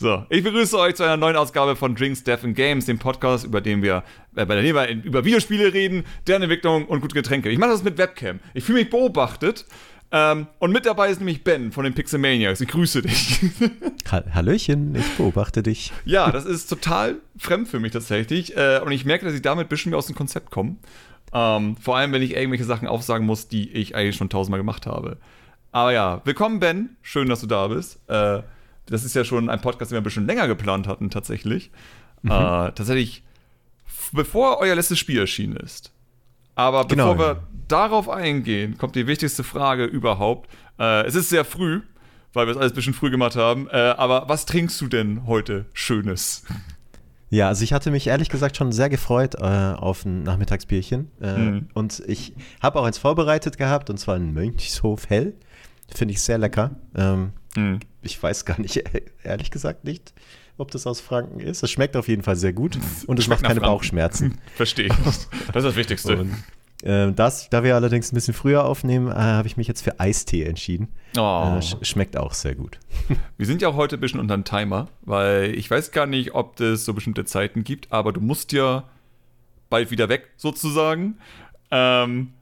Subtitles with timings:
[0.00, 3.44] So, ich begrüße euch zu einer neuen Ausgabe von Drinks, Death and Games, dem Podcast,
[3.44, 4.04] über den wir,
[4.36, 7.50] äh, bei dem wir über Videospiele reden, deren Entwicklung und gute Getränke.
[7.50, 8.38] Ich mache das mit Webcam.
[8.54, 9.66] Ich fühle mich beobachtet.
[10.12, 12.60] Ähm, und mit dabei ist nämlich Ben von den Pixelmaniacs.
[12.60, 13.40] Ich grüße dich.
[14.32, 15.92] Hallöchen, ich beobachte dich.
[16.04, 18.56] Ja, das ist total fremd für mich tatsächlich.
[18.56, 20.76] Äh, und ich merke, dass ich damit ein bisschen mehr aus dem Konzept komme.
[21.32, 24.86] Ähm, vor allem, wenn ich irgendwelche Sachen aufsagen muss, die ich eigentlich schon tausendmal gemacht
[24.86, 25.16] habe.
[25.72, 26.96] Aber ja, willkommen Ben.
[27.02, 27.98] Schön, dass du da bist.
[28.08, 28.42] Äh,
[28.90, 31.70] das ist ja schon ein Podcast, den wir ein bisschen länger geplant hatten, tatsächlich.
[32.22, 32.30] Mhm.
[32.30, 32.34] Äh,
[32.72, 33.22] tatsächlich,
[34.12, 35.92] bevor euer letztes Spiel erschienen ist.
[36.54, 37.18] Aber bevor genau.
[37.18, 40.50] wir darauf eingehen, kommt die wichtigste Frage überhaupt.
[40.78, 41.82] Äh, es ist sehr früh,
[42.32, 43.68] weil wir es alles ein bisschen früh gemacht haben.
[43.70, 46.44] Äh, aber was trinkst du denn heute Schönes?
[47.30, 51.10] Ja, also ich hatte mich ehrlich gesagt schon sehr gefreut äh, auf ein Nachmittagsbierchen.
[51.20, 51.68] Äh, mhm.
[51.74, 55.34] Und ich habe auch eins vorbereitet gehabt, und zwar ein Mönchshof Hell.
[55.94, 56.72] Finde ich sehr lecker.
[56.94, 57.80] Ähm, hm.
[58.02, 58.82] Ich weiß gar nicht,
[59.22, 60.12] ehrlich gesagt nicht,
[60.56, 61.62] ob das aus Franken ist.
[61.62, 63.74] Es schmeckt auf jeden Fall sehr gut und es macht keine Franken.
[63.74, 64.38] Bauchschmerzen.
[64.54, 64.92] Verstehe ich.
[64.94, 66.16] Das ist das Wichtigste.
[66.18, 66.34] Und,
[66.82, 69.98] äh, das, da wir allerdings ein bisschen früher aufnehmen, äh, habe ich mich jetzt für
[69.98, 70.88] Eistee entschieden.
[71.16, 71.56] Oh.
[71.56, 72.78] Äh, sch schmeckt auch sehr gut.
[73.36, 76.34] Wir sind ja auch heute ein bisschen unter einem Timer, weil ich weiß gar nicht,
[76.34, 78.84] ob es so bestimmte Zeiten gibt, aber du musst ja
[79.70, 81.18] bald wieder weg, sozusagen.
[81.70, 82.32] Ähm,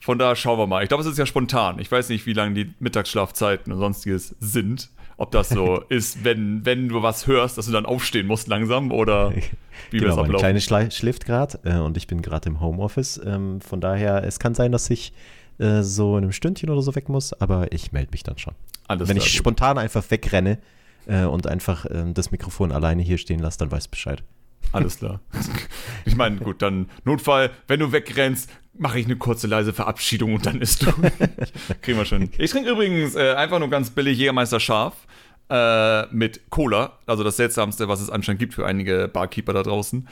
[0.00, 0.82] von da schauen wir mal.
[0.82, 1.78] Ich glaube, es ist ja spontan.
[1.78, 4.90] Ich weiß nicht, wie lange die Mittagsschlafzeiten und sonstiges sind.
[5.22, 8.90] Ob das so ist, wenn, wenn du was hörst, dass du dann aufstehen musst langsam
[8.90, 9.30] oder
[9.92, 13.20] wie genau, wir es Kleine Schle schläft gerade äh, und ich bin gerade im Homeoffice.
[13.24, 15.12] Ähm, von daher, es kann sein, dass ich
[15.58, 18.54] äh, so in einem Stündchen oder so weg muss, aber ich melde mich dann schon.
[18.88, 19.32] Alles wenn ich gut.
[19.32, 20.58] spontan einfach wegrenne
[21.06, 24.24] äh, und einfach ähm, das Mikrofon alleine hier stehen lasse, dann weiß Bescheid.
[24.72, 25.20] Alles klar.
[26.04, 28.50] Ich meine, gut, dann Notfall, wenn du wegrennst,
[28.82, 30.92] mache ich eine kurze leise Verabschiedung und dann ist du.
[31.80, 32.28] Kriegen wir schon.
[32.36, 34.94] Ich trinke übrigens äh, einfach nur ganz billig Jägermeister Scharf
[35.48, 36.98] äh, mit Cola.
[37.06, 40.06] Also das seltsamste, was es anscheinend gibt für einige Barkeeper da draußen.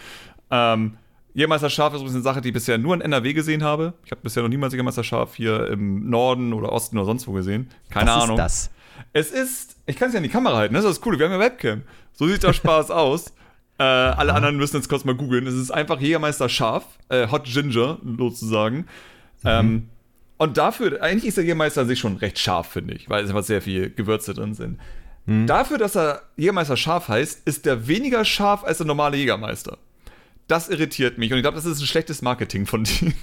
[0.51, 0.97] Ähm,
[1.35, 3.93] Jägermeister Scharf ist übrigens eine Sache, die ich bisher nur in NRW gesehen habe.
[4.05, 7.33] Ich habe bisher noch niemals Jägermeister Scharf hier im Norden oder Osten oder sonst wo
[7.33, 7.69] gesehen.
[7.91, 8.39] Keine was Ahnung.
[8.39, 8.81] Was ist das?
[9.13, 11.27] Es ist, ich kann es ja in die Kamera halten, das ist das Coole, wir
[11.27, 11.83] haben ja Webcam.
[12.13, 13.33] So sieht der Spaß aus.
[13.81, 15.47] Äh, alle anderen müssen jetzt kurz mal googeln.
[15.47, 18.77] Es ist einfach Jägermeister scharf, äh, Hot Ginger sozusagen.
[18.77, 18.87] Mhm.
[19.47, 19.89] Ähm,
[20.37, 23.31] und dafür, eigentlich ist der Jägermeister an sich schon recht scharf, finde ich, weil es
[23.31, 24.79] einfach sehr viel Gewürze drin sind.
[25.25, 25.47] Mhm.
[25.47, 29.79] Dafür, dass er Jägermeister scharf heißt, ist der weniger scharf als der normale Jägermeister.
[30.47, 33.15] Das irritiert mich und ich glaube, das ist ein schlechtes Marketing von dir.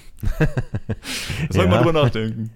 [1.50, 1.70] soll ja.
[1.70, 2.50] mal drüber nachdenken.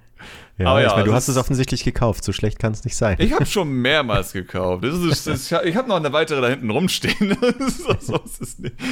[0.62, 3.16] Ja, aber ja, meine, du hast es offensichtlich gekauft, so schlecht kann es nicht sein.
[3.18, 4.84] Ich habe schon mehrmals gekauft.
[4.84, 7.36] Das ist, das, ich habe noch eine weitere da hinten rumstehen.
[8.00, 8.20] so,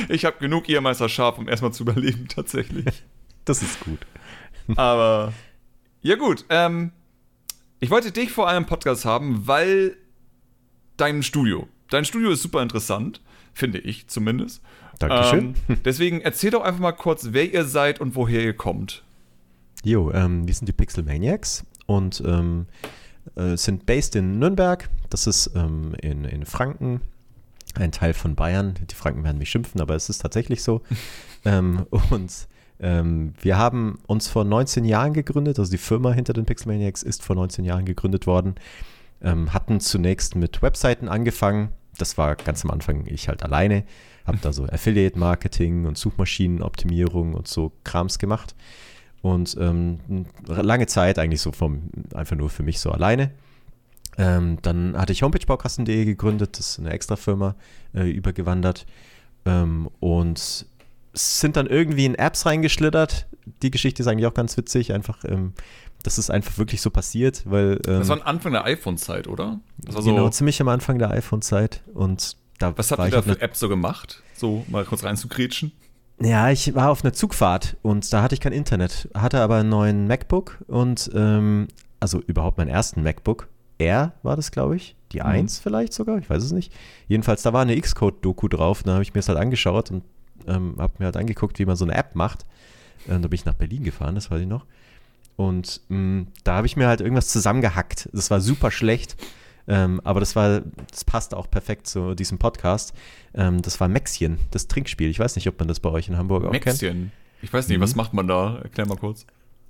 [0.08, 3.04] ich habe genug Ehrmeister scharf, um erstmal zu überleben, tatsächlich.
[3.44, 3.98] Das ist gut.
[4.76, 5.32] Aber
[6.02, 6.92] ja gut, ähm,
[7.78, 9.96] ich wollte dich vor allem Podcast haben, weil
[10.96, 13.20] dein Studio, dein Studio ist super interessant,
[13.54, 14.62] finde ich zumindest.
[14.98, 15.54] Dankeschön.
[15.68, 19.02] Ähm, deswegen erzähl doch einfach mal kurz, wer ihr seid und woher ihr kommt.
[19.82, 22.66] Jo, ähm, wir sind die Pixel Maniacs und ähm,
[23.36, 24.88] äh, sind based in Nürnberg.
[25.08, 27.00] Das ist ähm, in, in Franken,
[27.74, 28.74] ein Teil von Bayern.
[28.90, 30.82] Die Franken werden mich schimpfen, aber es ist tatsächlich so.
[31.46, 32.48] Ähm, und
[32.80, 37.02] ähm, wir haben uns vor 19 Jahren gegründet, also die Firma hinter den Pixel Maniacs
[37.02, 38.56] ist vor 19 Jahren gegründet worden.
[39.22, 41.70] Ähm, hatten zunächst mit Webseiten angefangen.
[41.96, 43.84] Das war ganz am Anfang ich halt alleine.
[44.26, 48.54] Habe da so Affiliate-Marketing und Suchmaschinenoptimierung und so Krams gemacht.
[49.22, 53.32] Und ähm, lange Zeit eigentlich so vom, einfach nur für mich so alleine.
[54.18, 57.54] Ähm, dann hatte ich homepagebaukasten.de gegründet, das ist eine extra Firma,
[57.94, 58.86] äh, übergewandert.
[59.44, 60.66] Ähm, und
[61.12, 63.26] sind dann irgendwie in Apps reingeschlittert.
[63.62, 65.54] Die Geschichte ist eigentlich auch ganz witzig, einfach, ähm,
[66.02, 67.76] das ist einfach wirklich so passiert, weil.
[67.76, 69.60] das war am Anfang der iPhone-Zeit, oder?
[69.84, 71.82] genau, so ziemlich am Anfang der iPhone-Zeit.
[71.92, 74.22] Und da Was habt ihr da für Apps so gemacht?
[74.34, 75.72] So mal kurz reinzugrätschen?
[76.22, 79.70] Ja, ich war auf einer Zugfahrt und da hatte ich kein Internet, hatte aber einen
[79.70, 83.48] neuen MacBook und ähm, also überhaupt meinen ersten MacBook.
[83.78, 84.94] Air war das, glaube ich.
[85.12, 85.62] Die 1 mhm.
[85.62, 86.72] vielleicht sogar, ich weiß es nicht.
[87.08, 90.04] Jedenfalls, da war eine Xcode-Doku drauf, da habe ich mir das halt angeschaut und
[90.46, 92.44] ähm, habe mir halt angeguckt, wie man so eine App macht.
[93.06, 94.66] Und ähm, da bin ich nach Berlin gefahren, das weiß ich noch.
[95.36, 98.10] Und mh, mm, da habe ich mir halt irgendwas zusammengehackt.
[98.12, 99.16] Das war super schlecht.
[99.70, 102.92] Ähm, aber das war, das passt auch perfekt zu diesem Podcast.
[103.34, 105.08] Ähm, das war Mexien, das Trinkspiel.
[105.08, 106.78] Ich weiß nicht, ob man das bei euch in Hamburg auch Mexien.
[106.80, 107.12] kennt.
[107.40, 107.82] Ich weiß nicht, mhm.
[107.82, 108.58] was macht man da?
[108.58, 109.26] Erklär mal kurz.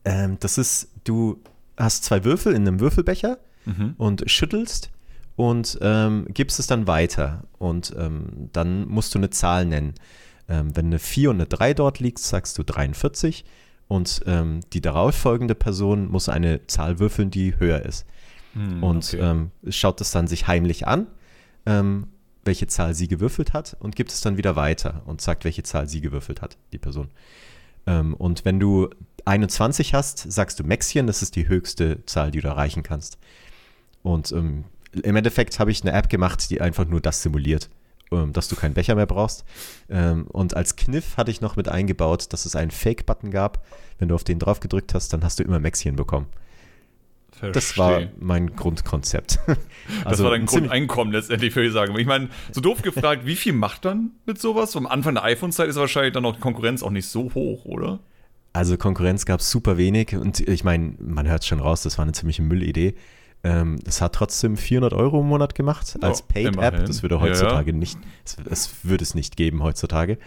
[0.07, 1.43] Ähm, das ist, du
[1.77, 3.95] hast zwei Würfel in einem Würfelbecher mhm.
[3.99, 4.91] und schüttelst
[5.37, 7.45] und ähm, gibst es dann weiter.
[7.59, 9.93] Und ähm, dann musst du eine Zahl nennen.
[10.49, 13.45] Ähm, wenn eine 4 und eine 3 dort liegt, sagst du 43.
[13.87, 14.23] Und
[14.73, 18.07] die darauffolgende Person muss eine Zahl würfeln, die höher ist.
[18.55, 19.21] Hm, und okay.
[19.21, 21.07] ähm, schaut es dann sich heimlich an.
[21.67, 22.09] Ähm,
[22.45, 25.89] welche Zahl sie gewürfelt hat und gibt es dann wieder weiter und sagt, welche Zahl
[25.89, 27.11] sie gewürfelt hat, die Person.
[27.87, 28.89] Ähm, und wenn du
[29.25, 33.19] 21 hast, sagst du Maxchen, das ist die höchste Zahl, die du erreichen kannst.
[34.03, 37.69] Und ähm, im Endeffekt habe ich eine App gemacht, die einfach nur das simuliert,
[38.11, 39.45] ähm, dass du keinen Becher mehr brauchst.
[39.89, 43.65] Ähm, und als Kniff hatte ich noch mit eingebaut, dass es einen Fake-Button gab.
[43.99, 46.27] Wenn du auf den drauf gedrückt hast, dann hast du immer Maxchen bekommen.
[47.41, 47.53] Verstehe.
[47.53, 49.39] Das war mein Grundkonzept.
[49.47, 49.57] also
[50.05, 51.99] das war dein Grundeinkommen letztendlich, würde ich sagen.
[51.99, 54.77] Ich meine, so doof gefragt, wie viel macht dann mit sowas?
[54.77, 58.01] Am Anfang der iPhone-Zeit ist wahrscheinlich dann noch die Konkurrenz auch nicht so hoch, oder?
[58.53, 62.03] Also Konkurrenz gab es super wenig und ich meine, man hört schon raus, das war
[62.03, 62.95] eine ziemliche Müllidee.
[63.43, 66.85] Ähm, das hat trotzdem 400 Euro im Monat gemacht als oh, Paid-App.
[66.85, 67.79] Das würde heutzutage ja, ja.
[67.79, 70.19] nicht, es, es, würde es nicht geben heutzutage.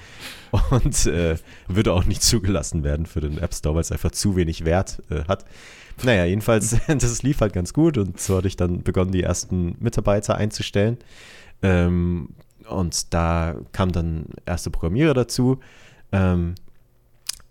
[0.71, 1.37] Und äh,
[1.67, 5.03] würde auch nicht zugelassen werden für den App Store, weil es einfach zu wenig Wert
[5.11, 5.45] äh, hat.
[6.01, 9.75] Naja, jedenfalls, das lief halt ganz gut und so hatte ich dann begonnen, die ersten
[9.79, 10.97] Mitarbeiter einzustellen.
[11.61, 12.29] Ähm,
[12.67, 15.59] und da kamen dann erste Programmierer dazu.
[16.11, 16.55] Ähm,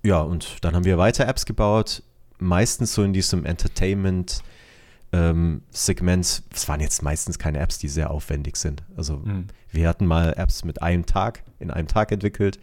[0.03, 2.03] ja, und dann haben wir weiter Apps gebaut,
[2.39, 4.43] meistens so in diesem Entertainment-
[5.13, 8.83] ähm, Segment, es waren jetzt meistens keine Apps, die sehr aufwendig sind.
[8.97, 9.49] Also mhm.
[9.71, 12.59] wir hatten mal Apps mit einem Tag, in einem Tag entwickelt,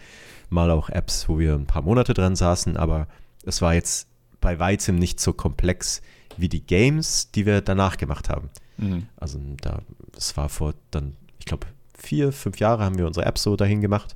[0.50, 3.08] mal auch Apps, wo wir ein paar Monate dran saßen, aber
[3.46, 4.09] es war jetzt
[4.42, 6.02] bei weitem nicht so komplex
[6.38, 8.50] wie die Games, die wir danach gemacht haben.
[8.78, 9.08] Mhm.
[9.18, 9.82] Also da,
[10.14, 13.82] das war vor dann, ich glaube, vier, fünf Jahre haben wir unsere Apps so dahin
[13.82, 14.16] gemacht.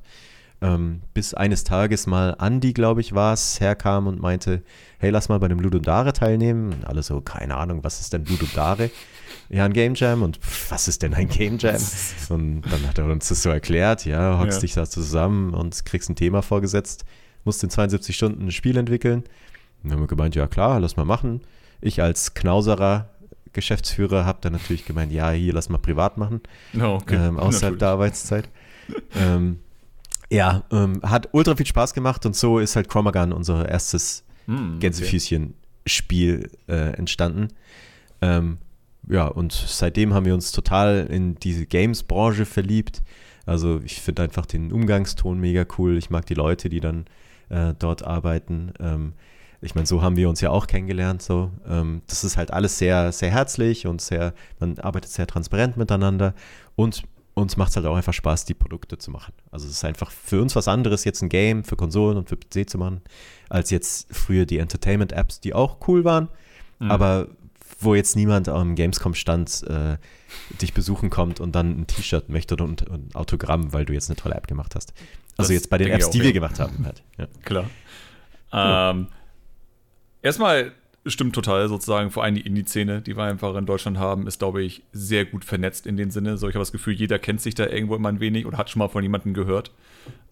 [0.61, 4.63] Ähm, bis eines Tages mal Andy, glaube ich, war es, herkam und meinte,
[4.97, 6.71] hey, lass mal bei dem Ludundare teilnehmen.
[6.71, 8.89] Und alle so, keine Ahnung, was ist denn Ludundare?
[9.49, 10.21] Ja, ein Game Jam.
[10.21, 11.75] Und pff, was ist denn ein Game Jam?
[12.29, 14.61] Und dann hat er uns das so erklärt, ja, hockst ja.
[14.61, 17.03] dich da zusammen und kriegst ein Thema vorgesetzt,
[17.43, 19.23] musst in 72 Stunden ein Spiel entwickeln.
[19.83, 21.41] Dann haben wir gemeint, ja klar, lass mal machen.
[21.81, 23.09] Ich als Knauserer
[23.53, 26.41] Geschäftsführer habe dann natürlich gemeint, ja, hier, lass mal privat machen.
[26.79, 27.15] Oh, okay.
[27.15, 27.79] ähm, außerhalb natürlich.
[27.79, 28.49] der Arbeitszeit.
[29.15, 29.59] ähm,
[30.29, 34.79] ja, ähm, hat ultra viel Spaß gemacht und so ist halt Chromagun unser erstes mm,
[34.79, 37.49] Gänsefüßchen-Spiel äh, entstanden.
[38.21, 38.57] Ähm,
[39.07, 43.03] ja, und seitdem haben wir uns total in diese Games-Branche verliebt.
[43.45, 45.97] Also ich finde einfach den Umgangston mega cool.
[45.97, 47.05] Ich mag die Leute, die dann
[47.49, 48.73] äh, dort arbeiten.
[48.79, 49.13] Ähm,
[49.63, 51.21] ich meine, so haben wir uns ja auch kennengelernt.
[51.21, 55.77] So, ähm, das ist halt alles sehr, sehr herzlich und sehr, man arbeitet sehr transparent
[55.77, 56.33] miteinander
[56.75, 59.33] und uns macht es halt auch einfach Spaß, die Produkte zu machen.
[59.51, 62.37] Also es ist einfach für uns was anderes, jetzt ein Game für Konsolen und für
[62.37, 63.01] PC zu machen,
[63.49, 66.27] als jetzt früher die Entertainment-Apps, die auch cool waren,
[66.79, 66.91] mhm.
[66.91, 67.27] aber
[67.79, 69.97] wo jetzt niemand am Gamescom-Stand äh,
[70.61, 74.17] dich besuchen kommt und dann ein T-Shirt möchte und, ein Autogramm, weil du jetzt eine
[74.17, 74.93] tolle App gemacht hast.
[75.37, 76.85] Also das jetzt bei den Apps, die wir gemacht haben.
[76.85, 77.01] Halt.
[77.17, 77.27] Ja.
[77.43, 77.65] Klar.
[78.51, 79.07] Ähm,
[80.23, 80.71] erstmal
[81.05, 82.11] stimmt total sozusagen.
[82.11, 85.43] Vor allem die Indie-Szene, die wir einfach in Deutschland haben, ist, glaube ich, sehr gut
[85.43, 86.37] vernetzt in dem Sinne.
[86.37, 88.69] So, ich habe das Gefühl, jeder kennt sich da irgendwo immer ein wenig oder hat
[88.69, 89.71] schon mal von jemandem gehört.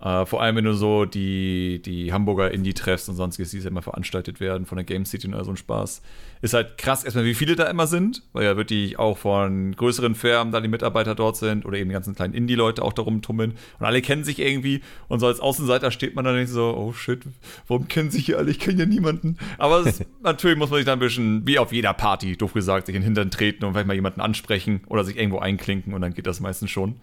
[0.02, 3.84] Äh, vor allem, wenn du so die, die Hamburger Indie-Treffs und sonstiges, die ja immer
[3.84, 6.02] veranstaltet werden von der Game City und all so ein Spaß.
[6.42, 10.16] Ist halt krass, erstmal, wie viele da immer sind, weil ja wirklich auch von größeren
[10.16, 13.54] Firmen da die Mitarbeiter dort sind oder eben die ganzen kleinen Indie-Leute auch darum tummeln
[13.80, 16.94] und alle kennen sich irgendwie und so als Außenseiter steht man dann nicht so, oh
[16.94, 17.22] shit,
[17.68, 18.50] warum kennen sich hier alle?
[18.50, 19.38] Ich kenne ja niemanden.
[19.60, 22.86] Aber ist, natürlich muss man sich dann ein bisschen, wie auf jeder Party, doof gesagt,
[22.86, 26.02] sich in den Hintern treten und vielleicht mal jemanden ansprechen oder sich irgendwo einklinken und
[26.02, 27.02] dann geht das meistens schon.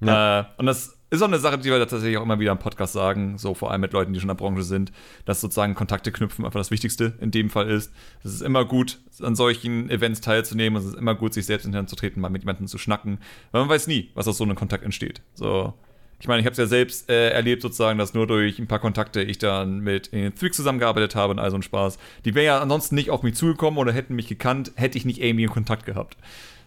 [0.00, 0.40] Ja.
[0.40, 2.92] Äh, und das ist auch eine Sache, die wir tatsächlich auch immer wieder im Podcast
[2.92, 4.92] sagen, so vor allem mit Leuten, die schon in der Branche sind,
[5.24, 7.92] dass sozusagen Kontakte knüpfen einfach das Wichtigste in dem Fall ist.
[8.22, 10.78] Es ist immer gut, an solchen Events teilzunehmen.
[10.78, 12.76] Es ist immer gut, sich selbst in den Hand zu treten, mal mit jemandem zu
[12.76, 13.18] schnacken.
[13.52, 15.22] Weil man weiß nie, was aus so einem Kontakt entsteht.
[15.34, 15.72] So.
[16.20, 18.80] Ich meine, ich habe es ja selbst äh, erlebt, sozusagen, dass nur durch ein paar
[18.80, 21.98] Kontakte ich dann mit in Twix zusammengearbeitet habe und all so ein Spaß.
[22.24, 25.22] Die wären ja ansonsten nicht auf mich zugekommen oder hätten mich gekannt, hätte ich nicht
[25.22, 26.16] irgendwie in Kontakt gehabt.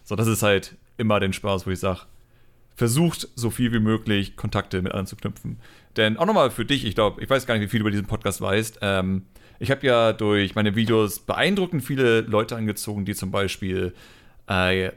[0.04, 2.00] So, das ist halt immer den Spaß, wo ich sage,
[2.76, 5.58] versucht, so viel wie möglich Kontakte mit anderen zu knüpfen.
[5.96, 7.90] Denn auch nochmal für dich, ich glaube, ich weiß gar nicht, wie viel du über
[7.90, 8.78] diesen Podcast weißt.
[8.80, 9.26] Ähm,
[9.58, 13.92] ich habe ja durch meine Videos beeindruckend viele Leute angezogen, die zum Beispiel
[14.48, 14.90] äh,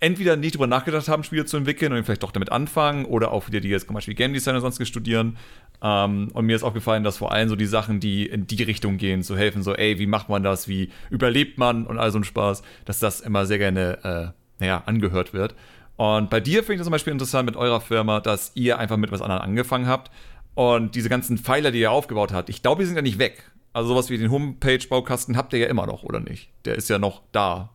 [0.00, 3.46] entweder nicht darüber nachgedacht haben, Spiele zu entwickeln und vielleicht doch damit anfangen, oder auch
[3.46, 5.36] wieder die jetzt zum Beispiel Game Design oder sonstiges studieren.
[5.82, 8.96] Ähm, und mir ist aufgefallen, dass vor allem so die Sachen, die in die Richtung
[8.96, 12.18] gehen, zu helfen, so, ey, wie macht man das, wie überlebt man und all so
[12.18, 15.54] ein Spaß, dass das immer sehr gerne, äh, naja, angehört wird.
[15.96, 18.96] Und bei dir finde ich das zum Beispiel interessant mit eurer Firma, dass ihr einfach
[18.96, 20.10] mit was anderem angefangen habt.
[20.54, 23.50] Und diese ganzen Pfeiler, die ihr aufgebaut habt, ich glaube, die sind ja nicht weg.
[23.72, 26.50] Also sowas wie den Homepage-Baukasten habt ihr ja immer noch, oder nicht?
[26.64, 27.70] Der ist ja noch da.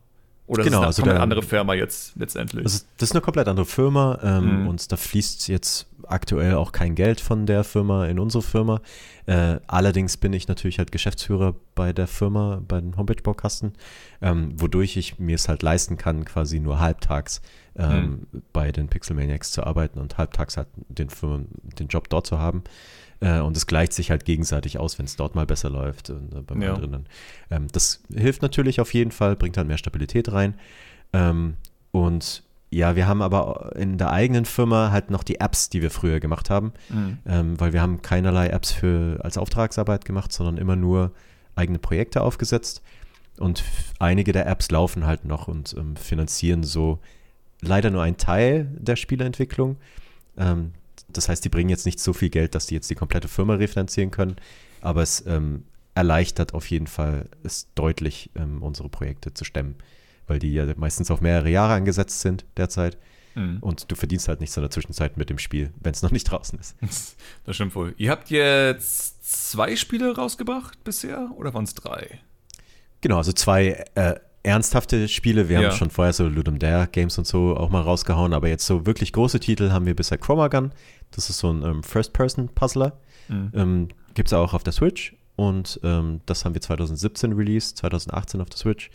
[0.46, 2.64] Oder genau, ist das eine also komplett andere Firma jetzt letztendlich?
[2.64, 4.68] Also das ist eine komplett andere Firma ähm, mhm.
[4.68, 8.80] und da fließt jetzt aktuell auch kein Geld von der Firma in unsere Firma.
[9.26, 13.72] Äh, allerdings bin ich natürlich halt Geschäftsführer bei der Firma, bei den Homepage-Baukasten,
[14.22, 17.42] ähm, wodurch ich mir es halt leisten kann, quasi nur halbtags
[17.76, 18.42] ähm, hm.
[18.52, 21.48] bei den Pixel Maniacs zu arbeiten und halbtags halt den, Firmen,
[21.78, 22.62] den Job dort zu haben.
[23.20, 26.34] Äh, und es gleicht sich halt gegenseitig aus, wenn es dort mal besser läuft und
[26.34, 26.74] äh, beim ja.
[26.74, 27.06] anderen.
[27.50, 30.54] Ähm, das hilft natürlich auf jeden Fall, bringt dann mehr Stabilität rein.
[31.12, 31.56] Ähm,
[31.92, 35.90] und ja, wir haben aber in der eigenen Firma halt noch die Apps, die wir
[35.90, 37.18] früher gemacht haben, mhm.
[37.26, 41.12] ähm, weil wir haben keinerlei Apps für als Auftragsarbeit gemacht, sondern immer nur
[41.54, 42.82] eigene Projekte aufgesetzt.
[43.38, 43.62] Und
[43.98, 46.98] einige der Apps laufen halt noch und ähm, finanzieren so
[47.60, 49.76] leider nur einen Teil der Spieleentwicklung.
[50.36, 50.72] Ähm,
[51.16, 53.54] das heißt, die bringen jetzt nicht so viel Geld, dass die jetzt die komplette Firma
[53.54, 54.36] refinanzieren können,
[54.80, 59.76] aber es ähm, erleichtert auf jeden Fall es deutlich, ähm, unsere Projekte zu stemmen
[60.26, 62.98] weil die ja meistens auf mehrere Jahre angesetzt sind derzeit.
[63.34, 63.58] Mhm.
[63.60, 66.24] Und du verdienst halt nichts in der Zwischenzeit mit dem Spiel, wenn es noch nicht
[66.24, 66.76] draußen ist.
[67.44, 67.94] Das stimmt wohl.
[67.96, 72.20] Ihr habt jetzt zwei Spiele rausgebracht bisher oder waren es drei?
[73.02, 75.48] Genau, also zwei äh, ernsthafte Spiele.
[75.48, 75.68] Wir ja.
[75.68, 78.86] haben schon vorher so Ludum Dare Games und so auch mal rausgehauen, aber jetzt so
[78.86, 80.72] wirklich große Titel haben wir bisher Chromagun.
[81.16, 82.98] Das ist so ein ähm, First-Person-Puzzler.
[83.28, 83.50] Mhm.
[83.54, 88.40] Ähm, Gibt es auch auf der Switch und ähm, das haben wir 2017 released, 2018
[88.40, 88.90] auf der Switch.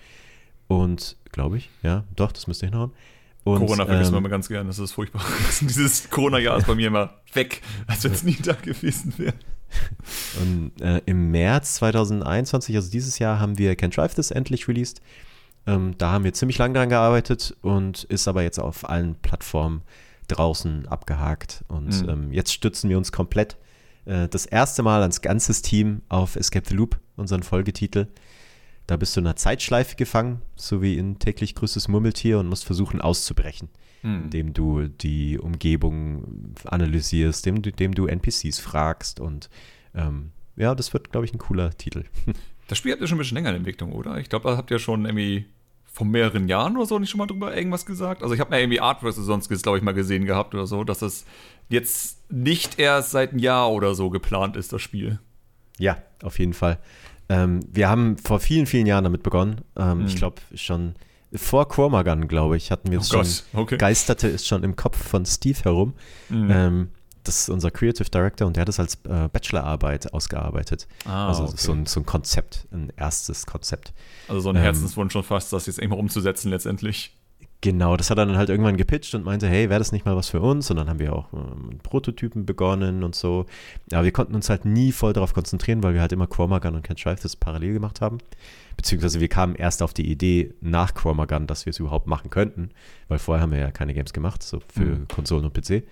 [0.67, 2.91] Und glaube ich, ja, doch, das müsste hinhauen.
[3.43, 5.23] Und, Corona vergessen ähm, wir immer ganz gern, das ist furchtbar.
[5.61, 9.33] Dieses Corona-Jahr ist bei mir immer weg, als wenn es nie da gewesen wäre.
[10.39, 15.01] Und äh, im März 2021, also dieses Jahr, haben wir Can Drive This endlich released.
[15.65, 19.81] Ähm, da haben wir ziemlich lange dran gearbeitet und ist aber jetzt auf allen Plattformen
[20.31, 21.63] draußen abgehakt.
[21.67, 22.09] Und mhm.
[22.09, 23.57] ähm, jetzt stützen wir uns komplett
[24.05, 28.07] äh, das erste Mal als ganzes Team auf Escape the Loop, unseren Folgetitel.
[28.88, 32.65] Da bist du in einer Zeitschleife gefangen, so wie in täglich grüßtes Murmeltier und musst
[32.65, 33.69] versuchen auszubrechen,
[34.01, 34.23] hm.
[34.23, 39.50] indem du die Umgebung analysierst, indem, indem du NPCs fragst und
[39.93, 42.05] ähm, ja, das wird, glaube ich, ein cooler Titel.
[42.67, 44.17] Das Spiel habt ihr schon ein bisschen länger in Entwicklung, oder?
[44.17, 45.45] Ich glaube, da habt ihr schon irgendwie
[45.91, 48.24] vor mehreren Jahren oder so nicht schon mal drüber irgendwas gesagt?
[48.24, 51.00] Also ich habe mir irgendwie Artworks sonst, glaube ich, mal gesehen gehabt oder so, dass
[51.00, 51.25] das
[51.69, 55.19] jetzt nicht erst seit einem Jahr oder so geplant ist, das Spiel.
[55.77, 56.79] Ja, auf jeden Fall.
[57.29, 59.62] Ähm, wir haben vor vielen, vielen Jahren damit begonnen.
[59.77, 60.05] Ähm, mhm.
[60.05, 60.95] Ich glaube schon
[61.33, 63.62] vor Chromagun, glaube ich, hatten wir es oh schon.
[63.62, 63.77] Okay.
[63.77, 65.93] Geisterte ist schon im Kopf von Steve herum.
[66.29, 66.50] Mhm.
[66.51, 66.89] Ähm,
[67.23, 70.87] das ist unser Creative Director und der hat es als äh, Bachelorarbeit ausgearbeitet.
[71.05, 71.53] Ah, also okay.
[71.57, 73.93] so, ein, so ein Konzept, ein erstes Konzept.
[74.27, 77.13] Also so ein ähm, Herzenswunsch schon fast, das jetzt irgendwann umzusetzen letztendlich.
[77.63, 80.15] Genau, das hat er dann halt irgendwann gepitcht und meinte, hey, wäre das nicht mal
[80.15, 80.71] was für uns?
[80.71, 83.45] Und dann haben wir auch ähm, Prototypen begonnen und so.
[83.91, 86.87] Aber wir konnten uns halt nie voll darauf konzentrieren, weil wir halt immer Chromagun und
[86.87, 88.17] Can't Drive das parallel gemacht haben.
[88.77, 92.71] Beziehungsweise wir kamen erst auf die Idee nach Chromagun, dass wir es überhaupt machen könnten,
[93.09, 95.07] weil vorher haben wir ja keine Games gemacht, so für mhm.
[95.07, 95.83] Konsolen und PC.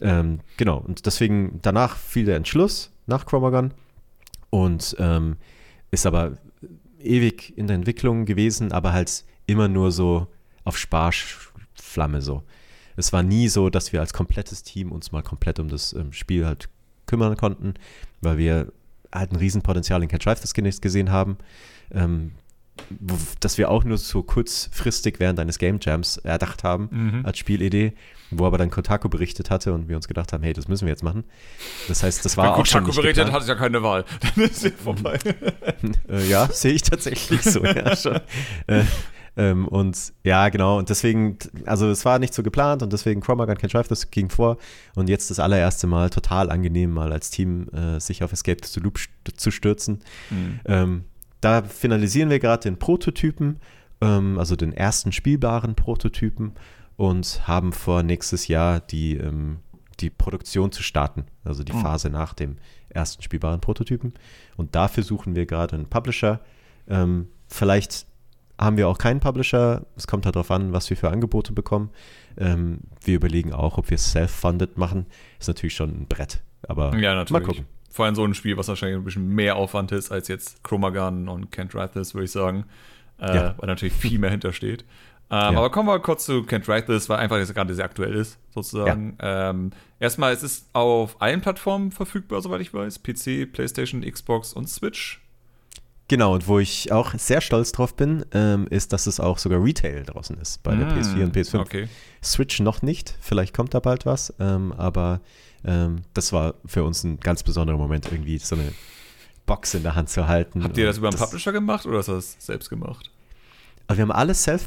[0.00, 3.72] Ähm, genau, und deswegen danach fiel der Entschluss nach Chromagun
[4.50, 5.36] und ähm,
[5.90, 6.38] ist aber
[7.00, 10.26] ewig in der Entwicklung gewesen, aber halt immer nur so
[10.64, 12.42] auf Sparflamme so.
[12.96, 16.12] Es war nie so, dass wir als komplettes Team uns mal komplett um das ähm,
[16.12, 16.68] Spiel halt
[17.06, 17.74] kümmern konnten,
[18.20, 18.72] weil wir
[19.12, 21.38] halt ein Riesenpotenzial in Cat Drive das gesehen haben,
[21.90, 22.32] ähm,
[23.40, 27.26] dass wir auch nur so kurzfristig während eines Game Jams erdacht haben mhm.
[27.26, 27.94] als Spielidee,
[28.30, 30.92] wo aber dann Kotaku berichtet hatte und wir uns gedacht haben, hey, das müssen wir
[30.92, 31.24] jetzt machen.
[31.88, 33.34] Das heißt, das war Wenn auch Kotaku schon nicht berichtet, geplant.
[33.34, 34.04] hat es ja keine Wahl.
[34.36, 35.18] Dann ist ja vorbei.
[36.08, 37.64] äh, ja, sehe ich tatsächlich so.
[37.64, 38.20] ja, schon.
[38.66, 38.84] Äh,
[39.38, 43.58] ähm, und ja, genau, und deswegen, also es war nicht so geplant und deswegen Chromagun
[43.58, 44.56] Can Drive, das ging vor.
[44.94, 48.80] Und jetzt das allererste Mal total angenehm, mal als Team äh, sich auf Escape to
[48.80, 48.98] Loop
[49.36, 50.00] zu stürzen.
[50.30, 50.60] Mhm.
[50.64, 51.04] Ähm,
[51.40, 53.60] da finalisieren wir gerade den Prototypen,
[54.00, 56.52] ähm, also den ersten spielbaren Prototypen
[56.96, 59.58] und haben vor, nächstes Jahr die, ähm,
[60.00, 61.80] die Produktion zu starten, also die mhm.
[61.80, 62.56] Phase nach dem
[62.88, 64.14] ersten spielbaren Prototypen.
[64.56, 66.40] Und dafür suchen wir gerade einen Publisher.
[66.88, 68.06] Ähm, vielleicht
[68.58, 69.86] haben wir auch keinen Publisher.
[69.96, 71.90] Es kommt halt darauf an, was wir für Angebote bekommen.
[72.38, 75.06] Ähm, wir überlegen auch, ob wir es self-funded machen.
[75.38, 76.42] Ist natürlich schon ein Brett.
[76.66, 77.30] Aber ja, natürlich.
[77.30, 77.66] mal gucken.
[77.96, 81.28] Vor allem so ein Spiel, was wahrscheinlich ein bisschen mehr Aufwand ist als jetzt Chromagun
[81.28, 82.66] und Can't Write This, würde ich sagen.
[83.18, 83.54] Äh, ja.
[83.56, 84.82] Weil natürlich viel mehr hintersteht.
[85.30, 85.58] Ähm, ja.
[85.58, 88.38] Aber kommen wir kurz zu Can't Write This, weil einfach jetzt gerade sehr aktuell ist,
[88.50, 89.16] sozusagen.
[89.18, 89.48] Ja.
[89.48, 93.02] Ähm, erstmal, es ist auf allen Plattformen verfügbar, soweit ich weiß.
[93.02, 95.22] PC, PlayStation, Xbox und Switch.
[96.08, 99.64] Genau, und wo ich auch sehr stolz drauf bin, ähm, ist, dass es auch sogar
[99.64, 101.60] Retail draußen ist bei der PS4 und PS5.
[101.60, 101.88] Okay.
[102.22, 105.22] Switch noch nicht, vielleicht kommt da bald was, ähm, aber
[105.66, 108.72] ähm, das war für uns ein ganz besonderer Moment, irgendwie so eine
[109.44, 110.64] Box in der Hand zu halten.
[110.64, 113.10] Habt ihr das über einen Publisher gemacht oder hast du das selbst gemacht?
[113.86, 114.66] Also wir haben alles self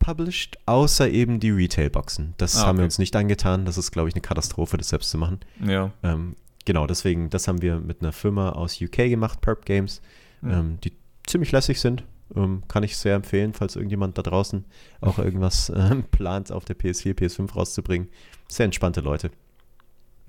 [0.00, 2.34] self-published, außer eben die Retail-Boxen.
[2.36, 2.86] Das Ah, haben wir okay.
[2.86, 3.64] uns nicht angetan.
[3.64, 5.40] Das ist, glaube ich, eine Katastrophe, das selbst zu machen.
[5.64, 5.92] Ja.
[6.02, 10.02] Ähm, genau, deswegen, das haben wir mit einer Firma aus UK gemacht, Perp Games,
[10.42, 10.50] Mhm.
[10.50, 10.92] ähm, die
[11.26, 12.04] ziemlich lässig sind.
[12.36, 14.64] Ähm, kann ich sehr empfehlen, falls irgendjemand da draußen
[15.00, 18.08] auch irgendwas ähm, plant, auf der PS4, PS5 rauszubringen.
[18.48, 19.30] Sehr entspannte Leute.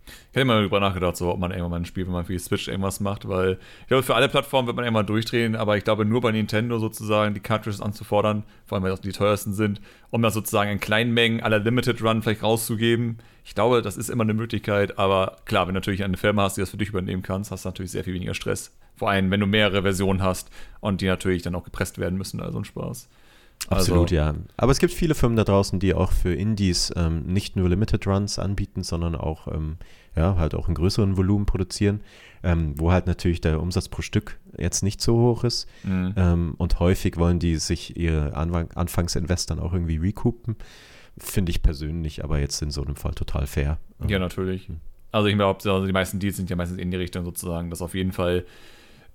[0.06, 2.34] Ich hätte mal darüber nachgedacht, so, ob man irgendwann mal ein Spiel, wenn man für
[2.34, 5.78] die Switch irgendwas macht, weil ich glaube, für alle Plattformen wird man irgendwann durchdrehen, aber
[5.78, 9.54] ich glaube, nur bei Nintendo sozusagen die Cartridges anzufordern, vor allem weil das die teuersten
[9.54, 9.82] sind,
[10.12, 13.18] um das sozusagen in kleinen Mengen aller Limited Run vielleicht rauszugeben.
[13.44, 16.58] Ich glaube, das ist immer eine Möglichkeit, aber klar, wenn du natürlich eine Firma hast,
[16.58, 18.76] die das für dich übernehmen kannst, hast du natürlich sehr viel weniger Stress.
[18.96, 22.42] Vor allem, wenn du mehrere Versionen hast und die natürlich dann auch gepresst werden müssen,
[22.42, 23.08] also ein Spaß.
[23.70, 24.36] Absolut, Also- ja.
[24.58, 28.06] Aber es gibt viele Firmen da draußen, die auch für Indies ähm, nicht nur Limited
[28.06, 29.78] Runs anbieten, sondern auch, ähm,
[30.16, 32.02] ja, halt auch in größeren Volumen produzieren,
[32.44, 35.68] ähm, wo halt natürlich der Umsatz pro Stück jetzt nicht so hoch ist.
[35.84, 36.14] Mhm.
[36.16, 40.56] Ähm, und häufig wollen die sich ihre Anfang Anfangsinvest dann auch irgendwie recoupen.
[41.18, 43.80] Finde ich persönlich aber jetzt in so einem Fall total fair.
[44.08, 44.70] Ja, natürlich.
[45.12, 47.82] Also ich glaube, also die meisten Deals sind ja meistens in die Richtung sozusagen, dass
[47.82, 48.46] auf jeden Fall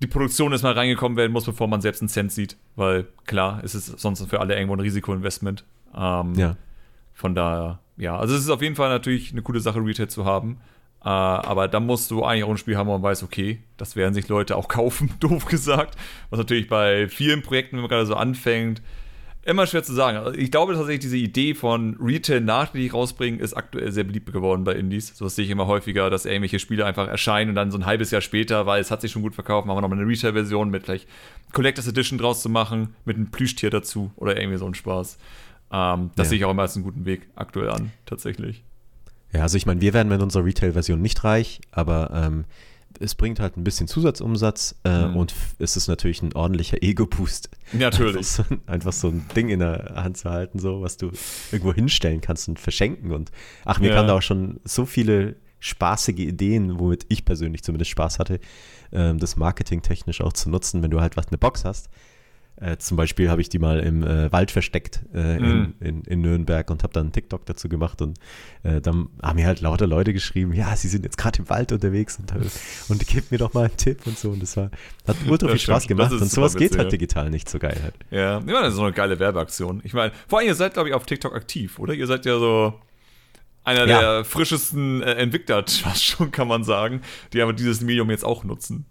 [0.03, 3.75] die Produktion erstmal reingekommen werden muss, bevor man selbst einen Cent sieht, weil klar, es
[3.75, 5.65] ist sonst für alle irgendwo ein Risikoinvestment.
[5.95, 6.57] Ähm, Ja.
[7.13, 10.25] Von daher, ja, also es ist auf jeden Fall natürlich eine coole Sache, Retail zu
[10.25, 10.59] haben.
[11.05, 13.97] Äh, aber da musst du eigentlich auch ein Spiel haben, wo man weiß, okay, das
[13.97, 15.97] werden sich Leute auch kaufen, doof gesagt.
[16.31, 18.81] Was natürlich bei vielen Projekten, wenn man gerade so anfängt,
[19.43, 20.19] immer schwer zu sagen.
[20.19, 24.65] Also ich glaube tatsächlich, diese Idee von Retail nachträglich rausbringen ist aktuell sehr beliebt geworden
[24.65, 25.17] bei Indies.
[25.17, 28.11] So sehe ich immer häufiger, dass irgendwelche Spiele einfach erscheinen und dann so ein halbes
[28.11, 30.85] Jahr später, weil es hat sich schon gut verkauft, machen wir nochmal eine Retail-Version mit
[30.85, 31.09] vielleicht
[31.53, 35.19] Collectors Edition draus zu machen, mit einem Plüschtier dazu oder irgendwie so ein Spaß.
[35.73, 36.31] Ähm, das Ja.
[36.31, 38.63] sehe ich auch immer als einen guten Weg aktuell an, tatsächlich.
[39.33, 42.45] Ja, also ich meine, wir werden mit unserer Retail-Version nicht reich, aber ähm,
[42.99, 45.17] es bringt halt ein bisschen Zusatzumsatz äh, Mhm.
[45.17, 47.49] und es ist natürlich ein ordentlicher Ego-Boost.
[47.73, 48.17] Natürlich.
[48.17, 51.11] Einfach so, einfach so ein Ding in der Hand zu halten, so was du
[51.53, 53.13] irgendwo hinstellen kannst und verschenken.
[53.13, 53.31] Und
[53.65, 53.95] ach, mir Ja.
[53.97, 58.41] kamen da auch schon so viele spaßige Ideen, womit ich persönlich zumindest Spaß hatte,
[58.93, 61.89] ähm, das marketingtechnisch auch zu nutzen, wenn du halt was eine Box hast.
[62.61, 65.75] Äh, zum Beispiel habe ich die mal im äh, Wald versteckt äh, Mhm.
[65.81, 68.19] in, in, in Nürnberg und habe dann einen TikTok dazu gemacht und
[68.65, 71.73] äh, dann haben mir halt lauter Leute geschrieben, ja, sie sind jetzt gerade im Wald
[71.73, 72.45] unterwegs und, äh,
[72.89, 74.71] und gib mir doch mal einen Tipp und so und das war,
[75.07, 76.91] hat ultra viel Spaß gemacht und sowas geht halt ja.
[76.91, 77.95] digital nicht so geil halt.
[78.11, 79.81] Ja, ich meine, das ist so eine geile Werbeaktion.
[79.85, 81.95] Ich meine, vor allem, ihr seid, glaube ich, auf TikTok aktiv, oder?
[81.95, 82.75] Ihr seid ja so
[83.65, 84.01] einer Ja.
[84.01, 85.65] der frischesten äh, Entwickler,
[85.97, 87.01] schon, kann man sagen,
[87.33, 88.85] die aber dieses Medium jetzt auch nutzen.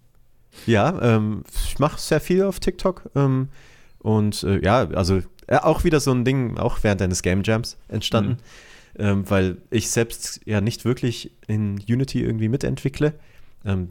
[0.66, 3.50] Ja, ähm, ich mache sehr viel auf TikTok ähm,
[4.00, 7.78] und äh, ja, also äh, auch wieder so ein Ding, auch während eines Game Jams
[7.88, 8.38] entstanden,
[8.98, 13.14] ähm, weil ich selbst ja nicht wirklich in Unity irgendwie mitentwickle.
[13.66, 13.90] Ähm,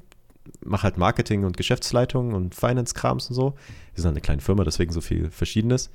[0.64, 3.54] mache halt Marketing und Geschäftsleitung und Finance-Krams und so.
[3.94, 5.90] Wir sind eine kleine Firma, deswegen so viel Verschiedenes.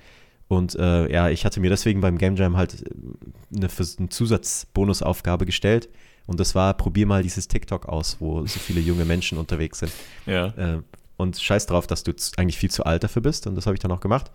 [0.47, 5.45] Und äh, ja, ich hatte mir deswegen beim Game Jam halt äh, eine, eine Zusatzbonusaufgabe
[5.45, 5.89] gestellt.
[6.25, 9.91] Und das war, probier mal dieses TikTok aus, wo so viele junge Menschen unterwegs sind.
[10.25, 10.47] Ja.
[10.47, 10.81] Äh,
[11.17, 13.45] und scheiß drauf, dass du eigentlich viel zu alt dafür bist.
[13.47, 14.31] Und das habe ich dann auch gemacht.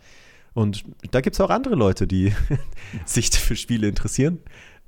[0.55, 2.33] Und da gibt es auch andere Leute, die
[3.05, 4.39] sich für Spiele interessieren.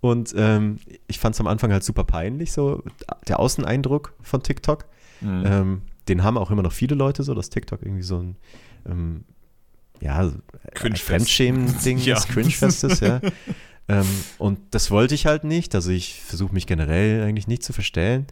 [0.00, 2.82] Und ähm, ich fand es am Anfang halt super peinlich, so
[3.28, 4.86] der Außeneindruck von TikTok.
[5.20, 5.42] Mhm.
[5.46, 8.36] Ähm, den haben auch immer noch viele Leute so, dass TikTok irgendwie so ein
[8.88, 9.24] ähm,
[10.00, 10.30] ja,
[10.74, 11.06] Cringe-Fest.
[11.06, 12.16] Fremdschämen-Ding Ja.
[12.16, 13.20] ist, Cringe-Fest ist, ja.
[13.90, 14.06] ähm,
[14.38, 15.74] und das wollte ich halt nicht.
[15.74, 18.26] Also ich versuche mich generell eigentlich nicht zu verstellen.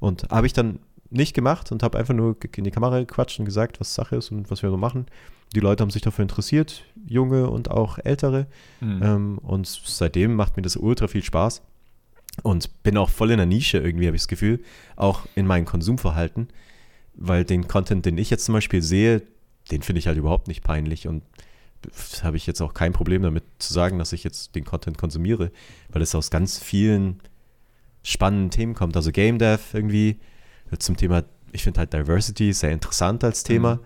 [0.00, 3.44] Und habe ich dann nicht gemacht und habe einfach nur in die Kamera gequatscht und
[3.44, 5.06] gesagt, was Sache ist und was wir so machen.
[5.54, 8.46] Die Leute haben sich dafür interessiert, junge und auch ältere.
[8.80, 9.02] Mhm.
[9.02, 11.62] Ähm, und seitdem macht mir das ultra viel Spaß.
[12.42, 14.60] Und bin auch voll in der Nische irgendwie, habe ich das Gefühl,
[14.96, 16.48] auch in meinem Konsumverhalten.
[17.14, 19.22] Weil den Content, den ich jetzt zum Beispiel sehe,
[19.70, 21.06] den finde ich halt überhaupt nicht peinlich.
[21.06, 21.22] Und
[22.22, 25.50] habe ich jetzt auch kein Problem damit zu sagen, dass ich jetzt den Content konsumiere,
[25.90, 27.20] weil es aus ganz vielen
[28.02, 28.96] spannenden Themen kommt.
[28.96, 30.20] Also Game Dev irgendwie
[30.70, 33.80] äh, zum Thema, ich finde halt Diversity sehr interessant als Thema.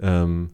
[0.00, 0.50] Ähm,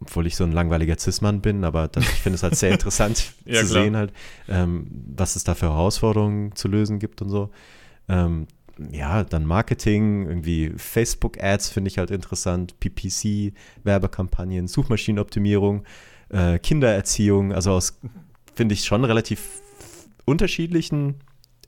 [0.00, 3.34] obwohl ich so ein langweiliger Cis-Mann bin, aber das, ich finde es halt sehr interessant
[3.44, 3.82] Ja, zu klar.
[3.84, 4.12] sehen halt,
[4.48, 7.50] ähm, was es da für Herausforderungen zu lösen gibt und so.
[8.08, 8.46] Ähm,
[8.90, 13.52] ja, dann Marketing, irgendwie Facebook-Ads finde ich halt interessant, PPC,
[13.84, 15.84] Werbekampagnen, Suchmaschinenoptimierung,
[16.30, 17.98] äh, Kindererziehung, also aus,
[18.54, 19.60] finde ich, schon relativ
[20.24, 21.16] unterschiedlichen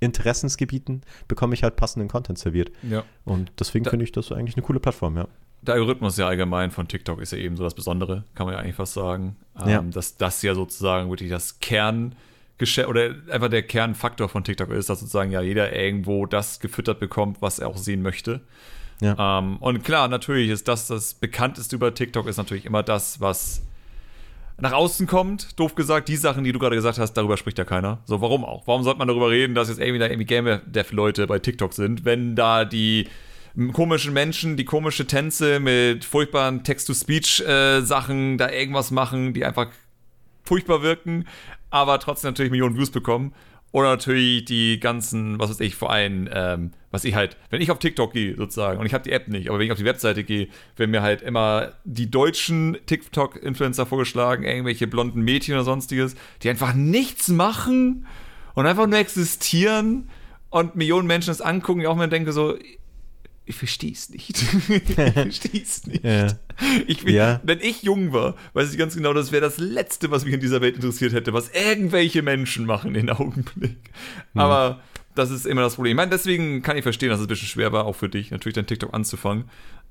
[0.01, 2.72] Interessensgebieten bekomme ich halt passenden Content serviert.
[2.83, 3.05] ja.
[3.25, 5.29] Und deswegen finde ich das eigentlich eine coole Plattform, ja.
[5.62, 8.61] Der Algorithmus ja allgemein von TikTok ist ja eben so das Besondere, kann man ja
[8.61, 9.37] eigentlich fast sagen.
[9.61, 9.81] Ähm, Ja.
[9.83, 14.98] Dass das ja sozusagen wirklich das Kerngeschäft oder einfach der Kernfaktor von TikTok ist, dass
[14.98, 18.40] sozusagen ja jeder irgendwo das gefüttert bekommt, was er auch sehen möchte.
[19.01, 19.38] Ja.
[19.38, 23.62] Ähm, und klar, natürlich ist das das bekannteste über TikTok, ist natürlich immer das, was
[24.62, 27.64] nach außen kommt, doof gesagt, die Sachen, die du gerade gesagt hast, darüber spricht ja
[27.64, 27.98] keiner.
[28.05, 28.64] So, warum auch?
[28.68, 31.72] Warum sollte man darüber reden, dass jetzt irgendwie da irgendwie Game Dev Leute bei TikTok
[31.72, 33.09] sind, wenn da die
[33.72, 39.66] komischen Menschen, die komische Tänze mit furchtbaren Text-to-Speech-Sachen äh, da irgendwas machen, die einfach
[40.44, 41.27] furchtbar wirken,
[41.70, 43.35] aber trotzdem natürlich Millionen Views bekommen.
[43.72, 47.70] Oder natürlich die ganzen, was weiß ich, vor allem, ähm, was ich halt, wenn ich
[47.70, 49.87] auf TikTok gehe sozusagen, und ich habe die App nicht, aber wenn ich auf die
[49.87, 56.14] Webseite gehe, werden mir halt immer die deutschen TikTok-Influencer vorgeschlagen, irgendwelche blonden Mädchen oder sonstiges,
[56.42, 58.06] die einfach nichts machen
[58.54, 60.11] und einfach nur existieren
[60.50, 62.58] und Millionen Menschen das angucken, die auch mir denke so,
[63.44, 64.31] ich verstehe es nicht.
[64.68, 66.05] ich verstehe es nicht.
[66.05, 66.28] Ja.
[66.87, 67.40] Ich ja.
[67.42, 70.40] Wenn ich jung war, weiß ich ganz genau, das wäre das Letzte, was mich in
[70.40, 73.90] dieser Welt interessiert hätte, was irgendwelche Menschen machen in Augenblick.
[74.35, 74.81] Aber
[75.14, 75.92] das ist immer das Problem.
[75.92, 78.31] Ich meine, deswegen kann ich verstehen, dass es ein bisschen schwer war, auch für dich,
[78.31, 79.44] natürlich dein TikTok anzufangen.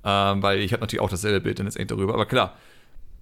[0.04, 2.14] Ähm, weil ich habe natürlich auch dasselbe Bild dann jetzt echt darüber.
[2.14, 2.58] Aber klar,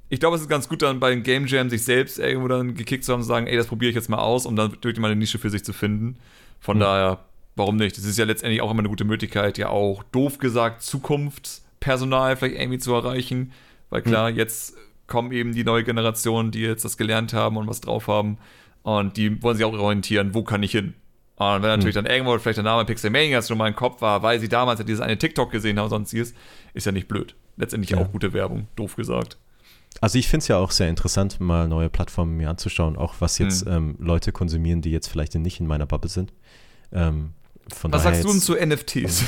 [0.08, 2.74] ich glaube, es ist ganz gut, dann bei den Game Jam sich selbst irgendwo dann
[2.74, 5.00] gekickt zu haben und sagen, ey, das probiere ich jetzt mal aus, um dann wirklich
[5.00, 6.18] mal eine Nische für sich zu finden.
[6.60, 6.82] Von mhm.
[6.82, 7.26] daher
[7.60, 7.98] warum nicht?
[7.98, 12.60] Das ist ja letztendlich auch immer eine gute Möglichkeit, ja auch doof gesagt Zukunftspersonal vielleicht
[12.60, 13.52] irgendwie zu erreichen.
[13.92, 14.38] Weil klar, mhm.
[14.38, 14.76] jetzt
[15.08, 18.38] kommen eben die neue Generation, die jetzt das gelernt haben und was drauf haben.
[18.82, 20.94] Und die wollen sich auch orientieren, wo kann ich hin?
[21.36, 22.04] Und wenn natürlich mhm.
[22.04, 24.86] dann irgendwo vielleicht der Name Pixelmania schon mal im Kopf war, weil sie damals ja
[24.86, 26.34] dieses eine TikTok gesehen haben, sonstiges,
[26.74, 27.36] ist ja nicht blöd.
[27.56, 27.98] Letztendlich ja.
[27.98, 29.38] auch gute Werbung, doof gesagt.
[30.02, 33.38] Also ich finde es ja auch sehr interessant, mal neue Plattformen mir anzuschauen, auch was
[33.38, 33.72] jetzt mhm.
[33.72, 36.34] ähm, Leute konsumieren, die jetzt vielleicht nicht in meiner Bubble sind.
[36.92, 37.32] Ähm,
[37.74, 39.24] von Was sagst du denn zu NFTs?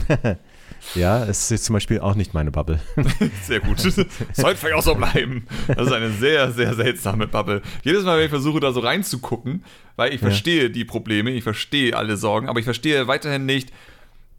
[0.94, 2.80] ja, es ist zum Beispiel auch nicht meine Bubble.
[3.46, 3.80] Sehr gut.
[3.80, 5.46] Sollte vielleicht auch so bleiben.
[5.68, 7.62] Das ist eine sehr, sehr seltsame Bubble.
[7.82, 9.64] Jedes Mal, wenn ich versuche, da so reinzugucken,
[9.96, 10.68] weil ich verstehe ja.
[10.68, 13.72] die Probleme, ich verstehe alle Sorgen, aber ich verstehe weiterhin nicht,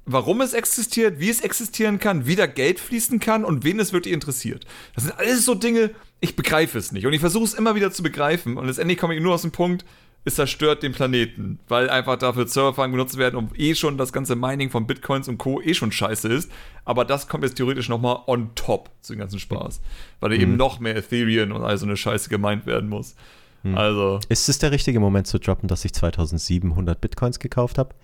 [0.05, 3.93] warum es existiert, wie es existieren kann, wie da Geld fließen kann und wen es
[3.93, 4.65] wirklich interessiert.
[4.95, 7.05] Das sind alles so Dinge, ich begreife es nicht.
[7.05, 8.57] Und ich versuche es immer wieder zu begreifen.
[8.57, 9.85] Und letztendlich komme ich nur aus dem Punkt,
[10.23, 14.35] es zerstört den Planeten, weil einfach dafür Serverfarmen genutzt werden und eh schon das ganze
[14.35, 15.61] Mining von Bitcoins und Co.
[15.61, 16.51] eh schon scheiße ist.
[16.85, 19.81] Aber das kommt jetzt theoretisch nochmal on top zu dem ganzen Spaß,
[20.19, 20.41] weil mhm.
[20.41, 23.15] eben noch mehr Ethereum und all so eine Scheiße gemeint werden muss.
[23.63, 23.77] Mhm.
[23.77, 24.19] Also.
[24.29, 27.95] Ist es der richtige Moment zu droppen, dass ich 2700 Bitcoins gekauft habe?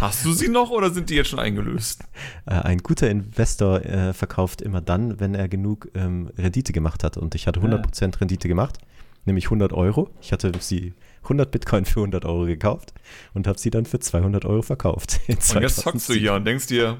[0.00, 2.04] Hast du sie noch oder sind die jetzt schon eingelöst?
[2.46, 7.16] Äh, ein guter Investor äh, verkauft immer dann, wenn er genug ähm, Rendite gemacht hat.
[7.16, 8.18] Und ich hatte 100% ja.
[8.18, 8.78] Rendite gemacht
[9.26, 10.10] nämlich 100 Euro.
[10.20, 12.92] Ich hatte sie 100 Bitcoin für 100 Euro gekauft
[13.32, 15.20] und habe sie dann für 200 Euro verkauft.
[15.28, 16.98] Und jetzt zockst du hier und denkst dir,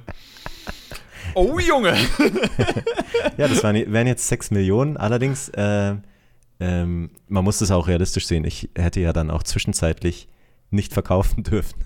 [1.35, 1.95] oh Junge!
[3.37, 4.97] ja, das waren, wären jetzt 6 Millionen.
[4.97, 5.97] Allerdings, äh,
[6.61, 8.45] ähm, man muss das auch realistisch sehen.
[8.45, 10.29] Ich hätte ja dann auch zwischenzeitlich
[10.71, 11.85] nicht verkaufen dürfen.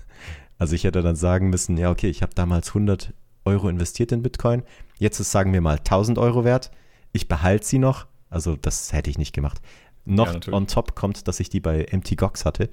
[0.57, 3.13] Also ich hätte dann sagen müssen, ja okay, ich habe damals 100
[3.45, 4.63] Euro investiert in Bitcoin.
[4.97, 6.71] Jetzt ist, sagen wir mal, 1000 Euro wert.
[7.13, 8.07] Ich behalte sie noch.
[8.29, 9.59] Also das hätte ich nicht gemacht.
[10.05, 12.69] Noch ja, on top kommt, dass ich die bei MTGOX hatte.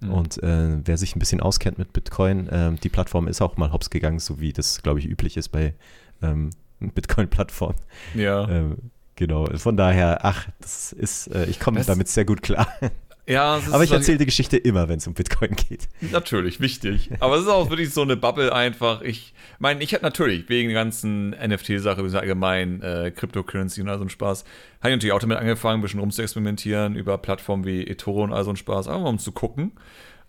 [0.00, 0.12] Mhm.
[0.12, 3.72] Und äh, wer sich ein bisschen auskennt mit Bitcoin, äh, die Plattform ist auch mal
[3.72, 5.74] hops gegangen, so wie das, glaube ich, üblich ist bei
[6.22, 7.76] ähm, Bitcoin-Plattformen.
[8.14, 8.48] Ja.
[8.48, 8.76] Ähm,
[9.16, 9.46] genau.
[9.56, 12.68] Von daher, ach, das ist, äh, ich komme damit sehr gut klar.
[13.30, 15.88] Ja, aber ich erzähle die Geschichte immer, wenn es um Bitcoin geht.
[16.00, 17.10] Natürlich, wichtig.
[17.20, 19.02] Aber es ist auch wirklich so eine Bubble einfach.
[19.02, 24.04] Ich meine, ich hätte natürlich wegen der ganzen NFT-Sache, allgemein äh, Cryptocurrency und all so
[24.04, 24.42] ein Spaß,
[24.80, 28.42] habe ich natürlich auch damit angefangen, ein bisschen rumzuexperimentieren über Plattformen wie eToro und all
[28.42, 29.72] so ein Spaß, einfach um zu gucken.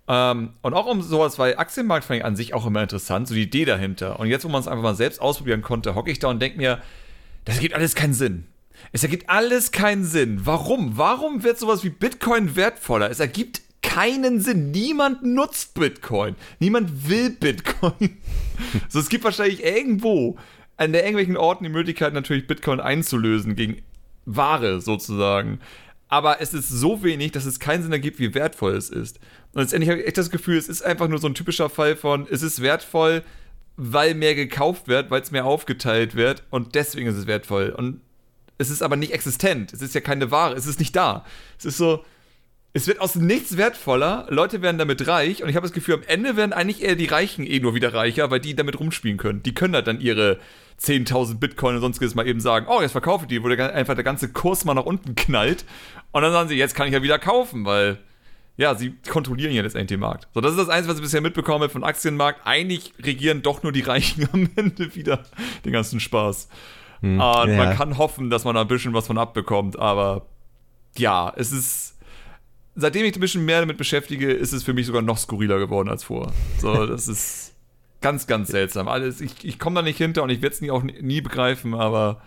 [0.08, 3.34] Ähm, und auch um sowas, weil Aktienmarkt fand ich an sich auch immer interessant, so
[3.34, 4.20] die Idee dahinter.
[4.20, 6.60] Und jetzt, wo man es einfach mal selbst ausprobieren konnte, hocke ich da und denke
[6.60, 6.80] mir,
[7.46, 8.46] das gibt alles keinen Sinn.
[8.92, 10.42] Es ergibt alles keinen Sinn.
[10.44, 10.98] Warum?
[10.98, 13.10] Warum wird sowas wie Bitcoin wertvoller?
[13.10, 14.72] Es ergibt keinen Sinn.
[14.72, 16.36] Niemand nutzt Bitcoin.
[16.60, 18.18] Niemand will Bitcoin.
[18.90, 20.38] so, es gibt wahrscheinlich irgendwo
[20.78, 23.82] an der irgendwelchen Orten die Möglichkeit, natürlich Bitcoin einzulösen gegen
[24.26, 25.60] Ware sozusagen.
[26.08, 29.20] Aber es ist so wenig, dass es keinen Sinn ergibt, wie wertvoll es ist.
[29.54, 31.96] Und letztendlich habe ich echt das Gefühl, es ist einfach nur so ein typischer Fall
[31.96, 33.24] von, es ist wertvoll,
[33.78, 37.70] weil mehr gekauft wird, weil es mehr aufgeteilt wird und deswegen ist es wertvoll.
[37.70, 38.02] Und
[38.62, 39.74] es ist aber nicht existent.
[39.74, 40.56] Es ist ja keine Ware.
[40.56, 41.26] Es ist nicht da.
[41.58, 42.06] Es ist so,
[42.74, 44.28] es wird aus nichts wertvoller.
[44.30, 45.44] Leute werden damit reich.
[45.44, 47.94] Und ich habe das Gefühl, am Ende werden eigentlich eher die Reichen eh nur wieder
[47.94, 49.44] reicher, weil die damit rumspielen können.
[49.44, 50.40] Die können halt dann ihre
[50.82, 53.96] 10.000 Bitcoin und sonstiges mal eben sagen, oh, jetzt verkaufe ich die, wo der, einfach
[53.96, 55.66] der ganze Kurs mal nach unten knallt.
[56.12, 57.98] Und dann sagen sie, jetzt kann ich ja wieder kaufen, weil
[58.58, 60.28] ja, sie kontrollieren ja letztendlich den Markt.
[60.34, 62.42] So, das ist das Einzige, was ich bisher mitbekomme vom Aktienmarkt.
[62.46, 65.24] Eigentlich regieren doch nur die Reichen am Ende wieder
[65.66, 66.48] den ganzen Spaß.
[67.02, 67.58] Hm, und ja.
[67.58, 70.26] man kann hoffen, dass man da ein bisschen was von abbekommt, aber
[70.98, 71.98] ja, es ist.
[72.76, 75.90] Seitdem ich ein bisschen mehr damit beschäftige, ist es für mich sogar noch skurriler geworden
[75.90, 76.32] als vor.
[76.60, 77.54] So, das ist
[78.00, 78.88] ganz, ganz seltsam.
[78.88, 81.74] Alles, ich, ich komme da nicht hinter und ich werde es nie auch nie begreifen,
[81.74, 82.22] aber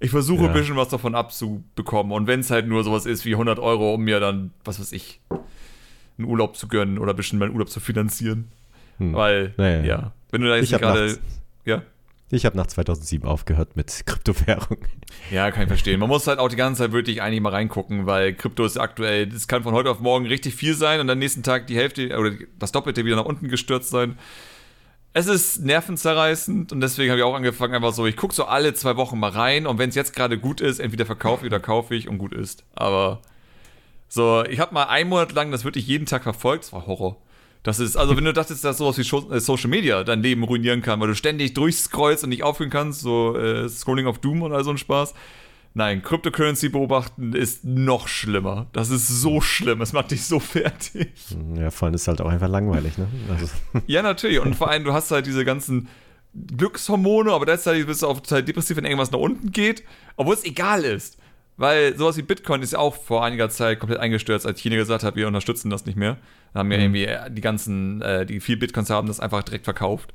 [0.00, 0.48] Ich versuche Ja.
[0.48, 2.12] ein bisschen was davon abzubekommen.
[2.12, 4.92] Und wenn es halt nur sowas ist wie 100 Euro, um mir dann, was weiß
[4.92, 5.20] ich,
[6.18, 8.50] einen Urlaub zu gönnen oder ein bisschen meinen Urlaub zu finanzieren.
[8.98, 9.14] Hm.
[9.14, 9.82] Weil, Naja.
[9.84, 11.18] ja, wenn du da jetzt gerade.
[11.64, 11.82] Ja.
[12.30, 14.78] Ich hab nach 2007 aufgehört mit Kryptowährung.
[15.30, 16.00] Ja, kann ich verstehen.
[16.00, 19.26] Man muss halt auch die ganze Zeit wirklich eigentlich mal reingucken, weil Krypto ist aktuell,
[19.26, 22.16] das kann von heute auf morgen richtig viel sein und am nächsten Tag die Hälfte
[22.18, 24.18] oder das Doppelte wieder nach unten gestürzt sein.
[25.12, 28.74] Es ist nervenzerreißend und deswegen habe ich auch angefangen, einfach so, ich gucke so alle
[28.74, 31.60] zwei Wochen mal rein und wenn es jetzt gerade gut ist, entweder verkaufe ich oder
[31.60, 32.64] kaufe ich und gut ist.
[32.74, 33.22] Aber
[34.08, 37.16] so, ich habe mal einen Monat lang das wirklich jeden Tag verfolgt, das war Horror.
[37.64, 40.82] Das ist, also wenn du dachtest, dass sowas wie äh, Social Media dein Leben ruinieren
[40.82, 44.52] kann, weil du ständig durchscrollst und nicht aufhören kannst, so äh, Scrolling of Doom und
[44.52, 45.14] all so ein Spaß.
[45.72, 48.66] Nein, Cryptocurrency beobachten ist noch schlimmer.
[48.72, 51.08] Das ist so schlimm, es macht dich so fertig.
[51.56, 53.08] Ja, vor allem ist halt auch einfach langweilig, ne?
[53.28, 53.48] Also,
[53.86, 54.38] Ja, natürlich.
[54.38, 55.88] Und vor allem, du hast halt diese ganzen
[56.34, 59.82] Glückshormone, aber gleichzeitig bist du auch total depressiv, wenn irgendwas nach unten geht,
[60.16, 61.16] obwohl es egal ist.
[61.56, 65.04] Weil sowas wie Bitcoin ist ja auch vor einiger Zeit komplett eingestürzt, als China gesagt
[65.04, 66.18] hat, wir unterstützen das nicht mehr.
[66.52, 69.64] Da haben ja irgendwie äh, die ganzen, äh, die viel Bitcoins haben, das einfach direkt
[69.64, 70.12] verkauft.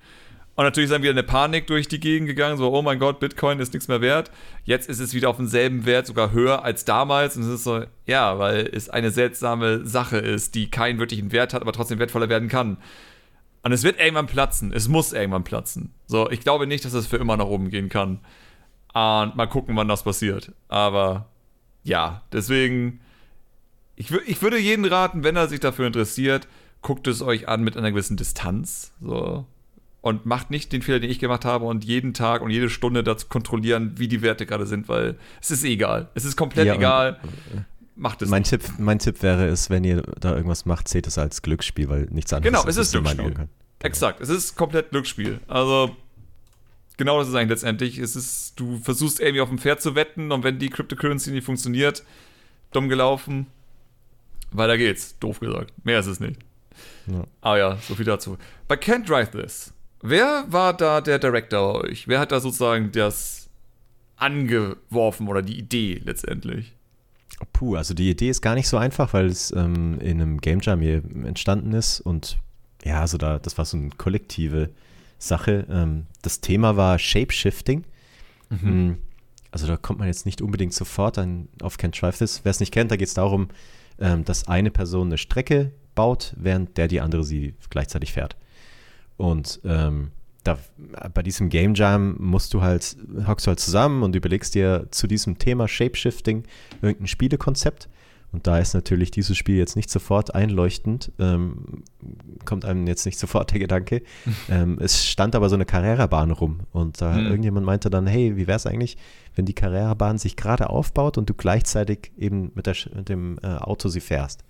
[0.56, 3.21] Und natürlich ist dann wieder eine Panik durch die Gegend gegangen, so, oh mein Gott,
[3.21, 4.30] Bitcoin ist nichts mehr wert.
[4.65, 7.38] Jetzt ist es wieder auf demselben Wert, sogar höher als damals.
[7.38, 11.54] Und es ist so, ja, weil es eine seltsame Sache ist, die keinen wirklichen Wert
[11.54, 12.75] hat, aber trotzdem wertvoller werden kann.
[13.63, 14.73] Und es wird irgendwann platzen.
[14.73, 15.93] Es muss irgendwann platzen.
[16.08, 18.19] So, ich glaube nicht, dass es für immer nach oben gehen kann.
[18.93, 20.52] Und mal gucken, wann das passiert.
[20.67, 21.28] Aber
[21.84, 22.99] ja, deswegen,
[23.95, 26.47] ich, ich würde jeden raten, wenn er sich dafür interessiert,
[26.82, 28.91] guckt es euch an mit einer gewissen Distanz.
[29.02, 29.45] So.
[30.02, 33.04] Und macht nicht den Fehler, den ich gemacht habe und jeden Tag und jede Stunde
[33.04, 36.08] dazu kontrollieren, wie die Werte gerade sind, weil es ist egal.
[36.15, 37.19] Es ist komplett Ja, egal.
[37.95, 38.30] Macht es.
[38.30, 41.89] mein, Tipp, mein Tipp wäre es, wenn ihr da irgendwas macht, seht es als Glücksspiel,
[41.89, 43.43] weil nichts anderes Genau, es ist in meinen Glücksspiel.
[43.43, 43.49] Augen.
[43.82, 45.41] Exakt, es ist komplett Glücksspiel.
[45.47, 45.95] Also,
[46.99, 47.97] genau das ist eigentlich letztendlich.
[47.97, 51.45] Es ist, du versuchst irgendwie auf dem Pferd zu wetten und wenn die Cryptocurrency nicht
[51.45, 52.03] funktioniert,
[52.71, 53.47] dumm gelaufen,
[54.51, 55.17] weiter geht's.
[55.19, 55.73] Doof gesagt.
[55.83, 56.39] Mehr ist es nicht.
[57.07, 57.23] Ja.
[57.41, 58.38] Aber ja, so viel dazu.
[58.67, 62.07] Bei Can't Drive This, wer war da der Director bei euch?
[62.07, 63.49] Wer hat da sozusagen das
[64.17, 66.75] angeworfen oder die Idee letztendlich?
[67.53, 70.59] Puh, also die Idee ist gar nicht so einfach, weil es ähm, in einem Game
[70.59, 72.38] Jam hier entstanden ist und
[72.83, 74.69] ja, also da, das war so eine kollektive
[75.19, 75.67] Sache.
[75.69, 77.84] Ähm, das Thema war Shapeshifting.
[78.49, 78.97] Mhm.
[79.51, 82.41] Also da kommt man jetzt nicht unbedingt sofort an, auf Can't Drive This.
[82.43, 83.49] Wer es nicht kennt, da geht es darum,
[83.99, 88.36] ähm, dass eine Person eine Strecke baut, während der die andere sie gleichzeitig fährt.
[89.17, 90.12] Und ähm,
[90.43, 90.58] da,
[91.13, 92.95] bei diesem Game Jam musst du halt,
[93.27, 96.43] hockst du halt zusammen und überlegst dir zu diesem Thema Shapeshifting
[96.82, 97.89] irgendein Spielekonzept.
[98.31, 101.83] Und da ist natürlich dieses Spiel jetzt nicht sofort einleuchtend, ähm,
[102.45, 104.03] kommt einem jetzt nicht sofort der Gedanke.
[104.49, 107.25] ähm, es stand aber so eine Carrera-Bahn rum und da Hm.
[107.25, 108.97] irgendjemand meinte dann, hey, wie wäre es eigentlich,
[109.35, 113.47] wenn die Carrera-Bahn sich gerade aufbaut und du gleichzeitig eben mit, der, mit dem äh,
[113.47, 114.43] Auto sie fährst.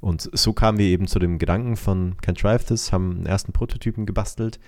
[0.00, 3.52] Und so kamen wir eben zu dem Gedanken von Can't Drive This, haben einen ersten
[3.52, 4.60] Prototypen gebastelt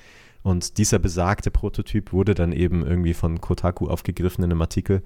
[0.43, 5.03] und dieser besagte Prototyp wurde dann eben irgendwie von Kotaku aufgegriffen in einem Artikel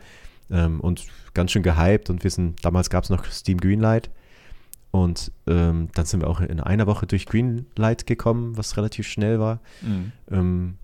[0.50, 4.10] ähm, und ganz schön gehypt und wir sind, damals gab es noch Steam Greenlight
[4.90, 9.40] und ähm, dann sind wir auch in einer Woche durch Greenlight gekommen, was relativ schnell
[9.40, 9.60] war.
[9.80, 10.12] Mhm.
[10.30, 10.74] Ähm,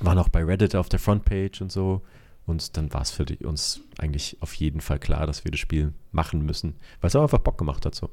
[0.00, 2.02] waren auch bei Reddit auf der Frontpage und so
[2.46, 5.60] und dann war es für die, uns eigentlich auf jeden Fall klar, dass wir das
[5.60, 8.10] Spiel machen müssen, weil es auch einfach Bock gemacht hat so.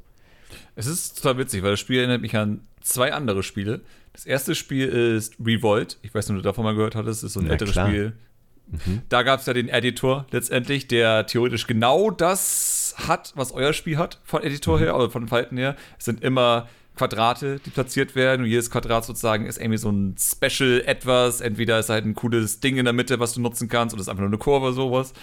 [0.76, 3.82] Es ist total witzig, weil das Spiel erinnert mich an zwei andere Spiele.
[4.14, 5.98] Das erste Spiel ist Revolt.
[6.02, 7.24] Ich weiß nicht, ob du davon mal gehört hattest.
[7.24, 7.88] Das ist so ein Na älteres klar.
[7.88, 8.14] Spiel.
[8.72, 9.02] Mhm.
[9.10, 13.98] Da gab es ja den Editor letztendlich, der theoretisch genau das hat, was euer Spiel
[13.98, 15.76] hat, von Editor her oder von Verhalten her.
[16.00, 20.16] Es sind immer Quadrate, die platziert werden und jedes Quadrat sozusagen ist irgendwie so ein
[20.20, 21.42] Special etwas.
[21.42, 24.10] Entweder ist halt ein cooles Ding in der Mitte, was du nutzen kannst, oder ist
[24.10, 25.14] einfach nur eine Kurve oder sowas.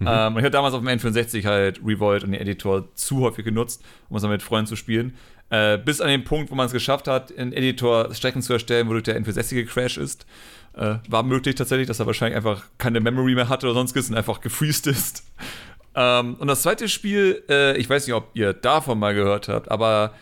[0.00, 3.44] Ähm, und ich habe damals auf dem N64 halt Revolt und den Editor zu häufig
[3.44, 5.14] genutzt, um es dann mit Freunden zu spielen.
[5.48, 8.88] Äh, bis an den Punkt, wo man es geschafft hat, einen Editor Strecken zu erstellen,
[8.88, 10.26] wodurch der N64 gecrashed ist.
[10.76, 14.16] Äh, war möglich tatsächlich, dass er wahrscheinlich einfach keine Memory mehr hatte oder sonstiges und
[14.16, 15.24] einfach gefreezed ist.
[15.98, 19.70] Ähm, und das zweite Spiel, äh, ich weiß nicht, ob ihr davon mal gehört habt,
[19.70, 20.12] aber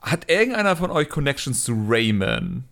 [0.00, 2.64] hat irgendeiner von euch Connections zu Rayman?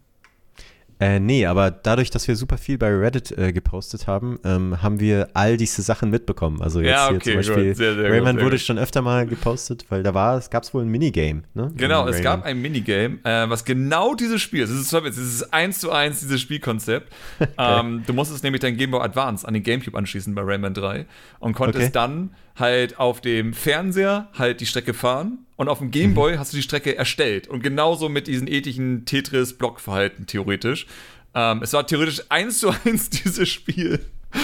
[1.00, 4.98] Äh, nee, aber dadurch, dass wir super viel bei Reddit äh, gepostet haben, ähm, haben
[4.98, 6.60] wir all diese Sachen mitbekommen.
[6.60, 7.76] Also jetzt Ja, hier okay, zum Beispiel, gut.
[7.76, 8.64] Sehr, sehr gut, Rayman sehr wurde gut.
[8.64, 11.70] schon öfter mal gepostet, weil da war, es gab es wohl ein Minigame, ne?
[11.76, 15.92] Genau, es gab ein Minigame, äh, was genau dieses Spiel, ist, es ist eins zu
[15.92, 17.12] eins dieses Spielkonzept.
[17.58, 21.06] ähm, du musstest nämlich dein Game Boy Advance an den Gamecube anschließen bei Rayman 3
[21.38, 21.92] und konntest Okay.
[21.92, 26.52] dann halt auf dem Fernseher halt die Strecke fahren und auf dem Game Boy hast
[26.52, 30.86] du die Strecke erstellt und genauso mit diesen ethischen Tetris-Blockverhalten theoretisch.
[31.34, 34.00] Ähm, es war theoretisch eins zu eins dieses Spiel.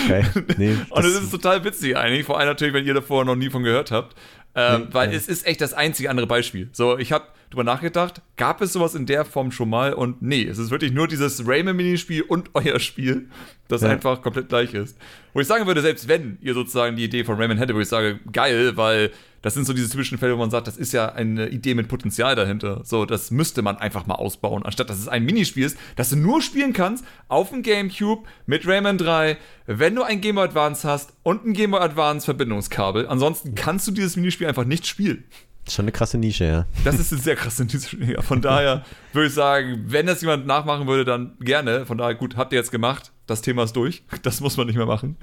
[0.08, 0.26] Geil.
[0.56, 3.50] Nee, Und es ist total witzig eigentlich, vor allem natürlich, wenn ihr davor noch nie
[3.50, 4.16] von gehört habt.
[4.54, 5.16] Ähm, Nee, weil ja.
[5.16, 6.68] es ist echt das einzige andere Beispiel.
[6.72, 9.94] So, ich habe drüber nachgedacht, gab es sowas in der Form schon mal?
[9.94, 13.28] Und nee, es ist wirklich nur dieses Rayman-Minispiel und euer Spiel,
[13.68, 13.88] das Ja.
[13.90, 14.98] einfach komplett gleich ist.
[15.32, 17.88] Wo ich sagen würde, selbst wenn ihr sozusagen die Idee von Rayman hättet, würde ich
[17.88, 19.10] sagen, geil, weil
[19.42, 21.88] das sind so diese typischen Fälle, wo man sagt, das ist ja eine Idee mit
[21.88, 22.80] Potenzial dahinter.
[22.84, 26.16] So, das müsste man einfach mal ausbauen, anstatt dass es ein Minispiel ist, das du
[26.16, 29.36] nur spielen kannst auf dem Gamecube mit Rayman 3,
[29.66, 33.06] wenn du ein Game Boy Advance hast und ein Game Boy Advance Verbindungskabel.
[33.06, 35.24] Ansonsten kannst du dieses Minispiel einfach nicht spielen.
[35.68, 36.66] Schon eine krasse Nische, ja.
[36.84, 37.96] Das ist eine sehr krasse Nische.
[38.04, 41.86] Ja, Von daher würde ich sagen, wenn das jemand nachmachen würde, dann gerne.
[41.86, 43.12] Von daher, gut, habt ihr jetzt gemacht.
[43.26, 44.04] Das Thema ist durch.
[44.22, 45.16] Das muss man nicht mehr machen.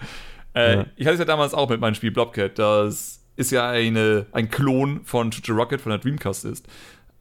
[0.53, 0.85] Äh, Ja.
[0.95, 2.57] Ich hatte es ja damals auch mit meinem Spiel Blobcat.
[2.59, 6.67] Das ist ja eine, ein Klon von Chuchu Rocket von der Dreamcast ist.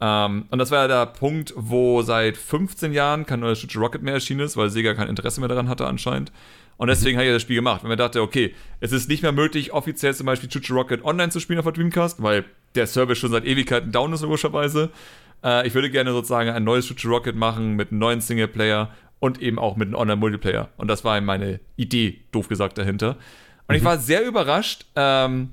[0.01, 4.03] Ähm, und das war ja der Punkt, wo seit 15 Jahren kein neues Chuchu Rocket
[4.03, 6.33] mehr erschienen ist, weil Sega kein Interesse mehr daran hatte anscheinend.
[6.79, 9.33] Und deswegen habe ich das Spiel gemacht, wenn man dachte, okay, es ist nicht mehr
[9.33, 13.19] möglich, offiziell zum Beispiel Chuchu Rocket online zu spielen auf der Dreamcast, weil der Service
[13.19, 14.91] schon seit Ewigkeiten down ist, logischerweise.
[15.45, 19.41] Äh, ich würde gerne sozusagen ein neues Chuchu Rocket machen mit einem neuen Singleplayer und
[19.41, 20.69] eben auch mit einem Online-Multiplayer.
[20.77, 23.17] Und das war meine Idee, doof gesagt, dahinter.
[23.69, 25.51] Und ich war sehr überrascht, ähm,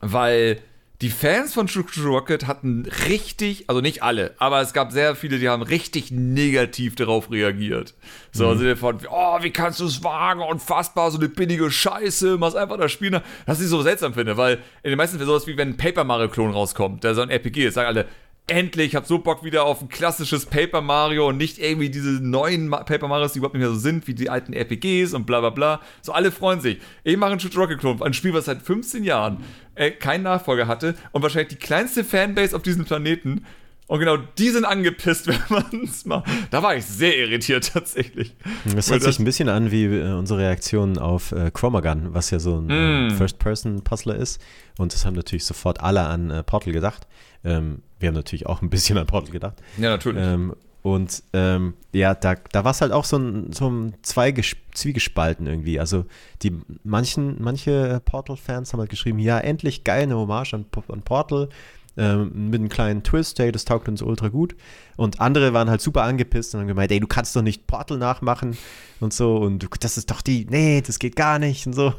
[0.00, 0.60] weil
[1.04, 5.38] die Fans von True Rocket hatten richtig, also nicht alle, aber es gab sehr viele,
[5.38, 7.92] die haben richtig negativ darauf reagiert.
[8.32, 8.74] So, also mhm.
[8.78, 12.90] von, oh, wie kannst du es wagen, unfassbar, so eine billige Scheiße, machst einfach das
[12.90, 13.20] Spiel nach.
[13.44, 16.04] Was ich so seltsam finde, weil in den meisten Fällen sowas wie wenn ein Paper
[16.04, 18.06] Mario Klon rauskommt, der so ein RPG ist, sagen alle,
[18.46, 22.10] endlich, ich hab so Bock wieder auf ein klassisches Paper Mario und nicht irgendwie diese
[22.22, 25.24] neuen Ma Paper Marios, die überhaupt nicht mehr so sind, wie die alten RPGs und
[25.26, 25.80] bla bla bla.
[26.02, 26.78] So, alle freuen sich.
[27.04, 29.38] Ich mache einen Shoot Rocket Klon, ein Spiel, was seit 15 Jahren
[29.74, 33.46] äh, keinen Nachfolger hatte und wahrscheinlich die kleinste Fanbase auf diesem Planeten.
[33.86, 36.26] Und genau die sind angepisst, wenn man es macht.
[36.50, 38.34] Da war ich sehr irritiert tatsächlich.
[38.74, 42.38] Das hört sich ein bisschen an wie äh, unsere Reaktion auf äh, Chromagun, was ja
[42.38, 43.10] so ein Mm.
[43.12, 44.40] First-Person-Puzzler ist.
[44.78, 47.06] Und das haben natürlich sofort alle an äh, Portal gedacht.
[47.44, 49.62] Ähm, wir haben natürlich auch ein bisschen an Portal gedacht.
[49.78, 50.22] Ja, natürlich.
[50.22, 54.54] Ähm, und ähm, ja, da, da war es halt auch so ein, so ein Zweiges
[54.74, 55.80] Zwiegespalten irgendwie.
[55.80, 56.04] Also
[56.42, 61.48] die manchen, manche Portal-Fans haben halt geschrieben, ja, endlich geil, eine Hommage an, an Portal.
[61.96, 64.54] Ähm, mit einem kleinen Twist, hey, das taugt uns ultra gut.
[64.96, 67.96] Und andere waren halt super angepisst und haben gemeint, ey, du kannst doch nicht Portal
[67.96, 68.58] nachmachen
[69.00, 69.36] und so.
[69.36, 71.94] Und du, das ist doch die, nee, das geht gar nicht und so.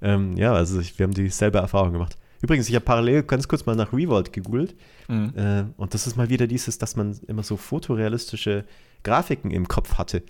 [0.00, 2.16] Ähm, ja, also ich, wir haben dieselbe Erfahrung gemacht.
[2.42, 4.74] Übrigens, ich habe parallel ganz kurz mal nach Revolt gegoogelt.
[5.08, 5.32] Mhm.
[5.36, 8.64] Äh, und das ist mal wieder dieses, dass man immer so fotorealistische
[9.04, 10.22] Grafiken im Kopf hatte.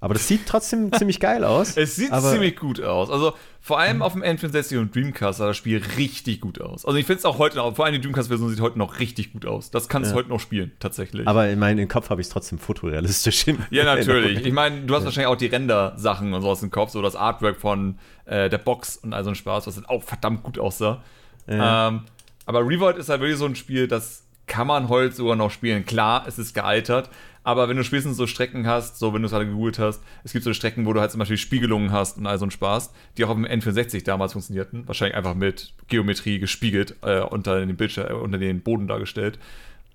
[0.00, 1.76] Aber das sieht trotzdem ziemlich geil aus.
[1.76, 3.10] Es sieht ziemlich gut aus.
[3.10, 6.84] Also vor allem auf dem N64 und Dreamcast sah das Spiel richtig gut aus.
[6.84, 9.32] Also ich finde es auch heute noch, vor allem die Dreamcast-Version sieht heute noch richtig
[9.32, 9.72] gut aus.
[9.72, 10.18] Das kannst du Ja.
[10.20, 11.26] heute noch spielen, tatsächlich.
[11.26, 13.58] Aber in meinem Kopf habe ich es trotzdem fotorealistisch hin.
[13.70, 14.46] ja, natürlich.
[14.46, 17.56] Ich meine, du hast wahrscheinlich auch die Render-Sachen und sowas im Kopf, so das Artwork
[17.60, 21.02] von äh, der Box und all so ein Spaß, was dann auch verdammt gut aussah.
[21.48, 21.88] Ja.
[21.88, 22.02] Ähm,
[22.46, 25.84] aber Revolt ist halt wirklich so ein Spiel, das kann man heute sogar noch spielen.
[25.84, 27.10] Klar, es ist gealtert,
[27.44, 30.32] aber wenn du spätestens so Strecken hast, so wenn du es gerade gegoogelt hast, es
[30.32, 32.92] gibt so Strecken, wo du halt zum Beispiel Spiegelungen hast und all so ein Spaß,
[33.16, 34.86] die auch auf dem N64 damals funktionierten.
[34.88, 39.38] Wahrscheinlich einfach mit Geometrie gespiegelt, äh, unter den Bildschirm, äh, unter den Boden dargestellt.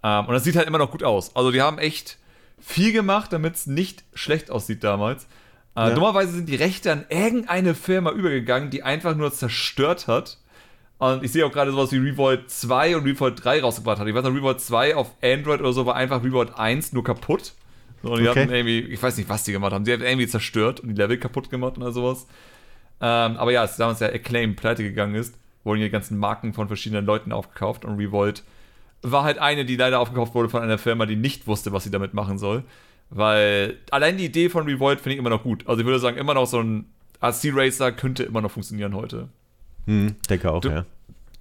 [0.04, 1.36] Ähm, und das sieht halt immer noch gut aus.
[1.36, 2.18] Also die haben echt
[2.60, 5.24] viel gemacht, damit es nicht schlecht aussieht damals.
[5.76, 5.90] Äh, Ja.
[5.96, 10.38] Dummerweise sind die Rechte an irgendeine Firma übergegangen, die einfach nur zerstört hat.
[11.00, 14.08] Und ich sehe auch gerade sowas wie Revolt 2 und Revolt 3 rausgebracht hat.
[14.08, 17.54] Ich weiß noch, Revolt 2 auf Android oder so war einfach Revolt 1 nur kaputt.
[18.04, 18.42] Und die Okay.
[18.42, 19.86] hatten irgendwie, ich weiß nicht, was die gemacht haben.
[19.86, 22.28] Die haben irgendwie zerstört und die Level kaputt gemacht oder sowas.
[23.02, 26.68] Ähm, aber ja, als damals der Acclaim pleite gegangen ist, wurden die ganzen Marken von
[26.68, 28.44] verschiedenen Leuten aufgekauft und Revolt
[29.02, 31.92] war halt eine, die leider aufgekauft wurde von einer Firma, die nicht wusste, was sie
[31.92, 32.64] damit machen soll.
[33.10, 35.68] Weil allein die Idee von Revolt finde ich immer noch gut.
[35.68, 36.86] Also ich würde sagen, immer noch so ein
[37.22, 39.28] RC-Racer könnte immer noch funktionieren heute.
[39.86, 40.86] Hm, denke auch, Du- ja.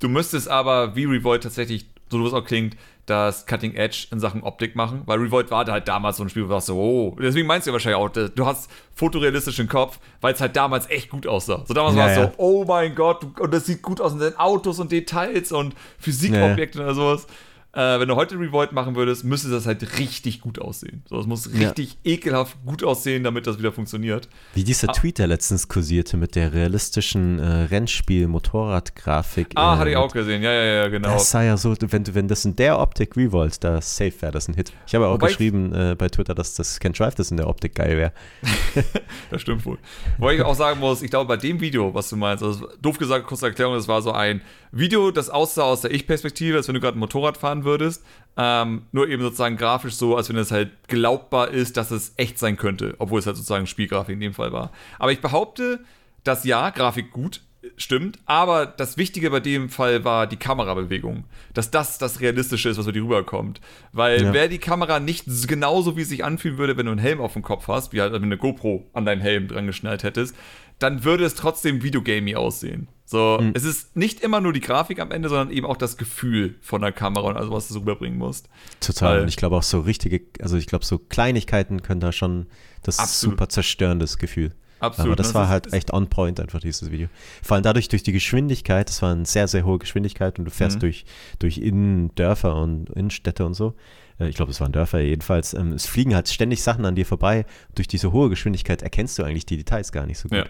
[0.00, 2.76] Du müsstest aber, wie Revolt tatsächlich, so wie es auch klingt,
[3.07, 6.42] das Cutting Edge in Sachen Optik machen, weil Revolt war halt damals so ein Spiel,
[6.44, 9.98] wo du warst so, oh, deswegen meinst du ja wahrscheinlich auch, du hast fotorealistischen Kopf,
[10.20, 11.64] weil es halt damals echt gut aussah.
[11.66, 12.24] So damals Ja, war es ja.
[12.26, 15.50] so, oh mein Gott, du- und das sieht gut aus in den Autos und Details
[15.52, 17.26] und Physikobjekte oder sowas.
[17.74, 21.02] Äh, wenn du heute Revolt machen würdest, müsste das halt richtig gut aussehen.
[21.08, 21.68] So, es muss Ja.
[21.68, 24.28] richtig ekelhaft gut aussehen, damit das wieder funktioniert.
[24.52, 24.92] Wie dieser Ah.
[24.92, 29.49] Tweet, der letztens kursierte mit der realistischen äh, Rennspiel-Motorradgrafik.
[29.55, 31.09] Ah, äh, hatte ich mit- auch gesehen, ja, ja, ja, genau.
[31.14, 34.32] Das sah ja so, wenn, du- wenn das in der Optik Revolt, da safe wäre
[34.32, 34.72] das ein Hit.
[34.86, 37.36] Ich habe ja auch Wobei geschrieben äh, bei Twitter, dass das Can't Drive das in
[37.38, 38.12] der Optik geil wäre.
[39.30, 39.78] Das stimmt wohl.
[40.18, 42.99] Wobei ich auch sagen muss, ich glaube, bei dem Video, was du meinst, also doof
[42.99, 44.42] gesagt, kurze Erklärung, das war so ein
[44.72, 48.04] Video, das aussah aus der Ich-Perspektive, als wenn du gerade ein Motorrad fahren würdest.
[48.36, 52.38] Ähm, nur eben sozusagen grafisch so, als wenn es halt glaubbar ist, dass es echt
[52.38, 54.72] sein könnte, obwohl es halt sozusagen Spielgrafik in dem Fall war.
[54.98, 55.80] Aber ich behaupte,
[56.24, 57.42] dass ja, Grafik gut,
[57.76, 61.24] stimmt, aber das Wichtige bei dem Fall war die Kamerabewegung.
[61.52, 63.60] Dass das das Realistische ist, was bei dir rüberkommt.
[63.92, 64.32] Weil Ja.
[64.32, 67.34] wäre die Kamera nicht genauso, wie es sich anfühlen würde, wenn du einen Helm auf
[67.34, 70.34] dem Kopf hast, wie halt wenn du eine GoPro an deinen Helm dran geschnallt hättest,
[70.78, 72.88] dann würde es trotzdem videogamey aussehen.
[73.12, 76.56] So, es ist nicht immer nur die Grafik am Ende, sondern eben auch das Gefühl
[76.60, 78.48] von der Kamera und also was du rüberbringen musst.
[78.80, 79.14] Total.
[79.16, 82.46] Weil- Und ich glaube auch so richtige, also ich glaube, so Kleinigkeiten können da schon
[82.82, 83.34] das Absolut.
[83.34, 84.52] super zerstörendes Gefühl.
[84.80, 85.10] Absolut.
[85.10, 87.06] Aber das Das war ist- halt echt on point einfach, dieses Video.
[87.42, 90.50] Vor allem dadurch durch die Geschwindigkeit, das war eine sehr, sehr hohe Geschwindigkeit und du
[90.50, 90.80] fährst Mhm.
[90.80, 91.04] durch,
[91.38, 93.74] durch Innendörfer und Innenstädte und so.
[94.18, 95.54] Äh, Ich glaube, es waren Dörfer jedenfalls.
[95.54, 97.44] Ähm, Es fliegen halt ständig Sachen an dir vorbei.
[97.76, 100.38] Durch diese hohe Geschwindigkeit erkennst du eigentlich die Details gar nicht so gut.
[100.38, 100.44] Ja.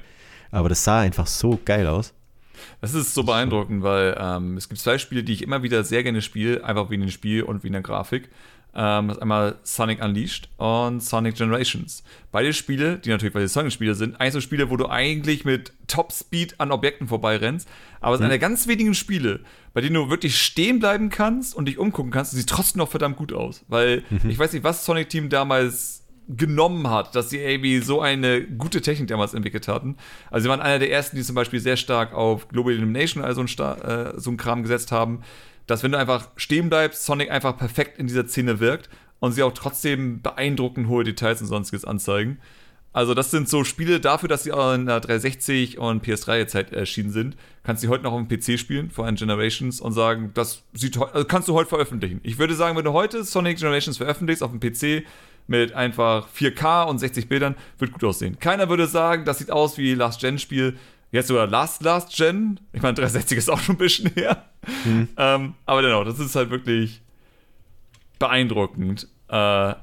[0.51, 2.15] Aber das sah einfach so geil aus.
[2.81, 6.03] Das ist so beeindruckend, weil ähm, es gibt zwei Spiele, die ich immer wieder sehr
[6.03, 8.29] gerne spiele, einfach wegen dem Spiel und wegen der Grafik.
[8.75, 12.03] Ähm, das ist einmal Sonic Unleashed und Sonic Generations.
[12.31, 15.73] Beide Spiele, die natürlich, weil sie Sonic-Spiele sind, eigentlich so Spiele, wo du eigentlich mit
[15.89, 17.69] Top-Speed an Objekten vorbeirennst.
[18.01, 18.23] Aber es Mhm.
[18.25, 19.41] sind eine der ganz wenigen Spiele,
[19.75, 22.89] bei denen du wirklich stehen bleiben kannst und dich umgucken kannst und sie trotzdem noch
[22.89, 23.63] verdammt gut aus.
[23.69, 24.31] Weil Mhm.
[24.31, 26.02] ich weiß nicht, was Sonic Team damals
[26.37, 29.97] genommen hat, dass sie irgendwie so eine gute Technik damals entwickelt hatten.
[30.31, 33.41] Also sie waren einer der ersten, die zum Beispiel sehr stark auf Global Illumination, also
[33.41, 35.23] ein, äh, so ein Kram gesetzt haben,
[35.67, 38.89] dass wenn du einfach stehen bleibst, Sonic einfach perfekt in dieser Szene wirkt
[39.21, 42.39] und sie auch trotzdem beeindruckend hohe Details und sonstiges anzeigen.
[42.95, 47.11] Also das sind so Spiele dafür, dass sie auch in der 360 und PS3-Zeit erschienen
[47.11, 47.37] sind.
[47.63, 50.99] Kannst du heute noch auf dem PC spielen, vor allem Generations, und sagen, das sieht
[50.99, 52.21] also kannst du heute veröffentlichen.
[52.23, 55.07] Ich würde sagen, wenn du heute Sonic Generations veröffentlichst auf dem PC
[55.47, 58.39] mit einfach 4K und 60 Bildern, wird gut aussehen.
[58.39, 60.77] Keiner würde sagen, das sieht aus wie Last Gen Spiel.
[61.11, 62.59] Jetzt sogar Last Last Gen.
[62.73, 64.45] Ich meine, 360 ist auch schon ein bisschen her.
[65.17, 67.03] Ähm, aber genau, das ist halt wirklich
[68.19, 69.09] beeindruckend.
[69.29, 69.75] Äh,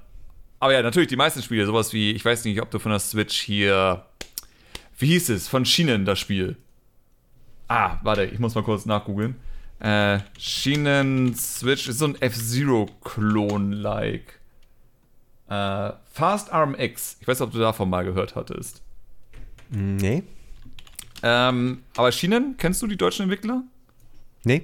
[0.61, 2.99] aber ja, natürlich die meisten Spiele, sowas wie, ich weiß nicht, ob du von der
[2.99, 4.05] Switch hier,
[4.97, 6.57] wie hieß es, von Schienen das Spiel.
[7.67, 9.35] Ah, warte, ich muss mal kurz nachgoogeln.
[9.79, 14.38] Äh, Schienen Switch ist so ein F-Zero-Klon-like.
[15.49, 17.17] Äh, Fast Arm X.
[17.21, 18.81] Ich weiß nicht, ob du davon mal gehört hattest.
[19.69, 20.23] Nee.
[21.21, 23.63] Ähm, aber Schienen, kennst du die deutschen Entwickler?
[24.43, 24.63] Nee.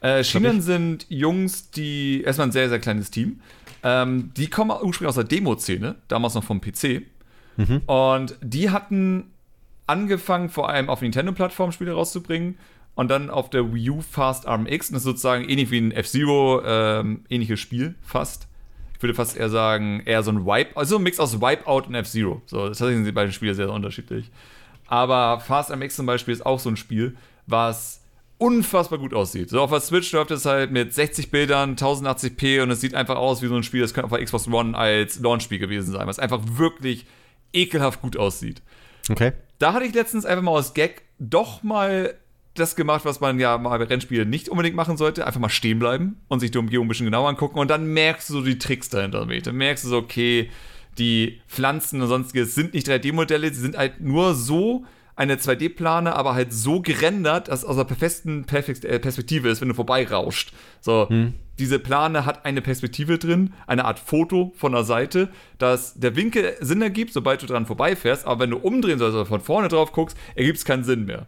[0.00, 3.40] Äh, Schienen sind Jungs, die erstmal ein sehr, sehr kleines Team.
[3.82, 7.02] Ähm, die kommen ursprünglich aus der Demo-Szene, damals noch vom PC.
[7.86, 9.30] Und die hatten
[9.86, 12.58] angefangen, vor allem auf Nintendo-Plattform Spiele rauszubringen
[12.94, 14.88] und dann auf der Wii U Fast Arm X.
[14.88, 18.47] Und das ist sozusagen ähnlich wie ein F-Zero, ähm, ähnliches Spiel, fast.
[18.98, 21.94] Ich würde fast eher sagen, eher so ein Wipe, also ein Mix aus Wipeout und
[21.94, 22.42] F-Zero.
[22.46, 24.28] So, tatsächlich sind die beiden Spiele sehr, sehr unterschiedlich.
[24.88, 28.02] Aber Fast MX zum Beispiel ist auch so ein Spiel, was
[28.38, 29.50] unfassbar gut aussieht.
[29.50, 33.16] So auf der Switch läuft es halt mit 60 Bildern, 1080p und es sieht einfach
[33.16, 36.08] aus wie so ein Spiel, das könnte auf der Xbox One als Launchspiel gewesen sein,
[36.08, 37.06] was einfach wirklich
[37.52, 38.62] ekelhaft gut aussieht.
[39.08, 39.32] Okay.
[39.60, 42.14] Da hatte ich letztens einfach mal aus Gag doch mal
[42.54, 45.26] das gemacht, was man ja mal bei Rennspielen nicht unbedingt machen sollte.
[45.26, 48.28] Einfach mal stehen bleiben und sich die Umgebung ein bisschen genauer angucken und dann merkst
[48.28, 49.26] du so die Tricks dahinter.
[49.26, 50.50] Dann merkst du so, okay,
[50.98, 54.84] die Pflanzen und sonstiges sind nicht 3D-Modelle, sie sind halt nur so
[55.14, 59.68] eine 2D-Plane, aber halt so gerendert, dass aus der perfekten Perfekt äh, Perspektive ist, wenn
[59.68, 60.52] du vorbeirauscht.
[60.80, 61.08] So,
[61.58, 65.28] diese Plane hat eine Perspektive drin, eine Art Foto von der Seite,
[65.58, 69.26] dass der Winkel Sinn ergibt, sobald du dran vorbeifährst, aber wenn du umdrehen sollst oder
[69.26, 71.26] von vorne drauf guckst, ergibt es keinen Sinn mehr.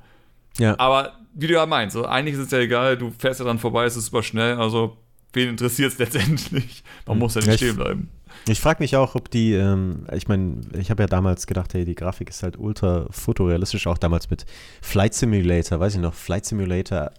[0.60, 0.78] Ja.
[0.78, 3.58] Aber wie du ja meinst, so, eigentlich ist es ja egal, du fährst ja dran
[3.58, 4.96] vorbei, es ist super schnell, also
[5.32, 6.82] wen interessiert es letztendlich?
[7.06, 8.08] Man muss ja nicht ich- stehen bleiben.
[8.48, 11.84] Ich frage mich auch, ob die, ähm, ich meine, ich habe ja damals gedacht, hey,
[11.84, 14.46] die Grafik ist halt ultra fotorealistisch, auch damals mit
[14.80, 17.10] Flight Simulator, weiß ich noch, Flight Simulator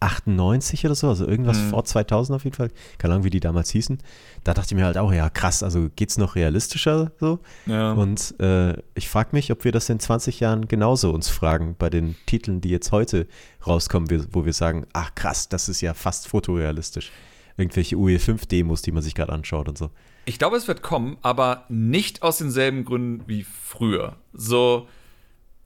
[0.00, 1.70] 98 oder so, also irgendwas Mhm.
[1.70, 3.98] vor 2000 auf jeden Fall, keine Ahnung, wie die damals hießen.
[4.44, 7.40] Da dachte ich mir halt auch, ja, krass, also geht's noch realistischer so?
[7.66, 7.92] Ja.
[7.92, 11.90] Und äh, ich frage mich, ob wir das in 20 Jahren genauso uns fragen bei
[11.90, 13.26] den Titeln, die jetzt heute
[13.66, 17.10] rauskommen, wo wir sagen, ach krass, das ist ja fast fotorealistisch.
[17.56, 19.90] Irgendwelche UE5-Demos, die man sich gerade anschaut und so.
[20.26, 24.16] Ich glaube, es wird kommen, aber nicht aus denselben Gründen wie früher.
[24.32, 24.86] So,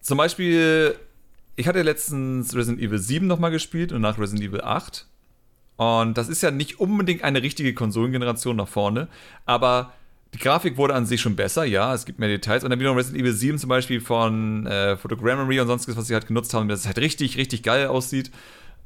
[0.01, 0.97] zum Beispiel,
[1.57, 5.07] ich hatte letztens Resident Evil 7 nochmal gespielt und nach Resident Evil 8.
[5.77, 9.09] Und das ist ja nicht unbedingt eine richtige Konsolengeneration nach vorne,
[9.47, 9.93] aber
[10.35, 12.65] die Grafik wurde an sich schon besser, ja, es gibt mehr Details.
[12.65, 16.15] Und dann wieder Resident Evil 7 zum Beispiel von äh, Photogrammetry und sonstiges, was sie
[16.15, 18.31] halt genutzt haben, dass es halt richtig, richtig geil aussieht.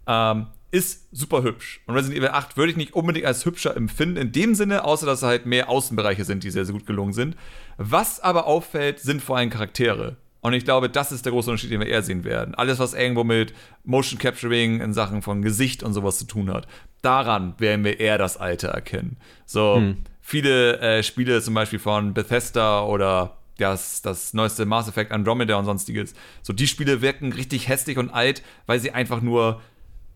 [0.09, 1.81] Ähm, ist super hübsch.
[1.87, 5.07] Und Resident Evil 8 würde ich nicht unbedingt als hübscher empfinden, in dem Sinne, außer
[5.07, 7.37] dass halt mehr Außenbereiche sind, die sehr, sehr gut gelungen sind.
[7.77, 10.17] Was aber auffällt, sind vor allem Charaktere.
[10.47, 12.55] Und ich glaube, das ist der große Unterschied, den wir eher sehen werden.
[12.55, 16.69] Alles, was irgendwo mit Motion Capturing in Sachen von Gesicht und sowas zu tun hat,
[17.03, 19.17] daran werden wir eher das Alter erkennen.
[19.45, 19.83] So,
[20.21, 25.65] viele äh, Spiele zum Beispiel von Bethesda oder das, das neueste Mass Effect Andromeda und
[25.65, 26.15] sonstiges.
[26.43, 29.61] So, die Spiele wirken richtig hässlich und alt, weil sie einfach nur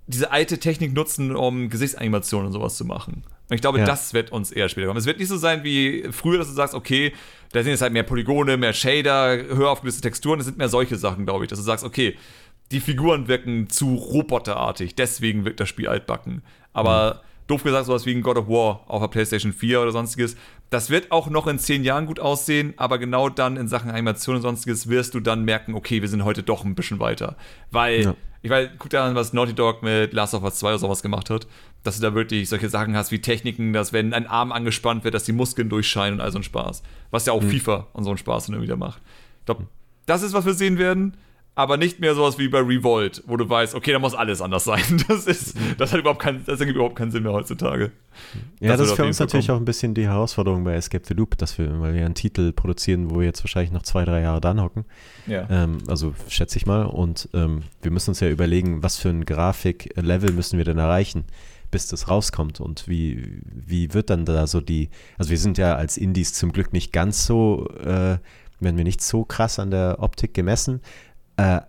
[0.07, 3.25] diese alte Technik nutzen, um Gesichtsanimationen und sowas zu machen.
[3.51, 3.85] Und ich glaube, ja.
[3.85, 4.99] das wird uns eher später kommen.
[4.99, 7.13] Es wird nicht so sein wie früher, dass du sagst, okay,
[7.53, 10.39] da sind jetzt halt mehr Polygone, mehr Shader, höher aufgelöste Texturen.
[10.39, 12.17] Es sind mehr solche Sachen, glaube ich, dass du sagst, okay,
[12.71, 16.43] die Figuren wirken zu roboterartig, deswegen wirkt das Spiel altbacken.
[16.73, 17.47] Aber mhm.
[17.49, 20.37] doof gesagt, sowas wie ein God of War auf der PlayStation 4 oder sonstiges,
[20.71, 24.37] das wird auch noch in zehn Jahren gut aussehen, aber genau dann in Sachen Animation
[24.37, 27.37] und sonstiges wirst du dann merken, okay, wir sind heute doch ein bisschen weiter.
[27.73, 28.15] Weil, ja.
[28.43, 31.03] ich weiß, guck dir an, was Naughty Dog mit Last of Us 2 oder sowas
[31.03, 31.49] gemacht hat,
[31.83, 35.15] dass du da wirklich solche Sachen hast wie Techniken, dass wenn ein Arm angespannt wird,
[35.15, 36.83] dass die Muskeln durchscheinen und all so ein Spaß.
[37.11, 37.51] Was ja auch mhm.
[37.51, 39.03] FIFA und so einen Spaß dann wieder macht.
[39.41, 39.67] Ich glaube,
[40.07, 41.17] das ist, was wir sehen werden
[41.61, 44.65] aber nicht mehr sowas wie bei Revolt, wo du weißt, okay, da muss alles anders
[44.65, 44.81] sein.
[45.09, 47.91] Das ist, das hat überhaupt keinen, das ergibt überhaupt keinen Sinn mehr heutzutage.
[48.61, 49.57] Ja, das, ist für uns natürlich kommen.
[49.57, 52.53] auch ein bisschen die Herausforderung bei Escape the Loop, dass wir, weil wir einen Titel
[52.53, 54.85] produzieren, wo wir jetzt wahrscheinlich noch zwei, drei Jahre dran hocken.
[55.27, 55.47] Ja.
[55.51, 56.85] Ähm, also schätze ich mal.
[56.85, 61.25] Und ähm, wir müssen uns ja überlegen, was für ein Grafiklevel müssen wir denn erreichen,
[61.71, 65.77] bis das rauskommt und wie, wie wird dann da so die, also wir sind ja
[65.77, 68.19] als Indies zum Glück nicht ganz so, äh,
[68.61, 70.81] werden wir nicht so krass an der Optik gemessen,
[71.41, 71.61] äh,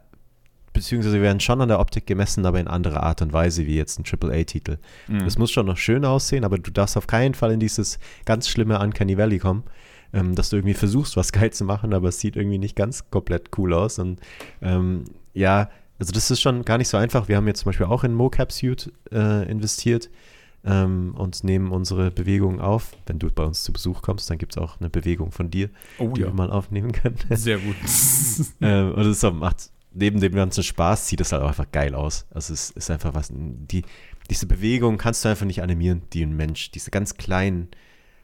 [0.74, 3.99] beziehungsweise werden schon an der Optik gemessen, aber in anderer Art und Weise wie jetzt
[3.99, 4.78] ein AAA-Titel.
[5.07, 5.26] Mhm.
[5.26, 8.47] Das muss schon noch schön aussehen, aber du darfst auf keinen Fall in dieses ganz
[8.47, 9.63] schlimme Uncanny Valley kommen,
[10.13, 13.09] ähm, dass du irgendwie versuchst, was geil zu machen, aber es sieht irgendwie nicht ganz
[13.09, 13.99] komplett cool aus.
[13.99, 14.19] Und
[14.61, 15.69] ähm, ja,
[15.99, 17.28] also das ist schon gar nicht so einfach.
[17.28, 20.09] Wir haben jetzt zum Beispiel auch in Mocap Suit äh, investiert
[20.64, 22.95] ähm, und nehmen unsere Bewegungen auf.
[23.05, 25.70] Wenn du bei uns zu Besuch kommst, dann gibt es auch eine Bewegung von dir,
[25.97, 26.28] oh, die ja.
[26.28, 27.18] wir mal aufnehmen können.
[27.30, 27.76] Sehr gut.
[28.62, 32.26] ähm, und es macht neben dem ganzen Spaß sieht es halt auch einfach geil aus.
[32.32, 33.84] Also es ist einfach was, die,
[34.30, 37.70] diese Bewegung kannst du einfach nicht animieren, die ein Mensch, diese ganz kleinen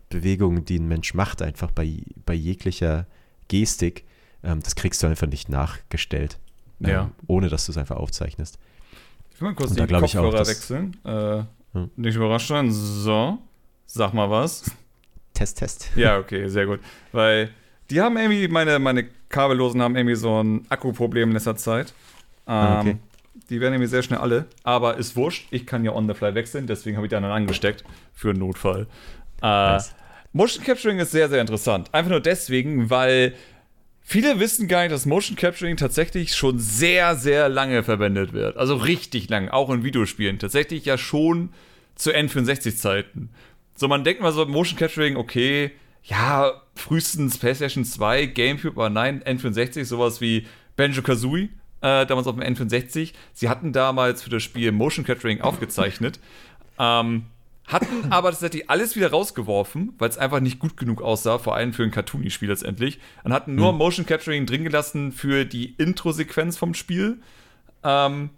[0.09, 3.05] Bewegungen, die ein Mensch macht, einfach bei, bei jeglicher
[3.49, 4.05] Gestik,
[4.43, 6.39] ähm, das kriegst du einfach nicht nachgestellt.
[6.81, 7.11] Ähm, ja.
[7.27, 8.59] Ohne dass du es einfach aufzeichnest.
[9.33, 10.95] Ich will mal kurz Und die Kopfhörer auch, wechseln.
[11.03, 11.43] Äh,
[11.73, 11.91] hm.
[11.95, 12.71] Nicht überrascht sein.
[12.71, 13.37] So,
[13.85, 14.71] sag mal was.
[15.33, 15.91] Test, Test.
[15.95, 16.79] Ja, okay, sehr gut.
[17.11, 17.49] Weil
[17.89, 21.93] die haben irgendwie, meine, meine Kabellosen haben irgendwie so ein Akkuproblem in letzter Zeit.
[22.45, 22.97] Ah, ähm, okay.
[23.49, 24.45] Die werden irgendwie sehr schnell alle.
[24.63, 25.47] Aber ist wurscht.
[25.51, 26.67] Ich kann ja on the fly wechseln.
[26.67, 27.83] Deswegen habe ich die anderen angesteckt.
[28.13, 28.87] Für einen Notfall.
[29.41, 29.93] Äh, nice.
[30.33, 31.93] Motion Capturing ist sehr, sehr interessant.
[31.93, 33.33] Einfach nur deswegen, weil
[34.09, 38.55] Viele wissen gar nicht, dass Motion Capturing tatsächlich schon sehr, sehr lange verwendet wird.
[38.55, 40.39] Also richtig lang, auch in Videospielen.
[40.39, 41.49] Tatsächlich ja schon
[41.95, 43.27] zu N64-Zeiten.
[43.75, 45.71] So, man denkt mal so, Motion Capturing, okay,
[46.03, 50.47] ja, frühestens PlayStation 2, GameCube, aber nein, N64, sowas wie
[50.77, 51.49] Banjo Kazooie,
[51.81, 53.11] äh, damals auf dem N64.
[53.33, 56.21] Sie hatten damals für das Spiel Motion Capturing aufgezeichnet.
[56.79, 57.25] ähm,
[57.67, 61.73] hatten aber tatsächlich alles wieder rausgeworfen, weil es einfach nicht gut genug aussah, vor allem
[61.73, 62.99] für ein Cartoony-Spiel letztendlich.
[63.23, 63.77] Und hatten nur mhm.
[63.77, 67.19] Motion Capturing drin gelassen für die Intro-Sequenz vom Spiel.
[67.83, 68.31] Ähm,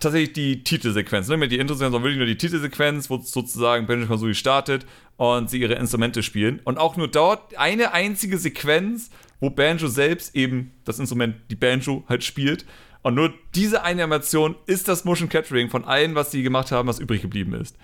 [0.00, 1.28] tatsächlich die Titelsequenz.
[1.28, 1.36] Ne?
[1.36, 4.86] Mit die Intro-Sequenz, sondern wirklich nur die Titelsequenz, wo sozusagen Banjo Kazooie startet
[5.16, 6.60] und sie ihre Instrumente spielen.
[6.64, 9.10] Und auch nur dort eine einzige Sequenz,
[9.40, 12.64] wo Banjo selbst eben das Instrument, die Banjo halt spielt.
[13.02, 16.88] Und nur diese eine Animation ist das Motion Capturing von allem, was sie gemacht haben,
[16.88, 17.76] was übrig geblieben ist.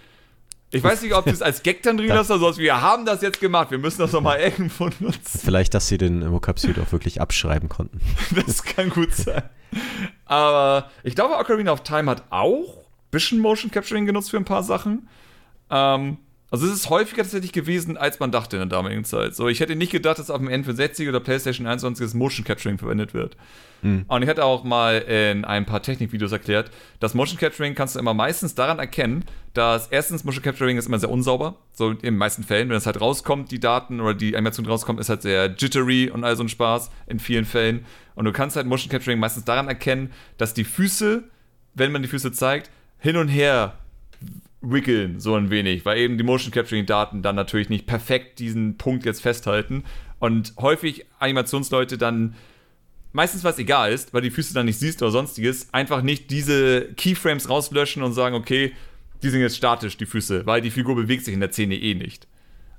[0.72, 2.58] Ich weiß nicht, ob du es als Gag dann drin lassen oder so.
[2.58, 3.70] Wir haben das jetzt gemacht.
[3.70, 5.40] Wir müssen das nochmal irgendwo nutzen.
[5.42, 8.00] Vielleicht, dass sie den Vocab-Suit auch wirklich abschreiben konnten.
[8.46, 9.42] Das kann gut sein.
[10.24, 14.44] Aber ich glaube, Ocarina of Time hat auch ein bisschen Motion Capturing genutzt für ein
[14.44, 15.08] paar Sachen.
[15.70, 16.18] Ähm,
[16.50, 19.36] also es ist häufiger tatsächlich gewesen, als man dachte in der damaligen Zeit.
[19.36, 22.76] So, ich hätte nicht gedacht, dass auf dem N64 oder PlayStation 1 sonstiges Motion Capturing
[22.76, 23.36] verwendet wird.
[23.82, 24.04] Mhm.
[24.08, 28.00] Und ich hatte auch mal in ein paar Technikvideos erklärt, dass Motion Capturing kannst du
[28.00, 29.24] immer meistens daran erkennen,
[29.54, 31.56] dass erstens Motion Capturing ist immer sehr unsauber.
[31.72, 34.98] So in den meisten Fällen, wenn es halt rauskommt, die Daten oder die Animation rauskommt,
[34.98, 37.86] ist halt sehr jittery und all so ein Spaß in vielen Fällen.
[38.16, 41.22] Und du kannst halt Motion Capturing meistens daran erkennen, dass die Füße,
[41.74, 43.74] wenn man die Füße zeigt, hin und her
[44.62, 48.76] wickeln, so ein wenig, weil eben die Motion Capturing Daten dann natürlich nicht perfekt diesen
[48.76, 49.84] Punkt jetzt festhalten
[50.18, 52.34] und häufig Animationsleute dann
[53.12, 56.92] meistens was egal ist, weil die Füße dann nicht siehst oder sonstiges, einfach nicht diese
[56.94, 58.72] Keyframes rauslöschen und sagen, okay,
[59.22, 61.94] die sind jetzt statisch, die Füße, weil die Figur bewegt sich in der Szene eh
[61.94, 62.26] nicht.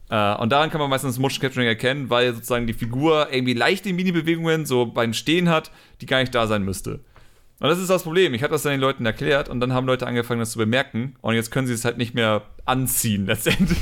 [0.09, 3.91] Äh, und daran kann man meistens Motion Capturing erkennen, weil sozusagen die Figur irgendwie leichte
[3.91, 5.71] Mini-Bewegungen so beim Stehen hat,
[6.01, 6.99] die gar nicht da sein müsste.
[7.61, 8.33] Und das ist das Problem.
[8.33, 11.15] Ich habe das dann den Leuten erklärt und dann haben Leute angefangen, das zu bemerken.
[11.21, 13.77] Und jetzt können sie es halt nicht mehr anziehen, letztendlich.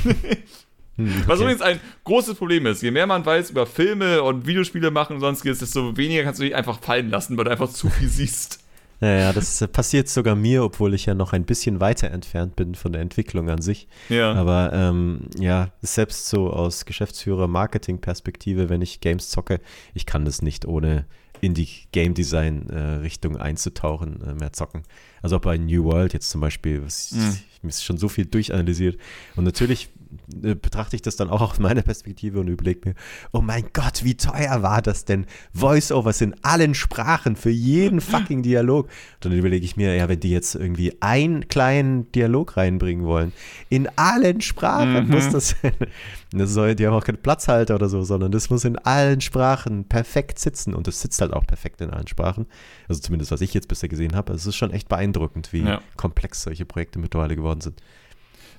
[0.96, 1.22] Hm, okay.
[1.26, 2.82] Was übrigens ein großes Problem ist.
[2.82, 6.44] Je mehr man weiß über Filme und Videospiele machen und sonstiges, desto weniger kannst du
[6.44, 8.60] dich einfach fallen lassen, weil du einfach zu viel siehst.
[9.02, 12.92] Naja, das passiert sogar mir, obwohl ich ja noch ein bisschen weiter entfernt bin von
[12.92, 13.88] der Entwicklung an sich.
[14.10, 14.34] Ja.
[14.34, 19.60] Aber ähm, ja, selbst so aus Geschäftsführer-Marketing-Perspektive, wenn ich Games zocke,
[19.94, 21.06] ich kann das nicht ohne
[21.40, 24.82] in die Game Design-Richtung äh, einzutauchen, äh, mehr zocken.
[25.22, 27.20] Also auch bei New World jetzt zum Beispiel, was Mhm.
[27.30, 28.98] ich, ich mir schon so viel durchanalysiert.
[29.36, 29.88] Und natürlich
[30.26, 32.94] betrachte ich das dann auch aus meiner Perspektive und überlege mir,
[33.32, 35.26] oh mein Gott, wie teuer war das denn?
[35.54, 38.86] Voice-Overs in allen Sprachen für jeden fucking Dialog.
[38.86, 43.32] Und dann überlege ich mir, ja, wenn die jetzt irgendwie einen kleinen Dialog reinbringen wollen,
[43.68, 45.10] in allen Sprachen Mhm.
[45.10, 45.54] muss das,
[46.32, 49.84] das soll, die haben auch keinen Platzhalter oder so, sondern das muss in allen Sprachen
[49.84, 52.46] perfekt sitzen und es sitzt halt auch perfekt in allen Sprachen.
[52.88, 54.32] Also zumindest, was ich jetzt bisher gesehen habe.
[54.32, 55.80] Also es ist schon echt beeindruckend, wie Ja.
[55.96, 57.80] komplex solche Projekte mittlerweile geworden sind.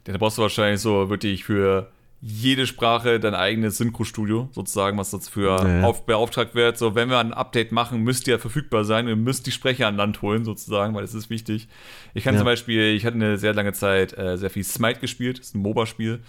[0.06, 1.92] Da brauchst du wahrscheinlich so wirklich für
[2.24, 5.84] jede Sprache dein eigenes Synchro-Studio, sozusagen, was dafür Ja, ja.
[5.88, 6.78] auf, beauftragt wird.
[6.78, 9.08] So, wenn wir ein Update machen, müsst ihr verfügbar sein.
[9.08, 11.68] Ihr müsst die Sprecher an Land holen, sozusagen, weil das ist wichtig.
[12.14, 12.40] Ich kann Ja.
[12.42, 15.56] zum Beispiel, ich hatte eine sehr lange Zeit äh, sehr viel Smite gespielt, das ist
[15.56, 16.20] ein MOBA-Spiel.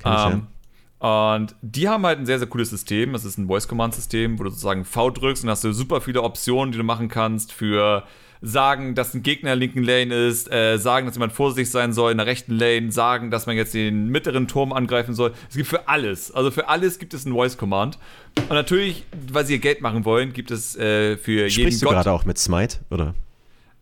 [0.00, 0.30] Ich, ja.
[0.32, 0.46] Ähm,
[0.98, 3.12] Und die haben halt ein sehr, sehr cooles System.
[3.14, 6.72] Das ist ein Voice-Command-System, wo du sozusagen V drückst und hast du super viele Optionen,
[6.72, 8.02] die du machen kannst für
[8.40, 11.92] sagen, dass ein Gegner in der linken Lane ist, äh, sagen, dass jemand vorsichtig sein
[11.92, 15.32] soll in der rechten Lane, sagen, dass man jetzt den mittleren Turm angreifen soll.
[15.48, 16.30] Es gibt für alles.
[16.30, 17.98] Also für alles gibt es ein Voice-Command.
[18.36, 21.86] Und natürlich, weil sie ihr Geld machen wollen, gibt es äh, für jeden Sprichst du
[21.86, 23.14] Gott gerade auch mit Smite, oder?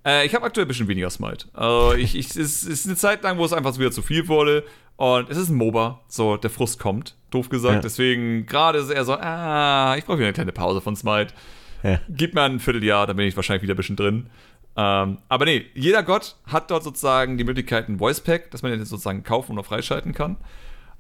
[0.07, 1.49] äh, ich habe aktuell ein bisschen weniger Smite.
[1.53, 4.65] Also ich, ich, es ist eine Zeit lang, wo es einfach wieder zu viel wurde.
[4.97, 6.01] Und es ist ein MOBA.
[6.09, 7.75] So, der Frust kommt, doof gesagt.
[7.75, 7.81] Ja.
[7.81, 11.35] Deswegen, gerade ist es eher so, ah, ich brauche wieder eine kleine Pause von Smite.
[11.83, 12.01] Ja.
[12.09, 14.31] Gib mir ein Vierteljahr, dann bin ich wahrscheinlich wieder ein bisschen drin.
[14.77, 18.73] Ähm, aber nee, jeder Gott hat dort sozusagen die Möglichkeit, ein Voice Pack, dass man
[18.73, 20.37] den sozusagen kaufen oder freischalten kann.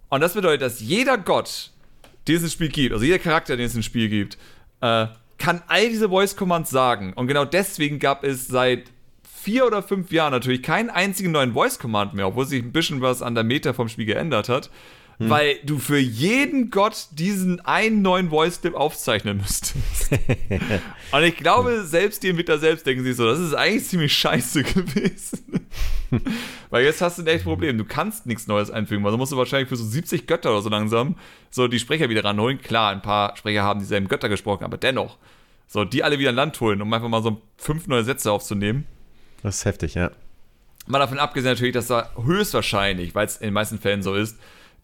[0.08, 1.72] Und das bedeutet, dass jeder Gott,
[2.26, 4.38] den es im Spiel gibt, also jeder Charakter, den es im Spiel gibt,
[4.80, 5.06] äh,
[5.38, 7.12] kann all diese Voice Commands sagen.
[7.12, 8.90] Und genau deswegen gab es seit
[9.46, 13.00] vier oder fünf Jahren natürlich keinen einzigen neuen Voice Command mehr, obwohl sich ein bisschen
[13.00, 14.70] was an der Meta vom Spiel geändert hat.
[15.18, 20.10] Weil du für jeden Gott diesen einen neuen Voice-Clip aufzeichnen müsstest.
[21.12, 24.62] Und ich glaube, selbst die Entwickler selbst denken sich so, das ist eigentlich ziemlich scheiße
[24.62, 25.66] gewesen.
[26.68, 27.78] weil jetzt hast du ein echt Problem.
[27.78, 30.60] Du kannst nichts Neues einfügen, weil du musst du wahrscheinlich für so 70 Götter oder
[30.60, 31.16] so langsam
[31.50, 32.60] so die Sprecher wieder ranholen.
[32.60, 35.16] Klar, ein paar Sprecher haben dieselben Götter gesprochen, aber dennoch.
[35.66, 38.86] So, die alle wieder an Land holen, um einfach mal so fünf neue Sätze aufzunehmen.
[39.42, 40.10] Das ist heftig, ja.
[40.86, 44.38] Mal davon abgesehen natürlich, dass da höchstwahrscheinlich, weil es in den meisten Fällen so ist,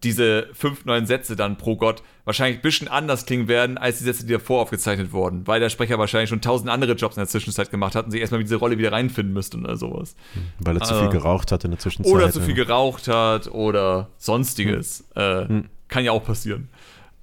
[0.05, 4.05] diese fünf neuen Sätze dann pro Gott wahrscheinlich ein bisschen anders klingen werden, als die
[4.05, 7.29] Sätze, die davor aufgezeichnet wurden, weil der Sprecher wahrscheinlich schon tausend andere Jobs in der
[7.29, 10.15] Zwischenzeit gemacht hat und sich erstmal in diese Rolle wieder reinfinden müsste oder sowas.
[10.61, 12.13] Weil er zu viel geraucht hat in der Zwischenzeit.
[12.13, 15.05] Oder zu viel geraucht hat oder sonstiges.
[15.15, 15.47] Äh,
[15.89, 16.69] Kann ja auch passieren.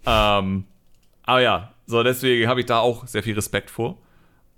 [0.06, 0.66] Ähm,
[1.24, 3.98] aber ja, so deswegen habe ich da auch sehr viel Respekt vor.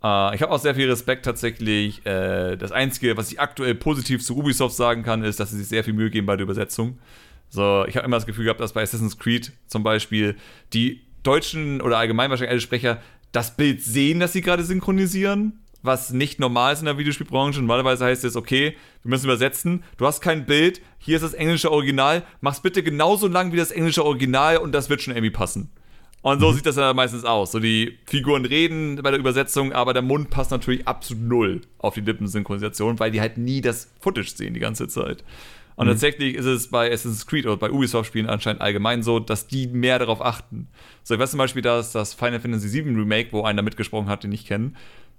[0.03, 2.05] Äh, ich habe auch sehr viel Respekt tatsächlich.
[2.05, 5.67] Äh, das Einzige, was ich aktuell positiv zu Ubisoft sagen kann, ist, dass sie sich
[5.67, 6.97] sehr viel Mühe geben bei der Übersetzung.
[7.51, 10.37] So, ich habe immer das Gefühl gehabt, dass bei Assassin's Creed zum Beispiel
[10.71, 13.01] die deutschen oder allgemein wahrscheinlich alle Sprecher
[13.33, 17.59] das Bild sehen, dass sie gerade synchronisieren, was nicht normal ist in der Videospielbranche.
[17.59, 21.71] Normalerweise heißt es, okay, wir müssen übersetzen, du hast kein Bild, hier ist das englische
[21.71, 25.71] Original, mach's bitte genauso lang wie das englische Original und das wird schon irgendwie passen.
[26.21, 27.51] Und so sieht das dann meistens aus.
[27.51, 31.95] So die Figuren reden bei der Übersetzung, aber der Mund passt natürlich absolut null auf
[31.95, 35.23] die Lippensynchronisation, weil die halt nie das Footage sehen die ganze Zeit.
[35.81, 39.67] Und tatsächlich ist es bei Assassin's Creed oder bei Ubisoft-Spielen anscheinend allgemein so, dass die
[39.67, 40.67] mehr darauf achten.
[41.03, 44.23] So, ich weiß zum Beispiel, dass das Final Fantasy VII Remake, wo einer mitgesprochen hat,
[44.23, 44.73] den ich kenne,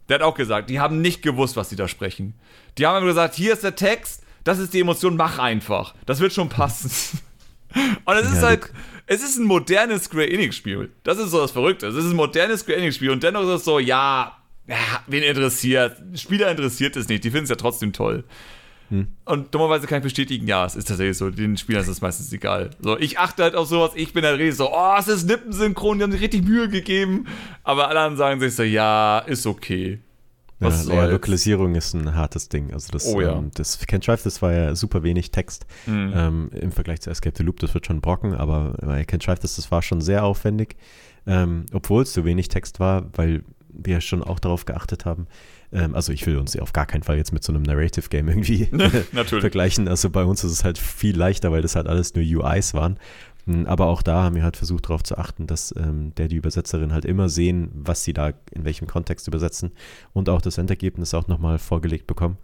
[0.09, 2.35] der hat auch gesagt, die haben nicht gewusst, was sie da sprechen.
[2.79, 5.95] Die haben einfach gesagt, hier ist der Text, das ist die Emotion, mach einfach.
[6.07, 6.91] Das wird schon passen.
[8.05, 8.73] Und es ist Ja, halt, look.
[9.07, 10.91] es ist ein modernes Square Enix-Spiel.
[11.05, 11.87] Das ist so das Verrückte.
[11.87, 14.37] Es ist ein modernes Square Enix-Spiel und dennoch ist es so, ja,
[14.67, 15.97] ja, wen interessiert?
[16.15, 18.25] Spieler interessiert es nicht, die finden es ja trotzdem toll.
[19.25, 22.33] Und dummerweise kann ich bestätigen, ja, es ist tatsächlich so, den Spielern ist es meistens
[22.33, 22.71] egal.
[22.81, 25.99] So, ich achte halt auf sowas, ich bin halt richtig so, oh, es ist Lippensynchron,
[25.99, 27.27] die haben sich richtig Mühe gegeben.
[27.65, 30.01] Aber alle anderen sagen sich so, ja, ist okay.
[30.61, 31.07] Ja, Was ja?
[31.07, 32.73] Lokalisierung ist ein hartes Ding.
[32.73, 33.33] Also das, Oh ja.
[33.37, 36.13] ähm, das Can't Drive, das war ja super wenig Text Mhm.
[36.15, 37.59] ähm, im Vergleich zu Escape the Loop.
[37.61, 40.77] Das wird schon brocken, aber bei Can't Drive, das, das war schon sehr aufwendig,
[41.27, 43.43] ähm, obwohl es so wenig Text war, weil
[43.75, 45.27] wir schon auch darauf geachtet haben.
[45.73, 48.29] Ähm, also ich will uns auf gar keinen Fall jetzt mit so einem Narrative Game
[48.29, 48.69] irgendwie
[49.13, 49.13] Natürlich.
[49.41, 49.89] vergleichen.
[49.89, 52.99] Also bei uns ist es halt viel leichter, weil das halt alles nur UIs waren.
[53.47, 56.37] Mm, Aber auch da haben wir halt versucht darauf zu achten, dass ähm, der die
[56.37, 59.73] Übersetzerin halt immer sehen, was sie da in welchem Kontext übersetzen
[60.13, 62.39] und auch das Endergebnis auch nochmal vorgelegt bekommen.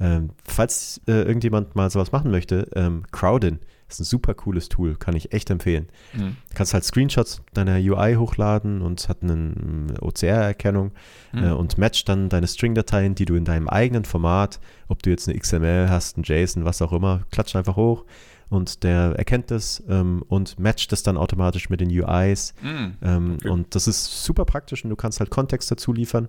[0.00, 3.60] Ähm, falls äh, irgendjemand mal sowas machen möchte, ähm, Crowdin
[3.92, 5.88] ist ein super cooles Tool, kann ich echt empfehlen.
[6.12, 6.36] Mhm.
[6.50, 10.92] Du kannst halt Screenshots deiner UI hochladen und hat eine OCR-Erkennung
[11.32, 11.44] mhm.
[11.44, 15.28] äh, und matcht dann deine String-Dateien, die du in deinem eigenen Format, ob du jetzt
[15.28, 18.04] eine XML hast, ein JSON, was auch immer, klatscht einfach hoch
[18.52, 22.52] und der erkennt das ähm, und matcht das dann automatisch mit den UIs.
[22.60, 23.48] Mm, ähm, okay.
[23.48, 26.28] Und das ist super praktisch und du kannst halt Kontext dazu liefern.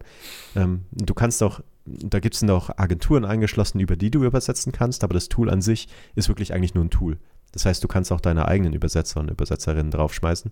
[0.56, 5.04] Ähm, du kannst auch, da gibt es auch Agenturen angeschlossen, über die du übersetzen kannst,
[5.04, 7.18] aber das Tool an sich ist wirklich eigentlich nur ein Tool.
[7.54, 10.52] Das heißt, du kannst auch deine eigenen Übersetzer und Übersetzerinnen draufschmeißen,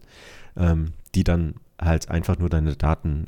[0.57, 3.25] ähm, die dann halt einfach nur deine Daten,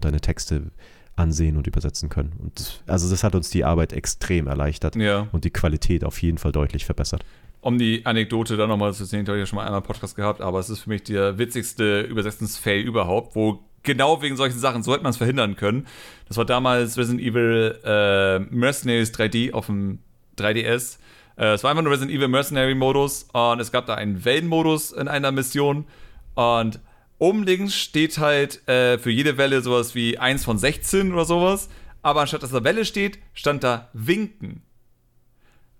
[0.00, 0.70] deine Texte
[1.16, 2.32] ansehen und übersetzen können.
[2.38, 5.26] Und das, also das hat uns die Arbeit extrem erleichtert ja.
[5.32, 7.24] und die Qualität auf jeden Fall deutlich verbessert
[7.60, 10.16] um die Anekdote da nochmal zu sehen, ich habe ja schon mal einmal einen Podcast
[10.16, 14.82] gehabt, aber es ist für mich der witzigste Übersetzungsfail überhaupt, wo genau wegen solchen Sachen,
[14.82, 15.86] so hätte man es verhindern können.
[16.28, 19.98] Das war damals Resident Evil äh, Mercenaries 3D auf dem
[20.38, 20.98] 3DS.
[21.38, 24.92] Äh, es war einfach nur Resident Evil Mercenary Modus und es gab da einen Wellenmodus
[24.92, 25.86] in einer Mission
[26.34, 26.80] und
[27.18, 31.68] oben links steht halt äh, für jede Welle sowas wie 1 von 16 oder sowas,
[32.02, 34.62] aber anstatt dass da Welle steht, stand da Winken.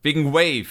[0.02, 0.68] Wegen Wave.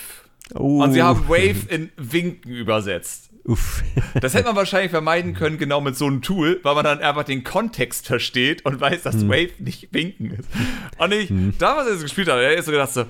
[0.55, 0.81] Uh.
[0.83, 3.29] Und sie haben Wave in Winken übersetzt.
[3.43, 3.83] Uff.
[4.21, 7.23] Das hätte man wahrscheinlich vermeiden können, genau mit so einem Tool, weil man dann einfach
[7.23, 9.29] den Kontext versteht und weiß, dass hm.
[9.29, 10.49] Wave nicht Winken ist.
[10.97, 11.53] Und ich, hm.
[11.57, 13.05] damals, als ich es gespielt habe, ich so gedacht so,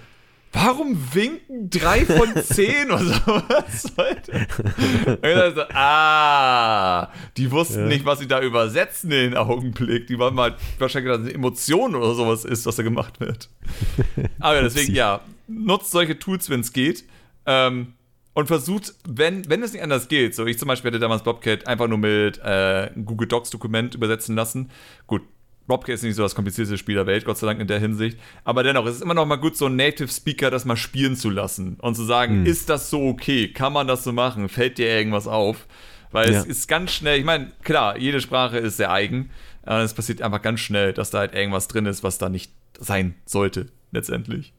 [0.58, 3.26] warum winken drei von zehn oder so?
[3.48, 4.32] Was sollte?
[4.32, 7.86] Und ich so, ah, die wussten ja.
[7.86, 10.08] nicht, was sie da übersetzen in den Augenblick.
[10.08, 13.50] Die waren mal wahrscheinlich, dass eine Emotion oder sowas ist, was da gemacht wird.
[14.40, 17.04] Aber deswegen, ja, nutzt solche Tools, wenn es geht.
[17.46, 17.94] Ähm,
[18.34, 21.66] und versucht, wenn, wenn es nicht anders geht, so ich zum Beispiel hätte damals Bobcat
[21.66, 24.70] einfach nur mit äh, Google Docs Dokument übersetzen lassen.
[25.08, 25.24] Gut,
[25.68, 28.18] Bobcat ist nicht so das komplizierteste Spiel der Welt, Gott sei Dank in der Hinsicht.
[28.44, 31.16] Aber dennoch, es ist immer noch mal gut, so einen Native Speaker das mal spielen
[31.16, 32.46] zu lassen und zu sagen, hm.
[32.46, 33.50] ist das so okay?
[33.50, 34.50] Kann man das so machen?
[34.50, 35.68] Fällt dir irgendwas auf?
[36.12, 36.40] Weil ja.
[36.40, 39.30] es ist ganz schnell, ich meine, klar, jede Sprache ist sehr eigen.
[39.64, 42.54] Aber es passiert einfach ganz schnell, dass da halt irgendwas drin ist, was da nicht
[42.80, 44.54] sein sollte, letztendlich.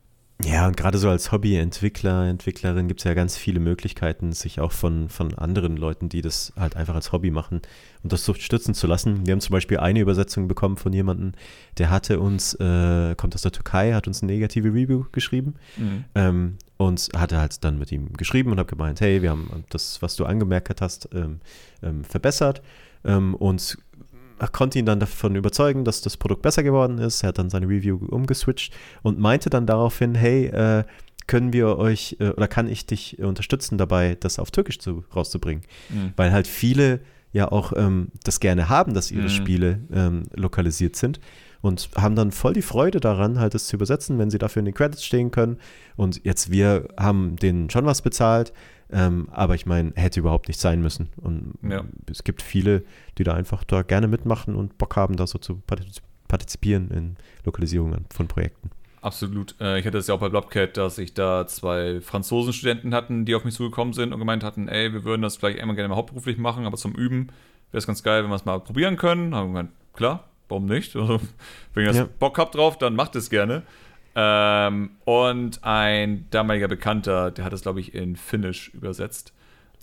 [0.44, 4.70] Ja, und gerade so als Hobbyentwickler, Entwicklerin gibt es ja ganz viele Möglichkeiten, sich auch
[4.70, 7.60] von, von anderen Leuten, die das halt einfach als Hobby machen,
[8.04, 9.26] unterstützen zu lassen.
[9.26, 11.32] Wir haben zum Beispiel eine Übersetzung bekommen von jemandem,
[11.78, 16.04] der hatte uns, äh, kommt aus der Türkei, hat uns eine negative Review geschrieben mhm.
[16.14, 20.00] ähm, und hatte halt dann mit ihm geschrieben und habe gemeint, hey, wir haben das,
[20.02, 21.40] was du angemerkt hast, ähm,
[21.82, 22.62] ähm, verbessert
[23.04, 23.76] ähm, und
[24.46, 27.22] konnte ihn dann davon überzeugen, dass das Produkt besser geworden ist.
[27.22, 28.72] Er hat dann seine Review umgeswitcht
[29.02, 30.84] und meinte dann daraufhin, hey, äh,
[31.26, 35.64] können wir euch äh, oder kann ich dich unterstützen dabei, das auf Türkisch zu, rauszubringen?
[35.90, 36.12] Mhm.
[36.16, 37.00] Weil halt viele
[37.32, 39.28] ja auch ähm, das gerne haben, dass ihre mhm.
[39.28, 41.20] Spiele ähm, lokalisiert sind
[41.60, 44.66] und haben dann voll die Freude daran, halt das zu übersetzen, wenn sie dafür in
[44.66, 45.58] den Credits stehen können.
[45.96, 48.52] Und jetzt wir haben denen schon was bezahlt,
[48.90, 51.10] ähm, aber ich meine, hätte überhaupt nicht sein müssen.
[51.16, 51.84] Und ja.
[52.10, 52.84] es gibt viele,
[53.18, 55.62] die da einfach da gerne mitmachen und Bock haben, da so zu
[56.28, 58.70] partizipieren in Lokalisierungen von Projekten.
[59.00, 59.54] Absolut.
[59.60, 63.34] Äh, ich hatte es ja auch bei Blobcat, dass ich da zwei Franzosen-Studenten hatten, die
[63.34, 65.96] auf mich zugekommen sind und gemeint hatten, ey, wir würden das vielleicht einmal gerne mal
[65.96, 67.28] hauptberuflich machen, aber zum Üben
[67.70, 69.34] wäre es ganz geil, wenn wir es mal probieren können.
[69.34, 70.96] Haben wir gemeint, klar, warum nicht?
[70.96, 71.20] Also,
[71.74, 72.08] wenn ihr ja.
[72.18, 73.62] Bock habt drauf, dann macht es gerne.
[74.20, 79.32] Ähm, und ein damaliger Bekannter, der hat es, glaube ich, in Finnisch übersetzt.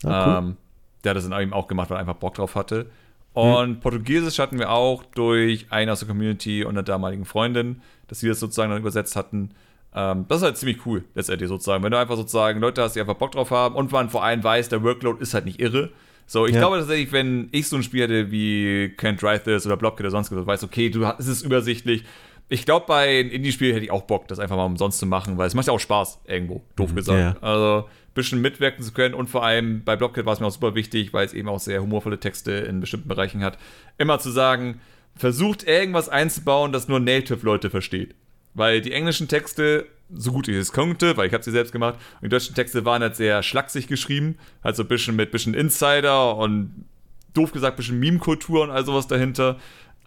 [0.03, 0.37] Ah, cool.
[0.37, 0.57] ähm,
[1.05, 2.87] der hat es dann eben auch gemacht, weil er einfach Bock drauf hatte.
[3.31, 3.79] Und hm.
[3.79, 8.27] Portugiesisch hatten wir auch durch einen aus der Community und einer damaligen Freundin, dass sie
[8.27, 9.51] das sozusagen dann übersetzt hatten.
[9.93, 11.81] Ähm, das ist halt ziemlich cool, letztendlich sozusagen.
[11.81, 14.43] Wenn du einfach sozusagen Leute hast, die einfach Bock drauf haben und man vor allem
[14.43, 15.91] weiß, der Workload ist halt nicht irre.
[16.27, 16.59] So, ich ja.
[16.59, 20.11] glaube tatsächlich, wenn ich so ein Spiel hätte wie Can't Drive This oder Blobkit oder
[20.11, 22.03] sonst was, weiß, okay, du, es ist übersichtlich,
[22.47, 25.37] ich glaube, bei einem Indie-Spiel hätte ich auch Bock, das einfach mal umsonst zu machen,
[25.37, 27.19] weil es macht ja auch Spaß, irgendwo, doof mhm, gesagt.
[27.19, 27.35] Ja.
[27.41, 30.51] Also ein bisschen mitwirken zu können und vor allem bei Blockhead war es mir auch
[30.51, 33.57] super wichtig, weil es eben auch sehr humorvolle Texte in bestimmten Bereichen hat,
[33.97, 34.79] immer zu sagen,
[35.15, 38.15] versucht irgendwas einzubauen, das nur Native-Leute versteht.
[38.53, 41.95] Weil die englischen Texte, so gut ich es konnte, weil ich habe sie selbst gemacht,
[42.15, 45.53] und die deutschen Texte waren halt sehr schlaksig geschrieben, halt so ein bisschen mit bisschen
[45.55, 46.85] Insider und
[47.33, 49.57] doof gesagt, ein bisschen Meme-Kultur und all sowas dahinter.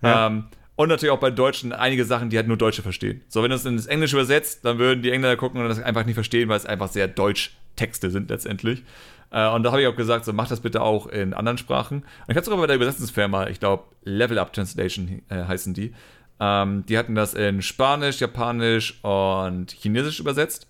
[0.02, 0.28] Ja.
[0.28, 0.44] Ähm,
[0.78, 3.22] und natürlich auch bei Deutschen einige Sachen, die halt nur Deutsche verstehen.
[3.26, 6.06] So, wenn du es ins Englische übersetzt, dann würden die Engländer gucken und das einfach
[6.06, 8.84] nicht verstehen, weil es einfach sehr Deutsch-Texte sind letztendlich.
[9.32, 12.02] Äh, und da habe ich auch gesagt, so mach das bitte auch in anderen Sprachen.
[12.02, 15.92] Und ich hatte sogar bei der Übersetzungsfirma, ich glaube, Level Up Translation äh, heißen die.
[16.38, 20.68] Ähm, die hatten das in Spanisch, Japanisch und Chinesisch übersetzt.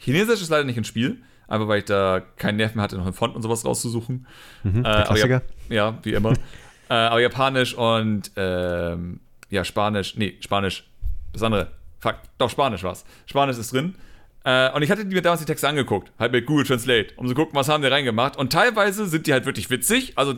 [0.00, 1.18] Chinesisch ist leider nicht ein Spiel,
[1.48, 4.26] einfach weil ich da keinen Nerv mehr hatte, noch einen Font und sowas rauszusuchen.
[4.62, 5.42] Mhm, äh, Klassiker.
[5.68, 6.32] Ja, ja, wie immer.
[6.88, 9.20] Äh, aber Japanisch und ähm,
[9.50, 10.88] ja, Spanisch, nee, Spanisch,
[11.32, 11.68] das andere.
[12.00, 13.04] fuck, doch, Spanisch war's.
[13.26, 13.94] Spanisch ist drin.
[14.44, 17.34] Äh, und ich hatte mir damals die Texte angeguckt, halt mit Google Translate, um zu
[17.34, 18.36] gucken, was haben die reingemacht.
[18.36, 20.12] Und teilweise sind die halt wirklich witzig.
[20.16, 20.34] Also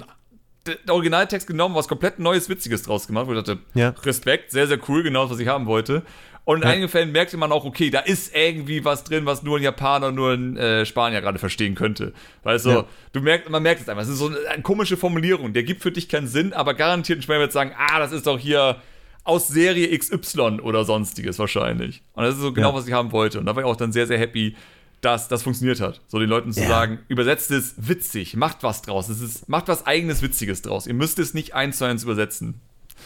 [0.66, 3.94] der Originaltext genommen, was komplett Neues, Witziges draus gemacht, wo ich dachte, Ja.
[4.05, 6.03] Respekt, sehr, sehr cool, genau das, was ich haben wollte.
[6.45, 6.70] Und in Ja.
[6.70, 10.11] einigen Fällen merkte man auch, okay, da ist irgendwie was drin, was nur ein Japaner,
[10.11, 12.12] nur ein äh, Spanier gerade verstehen könnte.
[12.43, 12.84] Weißt du, Ja.
[13.12, 14.03] du merkst, man merkt es einfach.
[14.03, 17.18] Es ist so eine, eine komische Formulierung, der gibt für dich keinen Sinn, aber garantiert
[17.18, 18.76] ein Spanier wird sagen, ah, das ist doch hier
[19.22, 22.03] aus Serie XY oder sonstiges wahrscheinlich.
[22.14, 22.74] Und das ist so genau, Ja.
[22.74, 23.38] was ich haben wollte.
[23.38, 24.57] Und da war ich auch dann sehr, sehr happy,
[25.03, 26.01] dass das funktioniert hat.
[26.09, 29.09] So den Leuten zu sagen, übersetzt es witzig, macht was draus.
[29.09, 30.86] Es ist, macht was eigenes Witziges draus.
[30.86, 32.61] Ihr müsst es nicht eins zu eins übersetzen.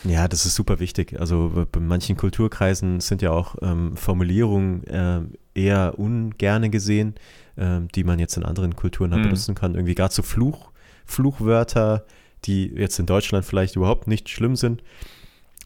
[0.06, 1.18] Ja, das ist super wichtig.
[1.18, 7.14] Also bei manchen Kulturkreisen sind ja auch ähm, Formulierungen ähm, eher ungerne gesehen,
[7.56, 9.28] ähm, die man jetzt in anderen Kulturen halt Mhm.
[9.28, 9.74] benutzen kann.
[9.74, 10.70] Irgendwie gerade so Fluch,
[11.06, 12.04] Fluchwörter,
[12.44, 14.82] die jetzt in Deutschland vielleicht überhaupt nicht schlimm sind.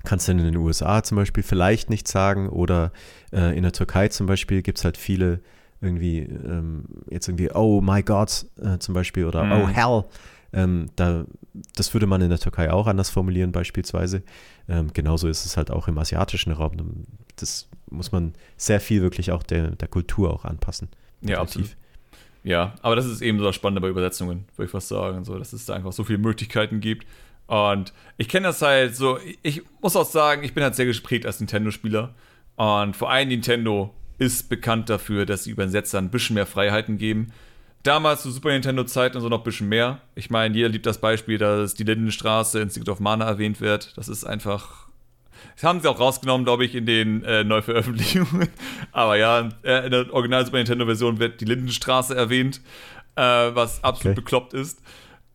[0.05, 2.93] Kannst du in den USA zum Beispiel vielleicht nicht sagen oder
[3.33, 5.41] äh, in der Türkei zum Beispiel gibt es halt viele
[5.81, 9.53] irgendwie ähm, jetzt irgendwie oh my God äh, zum Beispiel oder Mhm.
[9.53, 10.05] oh hell.
[10.53, 11.25] Ähm, da,
[11.77, 14.23] das würde man in der Türkei auch anders formulieren beispielsweise.
[14.69, 17.05] Ähm, genauso ist es halt auch im asiatischen Raum.
[17.37, 20.89] Das muss man sehr viel wirklich auch der, der Kultur auch anpassen.
[21.21, 21.77] Ja, Definitiv.
[22.45, 25.39] Ja, aber das ist eben so das Spannende bei Übersetzungen, würde ich fast sagen, so,
[25.39, 27.07] dass es da einfach so viele Möglichkeiten gibt.
[27.47, 31.27] Und ich kenne das halt so, ich muss auch sagen, ich bin halt sehr gesprägt
[31.27, 32.15] als Nintendo-Spieler.
[32.57, 37.33] Und vor allem Nintendo ist bekannt dafür, dass sie Übersetzer ein bisschen mehr Freiheiten geben.
[37.83, 40.01] Damals zu Super Nintendo-Zeiten und so noch ein bisschen mehr.
[40.15, 43.97] Ich meine, jeder liebt das Beispiel, dass die Lindenstraße in Secret of Mana erwähnt wird.
[43.97, 44.89] Das ist einfach
[45.55, 48.49] das haben sie auch rausgenommen, glaube ich, in den äh, Neuveröffentlichungen.
[48.93, 52.61] Aber ja, äh, in der Original Super Nintendo-Version wird die Lindenstraße erwähnt,
[53.17, 54.21] äh, was absolut Okay.
[54.21, 54.81] bekloppt ist.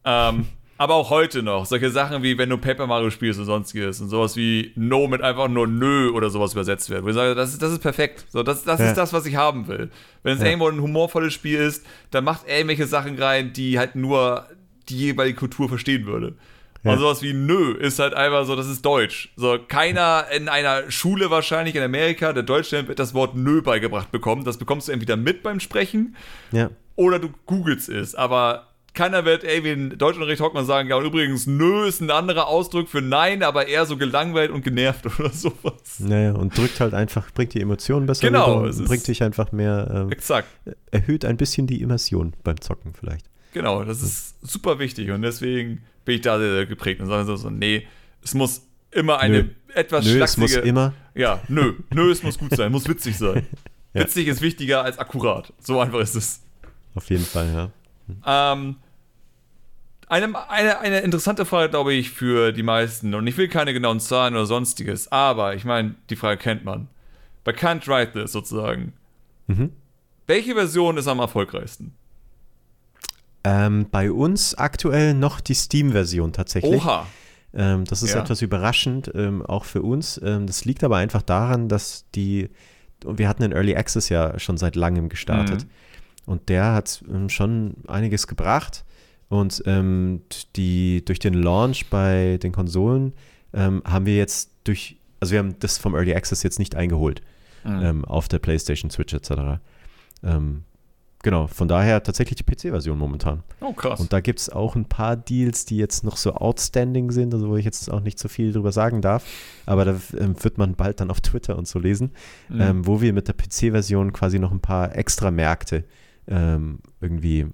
[0.05, 0.47] Ähm,
[0.83, 4.09] aber auch heute noch, solche Sachen wie wenn du Paper Mario spielst und sonstiges und
[4.09, 7.03] sowas wie No mit einfach nur Nö oder sowas übersetzt wird.
[7.03, 8.25] Wo ich sage, das ist, das ist perfekt.
[8.29, 8.87] So, das das Ja.
[8.89, 9.89] ist das, was ich haben will.
[10.23, 10.47] Wenn es Ja.
[10.47, 14.45] irgendwo ein humorvolles Spiel ist, dann macht irgendwelche Sachen rein, die halt nur
[14.89, 16.35] die jeweilige Kultur verstehen würde.
[16.83, 16.91] Ja.
[16.91, 19.31] Und sowas wie Nö ist halt einfach so, das ist Deutsch.
[19.37, 24.11] So, keiner in einer Schule wahrscheinlich in Amerika, der Deutschland wird das Wort Nö beigebracht
[24.11, 24.43] bekommen.
[24.43, 26.15] Das bekommst du entweder mit beim Sprechen
[26.51, 26.69] Ja.
[26.97, 28.15] oder du googelst es.
[28.15, 32.11] Aber keiner wird irgendwie in Deutschunterricht hocken und sagen, ja, und übrigens, Nö ist ein
[32.11, 35.99] anderer Ausdruck für Nein, aber eher so gelangweilt und genervt oder sowas.
[35.99, 39.51] Naja, und drückt halt einfach, bringt die Emotionen besser Genau, rüber es bringt dich einfach
[39.51, 40.47] mehr, ähm, Exakt.
[40.91, 43.25] erhöht ein bisschen die Immersion beim Zocken vielleicht.
[43.53, 47.25] Genau, das ist super wichtig und deswegen bin ich da sehr, sehr geprägt und sage
[47.25, 47.87] so, so, nee,
[48.23, 49.49] es muss immer eine Nö.
[49.73, 53.45] etwas Nö, es muss immer, Ja, nö, nö, es muss gut sein, muss witzig sein.
[53.95, 54.01] Ja.
[54.01, 55.53] Witzig ist wichtiger als akkurat.
[55.59, 56.41] So einfach ist es.
[56.95, 57.69] auf jeden Fall,
[58.25, 58.53] ja.
[58.53, 58.77] Ähm,
[60.13, 63.13] eine, eine, eine interessante Frage, glaube ich, für die meisten.
[63.15, 66.87] Und ich will keine genauen Zahlen oder sonstiges, aber ich meine, die Frage kennt man.
[67.43, 68.93] Bei Can't Write This sozusagen.
[69.47, 69.71] Mhm.
[70.27, 71.93] Welche Version ist am erfolgreichsten?
[73.43, 76.81] Ähm, bei uns aktuell noch die Steam-Version tatsächlich.
[76.81, 77.05] Oha.
[77.53, 78.21] Ähm, das ist Ja.
[78.21, 80.19] etwas überraschend, ähm, auch für uns.
[80.23, 82.49] Ähm, das liegt aber einfach daran, dass die,
[83.05, 85.65] wir hatten den Early Access ja schon seit langem gestartet.
[85.65, 85.69] Mhm.
[86.25, 88.85] Und der hat ähm, schon einiges gebracht.
[89.33, 90.21] Und ähm,
[90.55, 93.13] die, durch den Launch bei den Konsolen
[93.51, 97.21] ähm, haben wir jetzt durch, also wir haben das vom Early Access jetzt nicht eingeholt
[97.65, 97.81] Mhm.
[97.81, 99.59] ähm, auf der PlayStation, Switch etc.
[100.21, 100.63] Ähm,
[101.23, 103.41] genau, von daher tatsächlich die PC-Version momentan.
[103.61, 104.01] Oh, krass.
[104.01, 107.47] Und da gibt es auch ein paar Deals, die jetzt noch so outstanding sind, also
[107.49, 109.23] wo ich jetzt auch nicht so viel drüber sagen darf.
[109.65, 112.11] Aber da ähm, wird man bald dann auf Twitter und so lesen,
[112.49, 112.61] Mhm.
[112.61, 115.85] ähm, wo wir mit der PC-Version quasi noch ein paar extra Märkte
[117.01, 117.47] irgendwie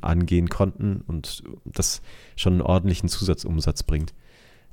[0.00, 2.00] angehen konnten und das
[2.36, 4.14] schon einen ordentlichen Zusatzumsatz bringt.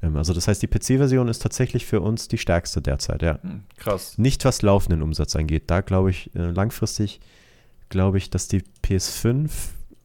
[0.04, 3.40] Ähm, also das heißt, die PC-Version ist tatsächlich für uns die stärkste derzeit, ja.
[3.42, 4.18] Hm, krass.
[4.18, 5.64] Nicht was laufenden Umsatz angeht.
[5.68, 7.20] Da glaube ich, äh, langfristig
[7.90, 9.50] glaube ich, dass die PS5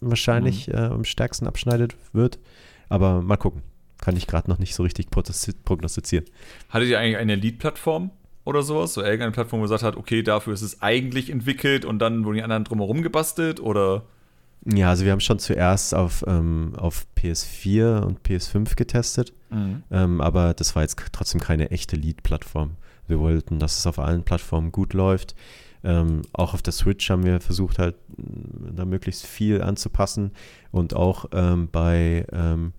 [0.01, 2.39] wahrscheinlich äh, am stärksten abschneidet wird.
[2.89, 3.63] Aber mal gucken.
[4.01, 6.25] Kann ich gerade noch nicht so richtig prognosti- prognostizieren.
[6.69, 8.11] Hattet ihr eigentlich eine Lead-Plattform
[8.45, 8.95] oder sowas?
[8.95, 12.37] So irgendeine Plattform, wo gesagt hat, okay, dafür ist es eigentlich entwickelt und dann wurden
[12.37, 14.05] die anderen drumherum gebastelt oder?
[14.65, 19.33] Ja, also wir haben schon zuerst auf, ähm, auf PS4 und PS5 getestet,
[19.91, 22.73] ähm, aber das war jetzt trotzdem keine echte Lead-Plattform.
[23.07, 25.35] Wir wollten, dass es auf allen Plattformen gut läuft.
[25.85, 30.33] Ähm, auch auf der Switch haben wir versucht, halt mh, da möglichst viel anzupassen.
[30.71, 32.73] Und auch ähm, bei ähm,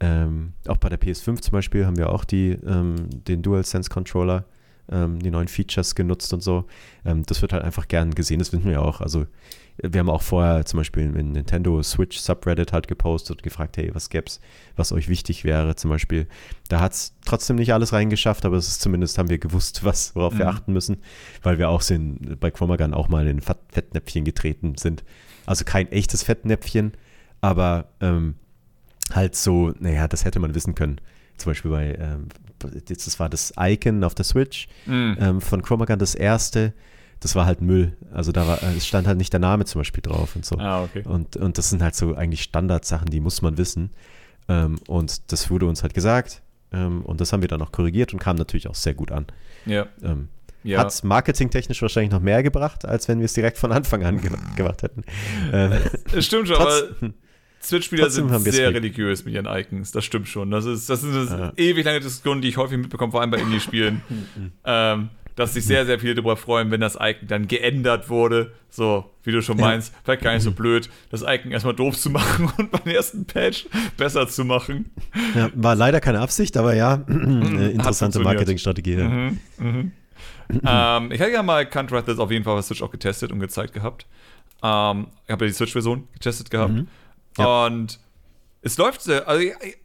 [0.00, 4.44] ähm, auch bei der PS5 zum Beispiel haben wir auch die, den DualSense Controller
[4.90, 6.64] ähm, die neuen Features genutzt und so.
[7.04, 9.00] Das wird halt einfach gern gesehen, das finden wir auch.
[9.00, 9.26] Also
[9.78, 13.90] wir haben auch vorher zum Beispiel in Nintendo Switch Subreddit halt gepostet und gefragt, hey,
[13.94, 14.40] was gäb's,
[14.76, 16.26] was euch wichtig wäre zum Beispiel.
[16.68, 20.14] Da hat es trotzdem nicht alles reingeschafft, aber es ist zumindest haben wir gewusst, was,
[20.14, 20.38] worauf mhm.
[20.38, 20.98] wir achten müssen,
[21.42, 25.04] weil wir auch sind, bei Chromagun auch mal in Fettnäpfchen getreten sind.
[25.46, 26.92] Also kein echtes Fettnäpfchen,
[27.40, 28.34] aber ähm,
[29.12, 31.00] halt so, naja, das hätte man wissen können.
[31.38, 32.28] Zum Beispiel bei, ähm,
[32.86, 35.16] das war das Icon auf der Switch mhm.
[35.18, 36.74] ähm, von Chromagun, das erste
[37.22, 37.96] das war halt Müll.
[38.12, 40.58] Also da war, es stand halt nicht der Name zum Beispiel drauf und so.
[40.58, 41.02] Ah, okay.
[41.04, 43.90] Und, und das sind halt so eigentlich Standardsachen, die muss man wissen.
[44.48, 46.42] Ähm, und das wurde uns halt gesagt.
[46.72, 49.26] Ähm, und das haben wir dann auch korrigiert und kam natürlich auch sehr gut an.
[49.66, 49.86] Ja.
[50.02, 50.28] Ähm,
[50.64, 50.80] ja.
[50.80, 54.20] Hat es marketingtechnisch wahrscheinlich noch mehr gebracht, als wenn wir es direkt von Anfang an
[54.20, 55.04] ge gemacht hätten.
[55.52, 55.72] Ähm,
[56.20, 56.82] stimmt schon, aber
[57.62, 59.92] Switch-Spieler sind sehr religiös mit ihren Icons.
[59.92, 60.50] Das stimmt schon.
[60.50, 61.52] Das ist, das ist eine ja.
[61.56, 64.02] ewig lange Diskussion, die ich häufig mitbekomme, vor allem bei Indie-Spielen.
[64.64, 68.52] ähm, dass sich sehr, sehr viele darüber freuen, wenn das Icon dann geändert wurde.
[68.68, 72.10] So, wie du schon meinst, vielleicht gar nicht so blöd, das Icon erstmal doof zu
[72.10, 73.66] machen und beim ersten Patch
[73.96, 74.90] besser zu machen.
[75.34, 78.94] Ja, war leider keine Absicht, aber ja, eine interessante Marketingstrategie.
[78.94, 79.08] Ja.
[79.08, 79.92] Mhm, mhm.
[80.66, 83.40] ähm, ich hatte ja mal Count Wrath auf jeden Fall auf Switch auch getestet und
[83.40, 84.06] gezeigt gehabt.
[84.62, 86.72] Ähm, ich habe ja die Switch-Version getestet gehabt.
[86.72, 86.88] Mhm.
[87.38, 87.66] Ja.
[87.66, 87.98] Und
[88.62, 89.44] es läuft also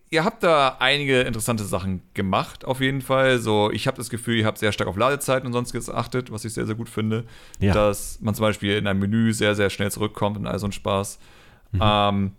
[0.09, 3.39] ihr habt da einige interessante Sachen gemacht, auf jeden Fall.
[3.39, 6.45] So, ich habe das Gefühl, ihr habt sehr stark auf Ladezeiten und sonstiges geachtet, was
[6.45, 7.25] ich sehr, sehr gut finde.
[7.59, 7.73] Ja.
[7.73, 10.71] Dass man zum Beispiel in einem Menü sehr, sehr schnell zurückkommt und all so ein
[10.71, 11.19] Spaß.
[11.71, 11.79] Mhm.
[11.81, 12.31] Ähm,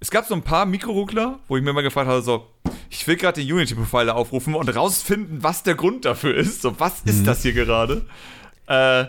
[0.00, 2.46] es gab so ein paar Mikroruckler, wo ich mir mal gefragt habe, so,
[2.88, 6.62] ich will gerade den Unity-Profiler aufrufen und rausfinden, was der Grund dafür ist.
[6.62, 7.24] So, was ist mhm.
[7.24, 8.04] das hier gerade?
[8.66, 9.06] Äh,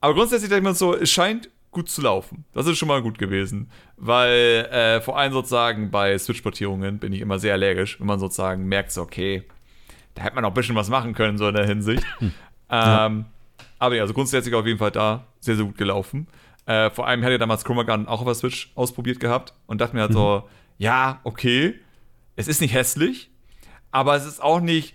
[0.00, 2.44] aber grundsätzlich denke ich mir so, es scheint gut zu laufen.
[2.52, 3.70] Das ist schon mal gut gewesen.
[3.96, 8.64] Weil äh, vor allem sozusagen bei Switch-Portierungen bin ich immer sehr allergisch, wenn man sozusagen
[8.64, 9.44] merkt, so, okay,
[10.14, 12.04] da hätte man auch ein bisschen was machen können, so in der Hinsicht.
[12.18, 12.32] Hm.
[12.70, 13.24] Ähm,
[13.78, 16.26] aber ja, also grundsätzlich auf jeden Fall da sehr, sehr gut gelaufen.
[16.66, 19.80] Äh, vor allem hatte ich damals Chroma Gun auch auf der Switch ausprobiert gehabt und
[19.80, 20.16] dachte mir halt mhm.
[20.16, 20.48] so,
[20.78, 21.74] ja, okay,
[22.36, 23.30] es ist nicht hässlich,
[23.90, 24.94] aber es ist auch nicht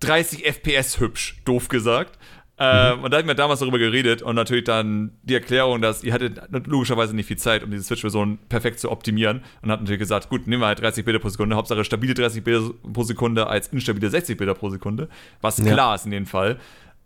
[0.00, 2.18] 30 FPS hübsch, doof gesagt.
[2.60, 3.04] Ähm, mhm.
[3.04, 6.40] Und da hatten wir damals darüber geredet und natürlich dann die Erklärung, dass ihr hattet
[6.66, 10.48] logischerweise nicht viel Zeit, um diese Switch-Version perfekt zu optimieren und hat natürlich gesagt, gut,
[10.48, 14.10] nehmen wir halt 30 Bilder pro Sekunde, Hauptsache stabile 30 Bilder pro Sekunde als instabile
[14.10, 15.08] 60 Bilder pro Sekunde,
[15.40, 15.72] was ja.
[15.72, 16.58] klar ist in dem Fall.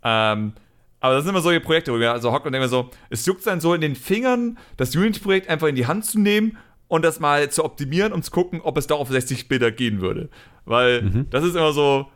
[0.03, 0.53] Ähm,
[0.99, 3.45] aber das sind immer solche Projekte, wo wir also hocken und denken so, es juckt
[3.45, 7.19] dann so in den Fingern, das Unity-Projekt einfach in die Hand zu nehmen und das
[7.19, 10.29] mal zu optimieren, um zu gucken, ob es da auf 60 Bilder gehen würde.
[10.65, 11.29] Weil mhm.
[11.29, 12.07] das ist immer so,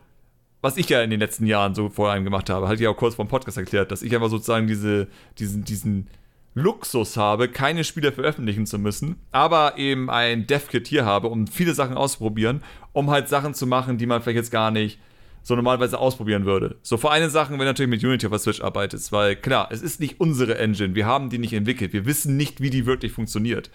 [0.62, 2.90] was ich ja in den letzten Jahren so vor allem gemacht habe, hatte ich ja
[2.90, 6.08] auch kurz vor dem Podcast erklärt, dass ich einfach sozusagen diese, diesen, diesen
[6.56, 11.74] Luxus habe, keine Spiele veröffentlichen zu müssen, aber eben ein Dev-Kit hier habe, um viele
[11.74, 15.00] Sachen auszuprobieren, um halt Sachen zu machen, die man vielleicht jetzt gar nicht
[15.44, 16.76] so normalerweise ausprobieren würde.
[16.82, 19.70] So vor allem Sachen, wenn du natürlich mit Unity auf der Switch arbeitest, weil klar,
[19.72, 22.86] es ist nicht unsere Engine, wir haben die nicht entwickelt, wir wissen nicht, wie die
[22.86, 23.70] wirklich funktioniert.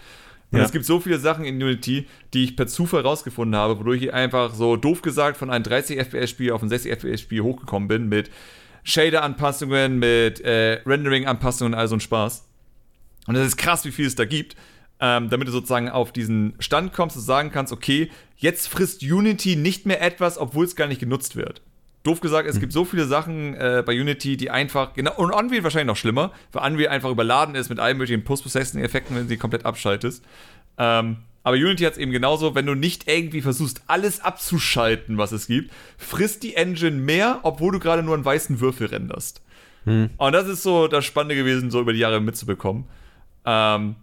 [0.53, 0.65] Und ja.
[0.65, 4.13] es gibt so viele Sachen in Unity, die ich per Zufall rausgefunden habe, wodurch ich
[4.13, 8.29] einfach so doof gesagt von einem 30 FPS-Spiel auf ein 60 FPS-Spiel hochgekommen bin mit
[8.83, 12.47] Shader-Anpassungen, mit äh, Rendering-Anpassungen und all so ein Spaß.
[13.25, 14.55] Und es ist krass, wie viel es da gibt,
[14.99, 19.55] ähm, damit du sozusagen auf diesen Stand kommst und sagen kannst, okay, jetzt frisst Unity
[19.55, 21.63] nicht mehr etwas, obwohl es gar nicht genutzt wird.
[22.03, 22.59] Doof gesagt, es mhm.
[22.61, 26.31] gibt so viele Sachen äh, bei Unity, die einfach, genau, und Unreal wahrscheinlich noch schlimmer,
[26.51, 30.23] weil Unreal einfach überladen ist mit allen möglichen Post-Processing-Effekten, wenn du sie komplett abschaltest.
[30.77, 35.31] Ähm, aber Unity hat es eben genauso, wenn du nicht irgendwie versuchst, alles abzuschalten, was
[35.31, 39.41] es gibt, frisst die Engine mehr, obwohl du gerade nur einen weißen Würfel renderst.
[39.85, 40.09] Hm.
[40.17, 42.85] Und das ist so das Spannende gewesen, so über die Jahre mitzubekommen.
[43.45, 43.95] Ähm,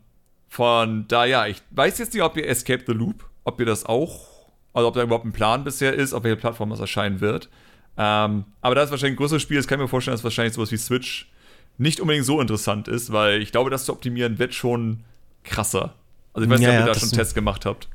[0.49, 3.87] von da, ja, ich weiß jetzt nicht, ob ihr Escape the Loop, ob ihr das
[3.87, 4.27] auch,
[4.75, 7.49] also ob da überhaupt ein Plan bisher ist, auf welche Plattform das erscheinen wird.
[7.97, 10.55] Ähm, aber da ist wahrscheinlich ein größeres Spiel, das kann ich mir vorstellen, dass wahrscheinlich
[10.55, 11.31] sowas wie Switch
[11.79, 15.01] nicht unbedingt so interessant ist, weil ich glaube, das zu optimieren wird schon
[15.45, 15.95] krasser.
[16.33, 17.89] Also ich weiß nicht, ja, ob ihr da schon einen Test gemacht habt.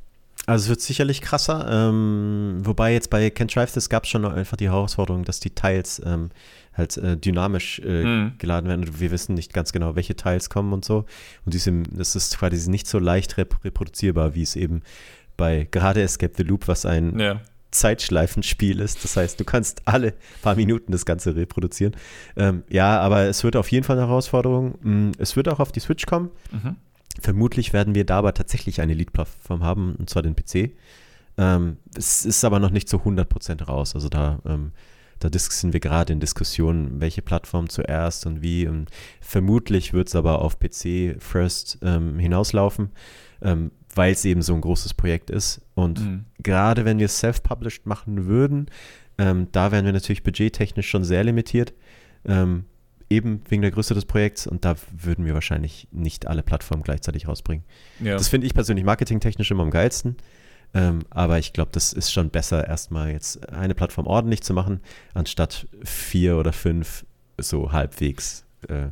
[0.47, 4.25] Also es wird sicherlich krasser, ähm, wobei jetzt bei Can't Drive This gab es schon
[4.25, 6.29] einfach die Herausforderung, dass die Teils ähm,
[6.73, 8.33] halt äh, dynamisch äh, hm.
[8.37, 11.05] geladen werden und wir wissen nicht ganz genau, welche Teils kommen und so.
[11.45, 14.81] Und diese, das ist quasi nicht so leicht rep reproduzierbar, wie es eben
[15.37, 17.41] bei gerade Escape the Loop, was ein ja.
[17.79, 19.03] Zeitschleifenspiel ist.
[19.03, 21.95] Das heißt, du kannst alle paar Minuten das Ganze reproduzieren.
[22.35, 24.75] Ähm, ja, aber es wird auf jeden Fall eine Herausforderung.
[24.81, 26.31] Mm, es wird auch auf die Switch kommen.
[26.51, 26.75] Mhm.
[27.19, 30.71] Vermutlich werden wir da aber tatsächlich eine Lead-Plattform haben, und zwar den PC.
[31.37, 33.95] Ähm, es ist aber noch nicht zu 100% raus.
[33.95, 34.71] Also da, ähm,
[35.19, 38.67] da sind wir gerade in Diskussionen, welche Plattform zuerst und wie.
[38.67, 38.89] Und
[39.21, 42.89] vermutlich wird es aber auf PC first ähm, hinauslaufen.
[43.95, 45.61] Weil es eben so ein großes Projekt ist.
[45.73, 46.25] Und mhm.
[46.43, 48.67] gerade wenn wir es self-published machen würden,
[49.17, 51.73] ähm, da wären wir natürlich budgettechnisch schon sehr limitiert.
[52.25, 52.65] Ähm,
[53.09, 57.27] eben wegen der Größe des Projekts und da würden wir wahrscheinlich nicht alle Plattformen gleichzeitig
[57.27, 57.63] rausbringen.
[57.99, 58.13] Ja.
[58.17, 60.17] Das finde ich persönlich marketingtechnisch immer am geilsten.
[60.73, 64.81] Ähm, aber ich glaube, das ist schon besser, erstmal jetzt eine Plattform ordentlich zu machen,
[65.13, 67.05] anstatt vier oder fünf
[67.37, 68.45] so halbwegs.
[68.67, 68.87] Äh,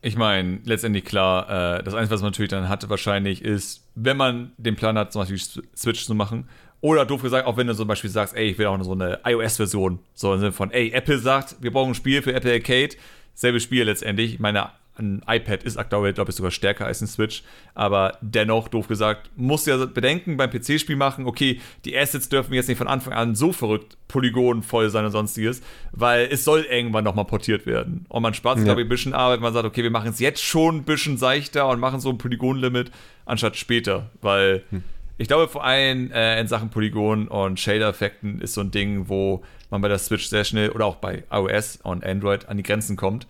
[0.00, 4.16] ich meine, letztendlich klar, äh, das Einzige, was man natürlich dann hatte, wahrscheinlich ist, wenn
[4.16, 5.38] man den Plan hat, zum Beispiel
[5.76, 6.48] Switch zu machen,
[6.80, 9.20] oder doof gesagt, auch wenn du zum Beispiel sagst, ey, ich will auch so eine
[9.24, 12.96] iOS-Version, so im Sinne von, ey, Apple sagt, wir brauchen ein Spiel für Apple Arcade,
[13.34, 14.34] selbes Spiel letztendlich.
[14.34, 17.42] Ich meine, ein iPad ist aktuell, glaube ich, sogar stärker als ein Switch.
[17.74, 22.68] Aber dennoch, doof gesagt, muss ja bedenken beim PC-Spiel machen, okay, die Assets dürfen jetzt
[22.68, 25.62] nicht von Anfang an so verrückt polygonvoll sein und sonstiges,
[25.92, 28.04] weil es soll irgendwann nochmal portiert werden.
[28.10, 28.74] Und man spart sich, ja.
[28.74, 29.40] glaube ich, ein bisschen Arbeit.
[29.40, 32.18] Man sagt, okay, wir machen es jetzt schon ein bisschen seichter und machen so ein
[32.18, 32.90] Polygon-Limit,
[33.24, 34.10] anstatt später.
[34.20, 34.84] Weil hm.
[35.16, 39.42] ich glaube, vor allem äh, in Sachen Polygon und Shader-Effekten ist so ein Ding, wo
[39.70, 42.96] man bei der Switch sehr schnell oder auch bei iOS und Android an die Grenzen
[42.96, 43.26] kommt.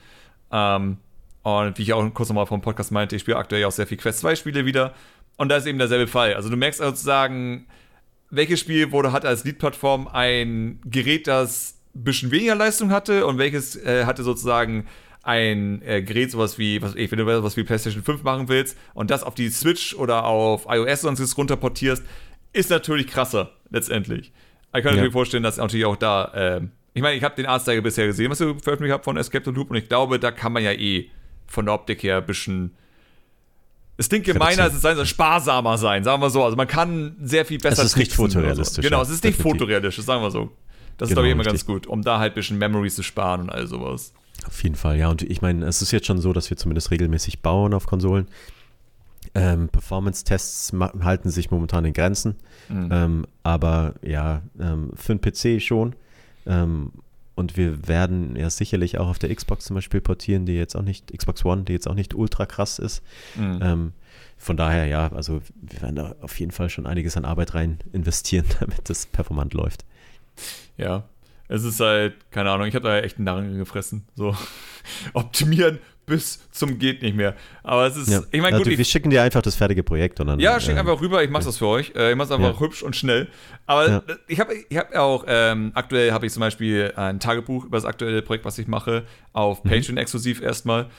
[0.50, 0.96] Ähm,
[1.42, 3.98] und wie ich auch kurz nochmal vom Podcast meinte, ich spiele aktuell auch sehr viel
[3.98, 4.94] Quest 2 Spiele wieder.
[5.36, 6.34] Und da ist eben derselbe Fall.
[6.34, 7.66] Also du merkst sozusagen,
[8.30, 13.38] welches Spiel wurde, hatte als Lead-Plattform ein Gerät, das ein bisschen weniger Leistung hatte und
[13.38, 14.86] welches äh, hatte sozusagen
[15.22, 19.10] ein äh, Gerät, sowas wie, was, wenn du was wie PlayStation 5 machen willst und
[19.10, 22.02] das auf die Switch oder auf iOS sonst runterportierst,
[22.52, 24.32] ist natürlich krasser, letztendlich.
[24.74, 25.02] Ich kann ja.
[25.02, 26.60] mir vorstellen, dass natürlich auch da, äh,
[26.94, 29.50] ich meine, ich habe den Artstyle bisher gesehen, was du veröffentlicht habt von Escape the
[29.50, 31.10] Loop und ich glaube, da kann man ja eh
[31.52, 32.72] von der Optik her ein bisschen.
[33.98, 36.42] Es klingt gemeiner, als es sein soll, sparsamer sein, sagen wir so.
[36.42, 37.82] Also man kann sehr viel besser.
[37.82, 38.76] Es ist nicht fotorealistisch.
[38.76, 38.82] So.
[38.82, 40.50] Genau, es ist nicht fotorealistisch, sagen wir so.
[40.96, 41.52] Das genau, ist, glaube ich, immer richtig.
[41.52, 44.14] ganz gut, um da halt ein bisschen Memories zu sparen und all sowas.
[44.46, 45.08] Auf jeden Fall, ja.
[45.08, 48.26] Und ich meine, es ist jetzt schon so, dass wir zumindest regelmäßig bauen auf Konsolen.
[49.34, 52.36] Ähm, Performance-Tests halten sich momentan in Grenzen.
[52.68, 52.88] Mhm.
[52.90, 55.94] Ähm, aber ja, ähm, für einen PC schon.
[57.34, 60.82] Und wir werden ja sicherlich auch auf der Xbox zum Beispiel portieren, die jetzt auch
[60.82, 63.02] nicht, Xbox One, die jetzt auch nicht ultra krass ist.
[63.36, 63.58] Mhm.
[63.62, 63.92] Ähm,
[64.36, 67.78] von daher, ja, also wir werden da auf jeden Fall schon einiges an Arbeit rein
[67.92, 69.84] investieren, damit das performant läuft.
[70.76, 71.04] Ja,
[71.48, 74.06] es ist halt, keine Ahnung, ich habe da echt einen Narren gefressen.
[74.14, 74.36] So,
[75.12, 77.34] optimieren bis zum geht nicht mehr.
[77.62, 78.20] Aber es ist, ja.
[78.30, 78.66] ich meine, gut.
[78.66, 80.40] Also, wir schicken dir einfach das fertige Projekt und dann.
[80.40, 81.92] Ja, schick äh, einfach rüber, ich mache das für euch.
[81.94, 82.60] Äh, ich mache es einfach ja.
[82.60, 83.28] hübsch und schnell.
[83.66, 84.02] Aber ja.
[84.26, 87.84] ich habe ich hab auch, ähm, aktuell habe ich zum Beispiel ein Tagebuch über das
[87.84, 89.70] aktuelle Projekt, was ich mache, auf mhm.
[89.70, 90.90] Patreon exklusiv erstmal.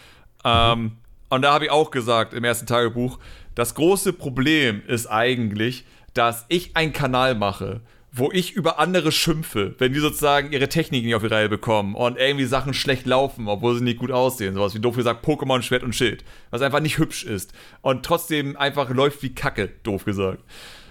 [0.45, 0.91] Ähm, mhm.
[1.29, 3.19] Und da habe ich auch gesagt im ersten Tagebuch,
[3.55, 7.81] das große Problem ist eigentlich, dass ich einen Kanal mache
[8.15, 11.95] wo ich über andere schimpfe, wenn die sozusagen ihre Technik nicht auf die Reihe bekommen
[11.95, 14.53] und irgendwie Sachen schlecht laufen, obwohl sie nicht gut aussehen.
[14.53, 18.55] Sowas wie doof gesagt Pokémon Schwert und Schild, was einfach nicht hübsch ist und trotzdem
[18.55, 20.43] einfach läuft wie Kacke, doof gesagt.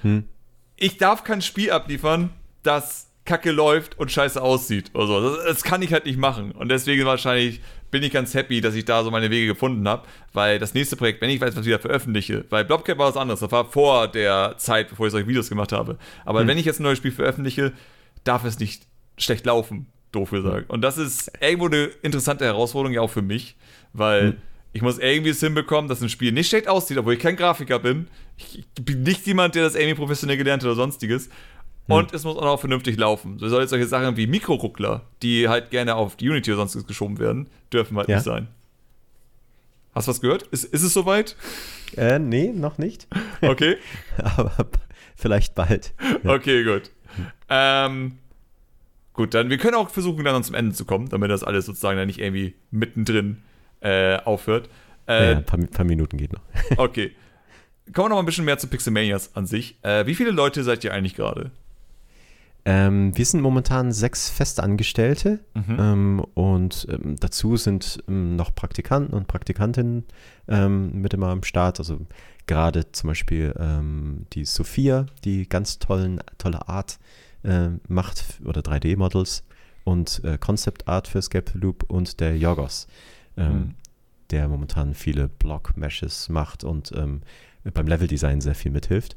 [0.02, 0.24] Hm.
[0.76, 2.30] Ich darf kein Spiel abliefern,
[2.64, 5.36] das Kacke läuft und scheiße aussieht oder so.
[5.36, 7.60] Das, das kann ich halt nicht machen und deswegen wahrscheinlich
[7.92, 10.96] bin ich ganz happy, dass ich da so meine Wege gefunden habe, weil das nächste
[10.96, 13.66] Projekt, wenn ich weiß, was ich wieder veröffentliche, weil Blobcap war was anderes, das war
[13.66, 15.98] vor der Zeit, bevor ich solche Videos gemacht habe.
[16.24, 16.48] Aber hm.
[16.48, 17.72] wenn ich jetzt ein neues Spiel veröffentliche,
[18.24, 18.84] darf es nicht
[19.18, 20.70] schlecht laufen, doof gesagt.
[20.70, 23.56] Und das ist irgendwo eine interessante Herausforderung ja auch für mich,
[23.92, 24.36] weil hm.
[24.72, 27.78] ich muss irgendwie es hinbekommen, dass ein Spiel nicht schlecht aussieht, obwohl ich kein Grafiker
[27.78, 28.08] bin.
[28.38, 31.28] Ich bin nicht jemand, der das irgendwie professionell gelernt hat oder sonstiges.
[31.86, 31.96] Hm.
[31.96, 33.38] Und es muss auch noch vernünftig laufen.
[33.38, 36.86] So soll jetzt solche Sachen wie Mikroruckler, die halt gerne auf die Unity oder sonst
[36.86, 38.16] geschoben werden, dürfen halt ja.
[38.16, 38.48] nicht sein.
[39.94, 40.44] Hast du was gehört?
[40.44, 41.36] Ist, ist es soweit?
[41.96, 43.06] Äh, nee, noch nicht.
[43.42, 43.76] Okay.
[44.22, 44.68] Aber
[45.16, 45.94] vielleicht bald.
[46.24, 46.92] Okay, gut.
[47.48, 48.18] Ähm,
[49.14, 51.98] gut, dann wir können auch versuchen, dann zum Ende zu kommen, damit das alles sozusagen
[51.98, 53.42] dann nicht irgendwie mittendrin
[53.80, 54.70] äh, aufhört.
[55.08, 56.42] Äh, ja, ein paar, paar, Minuten geht noch.
[56.76, 57.16] okay.
[57.92, 59.76] Kommen wir noch mal ein bisschen mehr zu Pixelmanias an sich.
[59.82, 61.50] Äh, wie viele Leute seid ihr eigentlich gerade?
[62.64, 65.76] Ähm, wir sind momentan sechs Festangestellte mhm.
[65.78, 70.04] ähm, und ähm, dazu sind ähm, noch Praktikanten und Praktikantinnen
[70.46, 71.80] ähm, mit immer am Start.
[71.80, 72.06] Also
[72.46, 77.00] gerade zum Beispiel ähm, die Sophia, die ganz tollen, tolle Art
[77.42, 79.42] äh, macht oder 3D-Models
[79.82, 82.86] und äh, Concept Art für Escape Loop und der Jorgos,
[83.34, 83.74] mhm.
[84.30, 89.16] der momentan viele Block-Meshes macht und beim Level-Design sehr viel mithilft.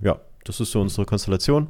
[0.00, 1.68] ja, das ist so unsere Konstellation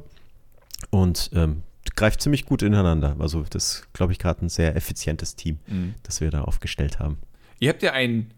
[0.89, 1.63] und ähm,
[1.95, 3.15] greift ziemlich gut ineinander.
[3.19, 5.95] Also das ist, glaube ich, gerade ein sehr effizientes Team, mhm.
[6.03, 7.17] das wir da aufgestellt haben.
[7.59, 8.31] Ihr habt ja einen,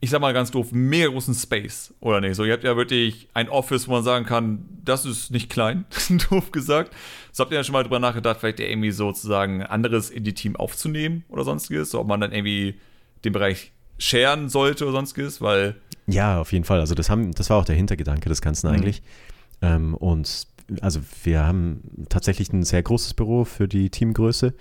[0.00, 2.34] ich sag mal ganz doof, mega großen Space, oder nicht?
[2.34, 5.84] So, ihr habt ja wirklich ein Office, wo man sagen kann, das ist nicht klein,
[6.30, 6.92] doof gesagt.
[7.30, 10.56] So habt ihr ja schon mal drüber nachgedacht, vielleicht irgendwie sozusagen anderes in die Team
[10.56, 12.74] aufzunehmen oder sonstiges, so ob man dann irgendwie
[13.24, 15.76] den Bereich scheren sollte oder sonstiges, weil
[16.08, 16.80] Ja, auf jeden Fall.
[16.80, 18.74] Also das haben, das war auch der Hintergedanke des Ganzen Mhm.
[18.74, 19.02] eigentlich.
[19.62, 20.48] Ähm, und
[20.80, 24.54] also wir haben tatsächlich ein sehr großes Büro für die Teamgröße.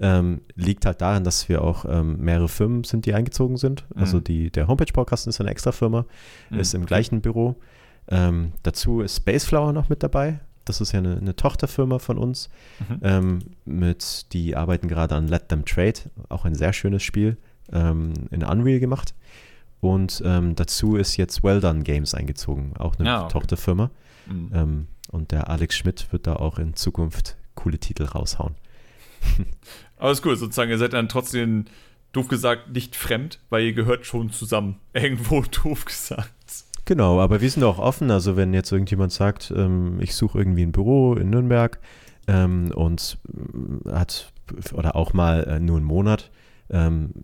[0.00, 3.84] Ähm, liegt halt daran, dass wir auch ähm, mehrere Firmen sind, die eingezogen sind.
[3.94, 4.24] Also Mhm.
[4.24, 6.04] die, der Homepage-Baukasten ist eine extra Firma,
[6.50, 6.58] Mhm.
[6.58, 7.54] ist im gleichen Büro.
[8.08, 10.40] Ähm, dazu ist Spaceflower noch mit dabei.
[10.64, 12.48] Das ist ja eine, eine Tochterfirma von uns.
[12.88, 12.98] Mhm.
[13.02, 17.36] Ähm, mit, die arbeiten gerade an Let Them Trade, auch ein sehr schönes Spiel,
[17.72, 19.14] ähm, in Unreal gemacht.
[19.80, 23.32] Und ähm, dazu ist jetzt Well Done Games eingezogen, auch eine Ah, okay.
[23.32, 23.90] Tochterfirma.
[24.26, 24.86] Mhm.
[25.14, 28.56] Und der Alex Schmidt wird da auch in Zukunft coole Titel raushauen.
[29.96, 31.66] Aber ist cool, sozusagen, ihr seid dann trotzdem,
[32.12, 34.80] doof gesagt, nicht fremd, weil ihr gehört schon zusammen.
[34.92, 36.32] Irgendwo doof gesagt.
[36.84, 38.10] Genau, aber wir sind auch offen.
[38.10, 41.78] Also wenn jetzt irgendjemand sagt, ähm, ich suche irgendwie ein Büro in Nürnberg
[42.26, 44.32] ähm, und ähm, hat
[44.72, 46.32] oder auch mal äh, nur einen Monat,
[46.70, 47.14] ähm,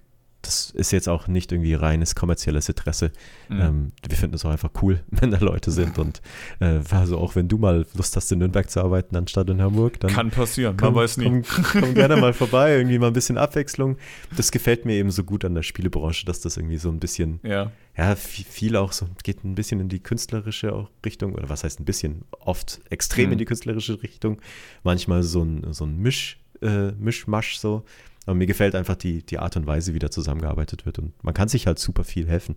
[0.42, 3.12] das ist jetzt auch nicht irgendwie reines kommerzielles Interesse.
[3.48, 3.60] Mhm.
[3.60, 6.22] Ähm, wir finden es auch einfach cool, wenn da Leute sind und
[6.60, 10.00] äh, also auch wenn du mal Lust hast, in Nürnberg zu arbeiten anstatt in Hamburg,
[10.00, 11.42] dann Kann passieren, komm, man weiß nie.
[11.42, 13.96] Komm, komm gerne mal vorbei, irgendwie mal ein bisschen Abwechslung.
[14.36, 17.40] Das gefällt mir eben so gut an der Spielebranche, dass das irgendwie so ein bisschen
[17.42, 17.70] Ja.
[17.96, 21.84] ja, viel, auch so, geht ein bisschen in die künstlerische Richtung, oder was heißt ein
[21.84, 23.32] bisschen, oft extrem Mhm.
[23.32, 24.40] in die künstlerische Richtung,
[24.84, 27.84] manchmal so ein, so ein Misch, äh, Mischmasch so.
[28.26, 30.98] Aber mir gefällt einfach die, die Art und Weise, wie da zusammengearbeitet wird.
[30.98, 32.56] Und man kann sich halt super viel helfen.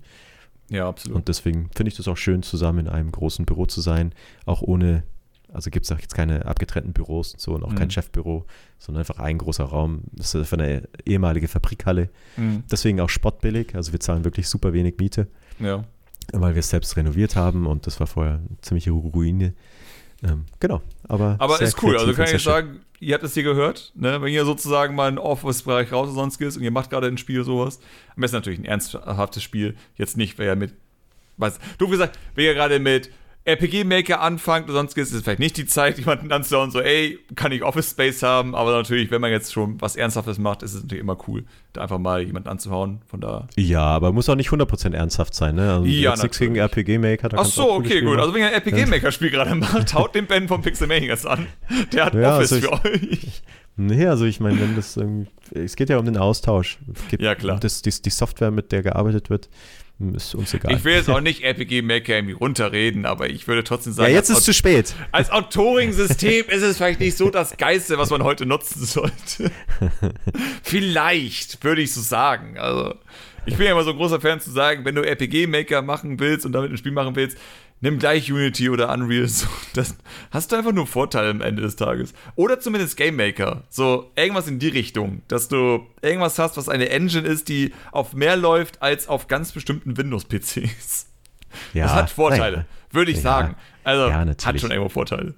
[0.69, 1.15] Ja, absolut.
[1.17, 4.13] Und deswegen finde ich das auch schön, zusammen in einem großen Büro zu sein,
[4.45, 5.03] auch ohne,
[5.51, 7.75] also gibt es auch jetzt keine abgetrennten Büros und so und auch Mhm.
[7.75, 8.45] kein Chefbüro,
[8.79, 10.01] sondern einfach ein großer Raum.
[10.13, 12.09] Das ist einfach eine ehemalige Fabrikhalle.
[12.37, 12.63] Mhm.
[12.71, 13.75] Deswegen auch spottbillig.
[13.75, 15.27] Also wir zahlen wirklich super wenig Miete
[15.59, 15.83] Ja.
[16.31, 19.53] weil wir es selbst renoviert haben und das war vorher eine ziemliche Ruine.
[20.23, 21.35] Ähm, genau, aber.
[21.39, 21.97] Aber ist cool.
[21.97, 24.21] Also kann ich sagen, ihr habt es hier gehört, ne?
[24.21, 27.17] wenn ihr sozusagen mal einen Office-Bereich raus oder sonst ist und ihr macht gerade ein
[27.17, 27.79] Spiel sowas,
[28.15, 30.73] am besten natürlich ein ernsthaftes Spiel, jetzt nicht, wer ja mit,
[31.37, 33.11] was, du gesagt, wer ja gerade mit
[33.45, 37.63] RPG-Maker anfangt sonst ist es vielleicht nicht die Zeit, jemanden anzuhauen, so, ey, kann ich
[37.63, 41.01] Office Space haben, aber natürlich, wenn man jetzt schon was Ernsthaftes macht, ist es natürlich
[41.01, 41.43] immer cool,
[41.73, 43.47] da einfach mal jemanden anzuhauen, von da.
[43.57, 45.73] Ja, aber muss auch nicht 100% ernsthaft sein, ne?
[45.73, 46.55] Also Ja, nichts gegen.
[46.55, 47.29] RPG-Maker.
[47.35, 48.11] Ach so, okay, gut.
[48.11, 48.19] machen.
[48.21, 51.47] Also wenn ihr ein RPG-Maker-Spiel gerade macht, haut den Ben von Pixelmaniacs an.
[51.91, 53.41] Der hat Ja, Office also für euch.
[53.75, 56.77] Nee, also ich meine, wenn das irgendwie, es geht ja um den Austausch.
[56.93, 57.55] Es geht Ja, klar.
[57.55, 59.49] um Das, die, die Software, mit der gearbeitet wird,
[60.15, 60.73] ist uns egal.
[60.73, 64.29] Ich will jetzt auch nicht RPG-Maker irgendwie runterreden, aber ich würde trotzdem ja, sagen, jetzt
[64.29, 64.93] als, ist zu spät.
[65.11, 69.51] als Autoring-System ist es vielleicht nicht so das Geiste, was man heute nutzen sollte.
[70.63, 72.57] vielleicht, würde ich so sagen.
[72.57, 72.95] Also,
[73.45, 76.45] ich bin ja immer so ein großer Fan zu sagen, wenn du RPG-Maker machen willst
[76.45, 77.37] und damit ein Spiel machen willst,
[77.83, 79.27] nimm gleich Unity oder Unreal.
[79.27, 79.45] So,
[79.75, 79.95] das
[80.31, 82.13] hast du einfach nur Vorteile am Ende des Tages.
[82.35, 83.63] Oder zumindest Game Maker.
[83.69, 85.21] So, irgendwas in die Richtung.
[85.27, 89.51] Dass du irgendwas hast, was eine Engine ist, die auf mehr läuft als auf ganz
[89.51, 91.07] bestimmten Windows-PCs.
[91.73, 93.23] Ja, Das hat Vorteile, würde ich Ja.
[93.23, 93.55] sagen.
[93.83, 95.35] Also, Ja, hat schon irgendwo Vorteile.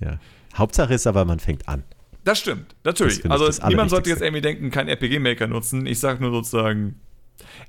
[0.00, 0.18] ja.
[0.56, 1.84] Hauptsache ist aber, man fängt an.
[2.24, 3.18] Das stimmt, Das natürlich.
[3.24, 5.86] ich Also das niemand sollte jetzt irgendwie denken, kein RPG-Maker nutzen.
[5.86, 7.00] Ich sage nur sozusagen,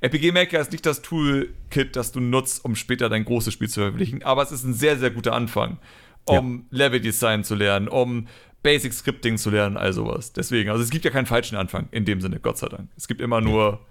[0.02, 4.24] RPG-Maker ist nicht das Toolkit, das du nutzt, um später dein großes Spiel zu verwirklichen,
[4.24, 5.78] aber es ist ein sehr, sehr guter Anfang,
[6.26, 8.28] um Level-Design zu lernen, um
[8.64, 10.32] Basic Scripting zu lernen, all sowas.
[10.34, 12.90] Deswegen, also es gibt ja keinen falschen Anfang in dem Sinne, Gott sei Dank.
[12.96, 13.82] Es gibt immer nur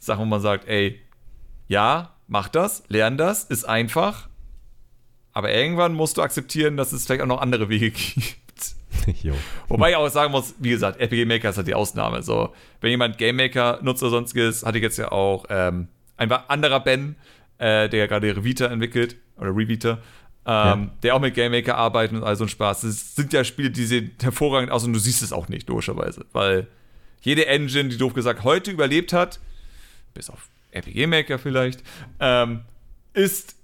[0.00, 1.00] Sachen, wo man sagt, ey,
[1.68, 4.28] ja, mach das, lern das, ist einfach,
[5.32, 8.36] aber irgendwann musst du akzeptieren, dass es vielleicht auch noch andere Wege gibt.
[9.68, 12.22] Wobei ich auch sagen muss, wie gesagt, RPG Maker ist halt die Ausnahme.
[12.22, 16.30] So, wenn jemand Game Maker nutzt oder sonstiges, hatte ich jetzt ja auch ähm, ein
[16.30, 17.16] anderer Ben,
[17.58, 19.98] äh, der ja gerade Revita entwickelt, oder Revita, ähm,
[20.46, 20.90] Ja.
[21.02, 22.82] der auch mit Game Maker arbeitet und all so ein Spaß.
[22.82, 26.24] Das sind ja Spiele, die sehen hervorragend aus und du siehst es auch nicht, logischerweise.
[26.32, 26.66] Weil
[27.20, 29.38] jede Engine, die doof gesagt heute überlebt hat,
[30.14, 31.82] bis auf RPG Maker vielleicht,
[32.20, 32.62] ähm,
[33.14, 33.56] ist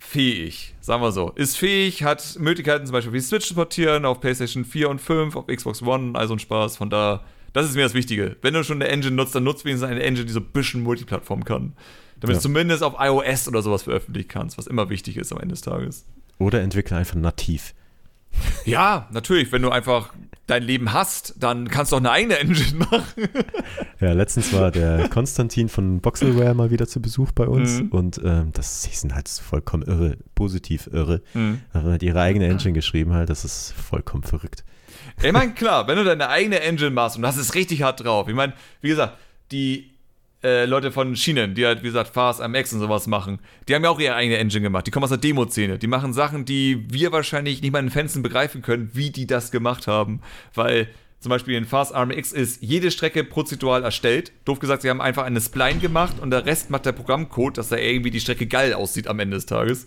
[0.00, 1.30] fähig, sagen wir so.
[1.36, 5.36] Ist fähig, hat Möglichkeiten zum Beispiel wie Switch zu portieren auf PlayStation 4 und 5,
[5.36, 6.78] auf Xbox One, also ein Spaß.
[6.78, 7.22] Von da,
[7.52, 8.36] das ist mir das Wichtige.
[8.42, 10.82] Wenn du schon eine Engine nutzt, dann nutzt wenigstens eine Engine, die so ein bisschen
[10.82, 11.74] Multiplattform kann.
[12.18, 12.38] Damit Ja.
[12.38, 15.60] du zumindest auf iOS oder sowas veröffentlichen kannst, was immer wichtig ist am Ende des
[15.62, 16.06] Tages.
[16.38, 17.74] Oder entwickle einfach nativ.
[18.64, 20.12] Ja, natürlich, wenn du einfach
[20.50, 23.28] dein Leben hast, dann kannst du auch eine eigene Engine machen.
[24.00, 27.88] Ja, letztens war der Konstantin von Voxelware mal wieder zu Besuch bei uns Mhm.
[27.88, 31.22] und ähm, das sie sind halt vollkommen irre, positiv irre.
[31.34, 31.60] Mhm.
[31.72, 34.64] Haben halt ihre eigene Engine geschrieben halt, das ist vollkommen verrückt.
[35.22, 38.28] Ich meine, klar, wenn du deine eigene Engine machst und das ist richtig hart drauf.
[38.28, 39.16] Ich meine, wie gesagt,
[39.52, 39.89] die
[40.42, 43.84] äh, Leute von Schienen, die halt, wie gesagt, Fast MX und sowas machen, die haben
[43.84, 44.86] ja auch ihre eigene Engine gemacht.
[44.86, 45.78] Die kommen aus der Demo-Szene.
[45.78, 49.50] Die machen Sachen, die wir wahrscheinlich nicht mal in Fenster begreifen können, wie die das
[49.50, 50.20] gemacht haben.
[50.54, 50.88] Weil
[51.20, 54.32] zum Beispiel in Fast RMX ist jede Strecke prozedural erstellt.
[54.46, 57.68] Doof gesagt, sie haben einfach eine Spline gemacht und der Rest macht der Programmcode, dass
[57.68, 59.86] da irgendwie die Strecke geil aussieht am Ende des Tages.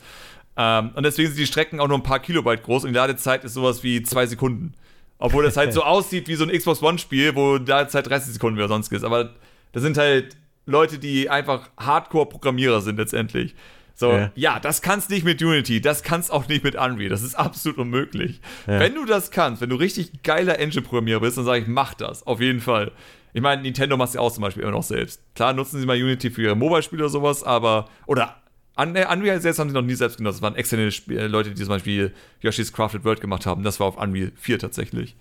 [0.56, 3.44] Ähm, und deswegen sind die Strecken auch nur ein paar Kilobyte groß und die Ladezeit
[3.44, 4.76] ist sowas wie zwei Sekunden.
[5.18, 8.68] Obwohl das halt so aussieht wie so ein Xbox One-Spiel, wo Ladezeit 30 Sekunden oder
[8.68, 9.04] sonst ist.
[9.04, 9.34] Aber
[9.72, 13.56] da sind halt Leute, die einfach Hardcore-Programmierer sind letztendlich.
[13.95, 14.31] So, ja.
[14.35, 17.77] ja, das kannst nicht mit Unity, das kannst auch nicht mit Unreal, das ist absolut
[17.77, 18.41] unmöglich.
[18.65, 18.80] Ja.
[18.80, 22.26] Wenn du das kannst, wenn du richtig geiler Engine-Programmierer bist, dann sage ich, mach das,
[22.26, 22.91] auf jeden Fall.
[23.34, 25.22] Ich meine, Nintendo macht es ja auch zum Beispiel immer noch selbst.
[25.35, 28.35] Klar nutzen sie mal Unity für ihre Mobile-Spiele oder sowas, aber, oder
[28.76, 30.38] Unreal selbst haben sie noch nie selbst genutzt.
[30.38, 33.64] Das waren externe Sp äh, Leute, die zum Beispiel Yoshi's Crafted World gemacht haben.
[33.64, 35.15] Das war auf Unreal 4 tatsächlich.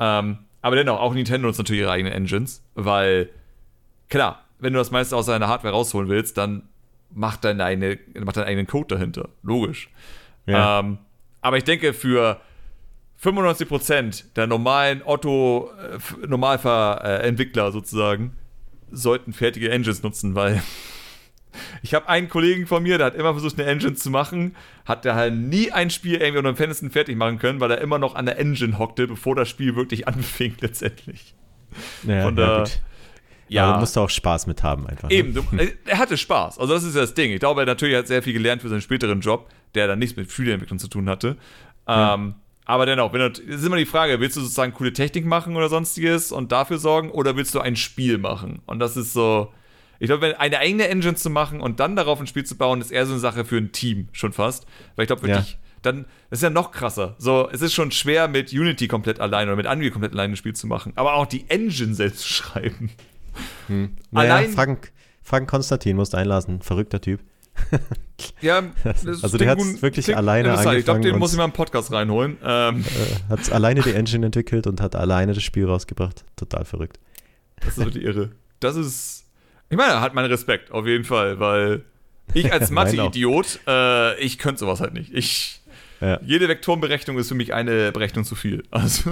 [0.00, 3.28] Ähm, aber dennoch, auch Nintendo nutzt natürlich ihre eigenen Engines, weil,
[4.08, 6.68] klar, wenn du das meiste aus deiner Hardware rausholen willst, dann
[7.10, 9.28] mach deine eigene, mach deinen eigenen Code dahinter.
[9.42, 9.90] Logisch.
[10.46, 10.80] Ja.
[10.80, 10.98] Ähm,
[11.40, 12.40] aber ich denke, für
[13.22, 18.36] 95% der normalen Otto, äh, Normalentwickler sozusagen,
[18.90, 20.62] sollten fertige Engines nutzen, weil
[21.82, 25.04] ich habe einen Kollegen von mir, der hat immer versucht, eine Engine zu machen, hat
[25.04, 27.98] der halt nie ein Spiel irgendwie unter dem Fenster fertig machen können, weil er immer
[27.98, 31.34] noch an der Engine hockte, bevor das Spiel wirklich anfing letztendlich.
[32.04, 32.80] Ja, Von ja, gut.
[33.48, 33.64] Ja.
[33.64, 35.08] Aber du musst auch Spaß mit haben einfach.
[35.08, 35.14] Ne?
[35.14, 35.42] Eben, du,
[35.86, 36.58] er hatte Spaß.
[36.58, 37.32] Also das ist ja das Ding.
[37.32, 40.16] Ich glaube, er natürlich hat sehr viel gelernt für seinen späteren Job, der dann nichts
[40.16, 41.36] mit Spieleentwicklung zu tun hatte.
[41.86, 42.14] Ja.
[42.14, 42.34] Ähm,
[42.68, 45.70] aber dennoch, wenn du, ist immer die Frage, willst du sozusagen coole Technik machen oder
[45.70, 48.60] sonstiges und dafür sorgen oder willst du ein Spiel machen?
[48.66, 49.50] Und das ist so,
[50.00, 52.90] ich glaube, eine eigene Engine zu machen und dann darauf ein Spiel zu bauen, ist
[52.90, 54.66] eher so eine Sache für ein Team schon fast.
[54.96, 55.58] Weil ich glaube wirklich, ja.
[55.80, 57.16] dann, das ist ja noch krasser.
[57.16, 60.36] So, es ist schon schwer, mit Unity komplett allein oder mit Unreal komplett allein ein
[60.36, 60.92] Spiel zu machen.
[60.96, 62.90] Aber auch die Engine selbst zu schreiben.
[63.68, 63.96] Hm.
[64.10, 64.92] Naja, Allein, Frank,
[65.22, 67.20] Frank Konstantin musst einlassen, verrückter Typ.
[68.40, 70.78] ja, also der hat es wirklich alleine angefangen.
[70.78, 72.38] Ich glaube, den muss ich mal im Podcast reinholen.
[72.42, 72.84] Ähm.
[72.84, 76.24] Äh, hat alleine die Engine entwickelt und hat alleine das Spiel rausgebracht.
[76.36, 76.98] Total verrückt.
[77.60, 78.30] Das ist wirklich irre.
[78.60, 79.24] Das ist,
[79.70, 81.84] ich meine, er hat meinen Respekt auf jeden Fall, weil
[82.34, 85.12] ich als Mathe-Idiot, äh, ich könnte sowas halt nicht.
[85.12, 85.60] Ich,
[86.00, 86.20] ja.
[86.22, 88.62] Jede Vektorenberechnung ist für mich eine Berechnung zu viel.
[88.70, 89.10] Also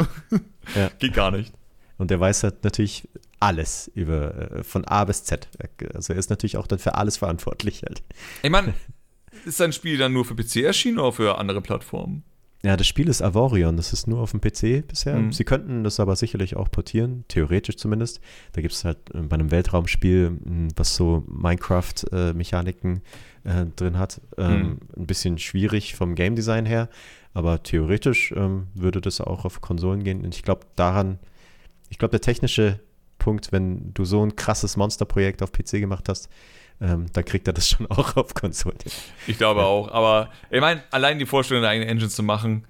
[0.74, 0.90] ja.
[0.98, 1.53] geht gar nicht.
[1.98, 3.09] Und der weiß halt natürlich
[3.40, 5.48] alles über äh, von A bis Z.
[5.94, 8.02] Also er ist natürlich auch dann für alles verantwortlich halt.
[8.43, 8.74] Ich meine,
[9.44, 12.24] ist sein Spiel dann nur für PC erschienen oder für andere Plattformen?
[12.64, 15.16] Ja, das Spiel ist Avorion, das ist nur auf dem PC bisher.
[15.16, 15.32] Mhm.
[15.32, 18.20] Sie könnten das aber sicherlich auch portieren, theoretisch zumindest.
[18.52, 23.02] Da gibt es halt äh, bei einem Weltraumspiel, hm, was so Minecraft-Mechaniken
[23.44, 24.78] äh, drin hat, ähm, mhm.
[24.97, 26.89] ein bisschen schwierig vom Game Design her.
[27.35, 30.24] Aber theoretisch ähm, würde das auch auf Konsolen gehen.
[30.24, 31.18] Und ich glaube, daran,
[31.91, 32.81] ich glaube, der technische
[33.19, 36.29] Punkt, wenn du so ein krasses Monsterprojekt auf PC gemacht hast,
[36.81, 38.77] ähm, dann kriegt er das schon auch auf Konsole.
[39.27, 39.67] Ich glaube ja.
[39.67, 42.67] auch, aber ich meine, allein die Vorstellung, eine eigene Engine zu machen,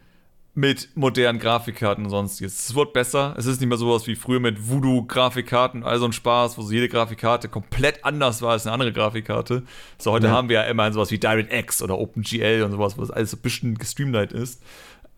[0.56, 2.70] mit modernen Grafikkarten und sonstiges.
[2.70, 3.34] Es wird besser.
[3.36, 6.88] Es ist nicht mehr sowas wie früher mit Voodoo-Grafikkarten, also ein Spaß, wo so jede
[6.88, 9.64] Grafikkarte komplett anders war als eine andere Grafikkarte.
[9.98, 10.32] So, heute ja.
[10.32, 13.36] haben wir ja immerhin sowas wie DirectX oder OpenGL und sowas, wo das alles so
[13.36, 14.62] ein bisschen gestreamlined ist.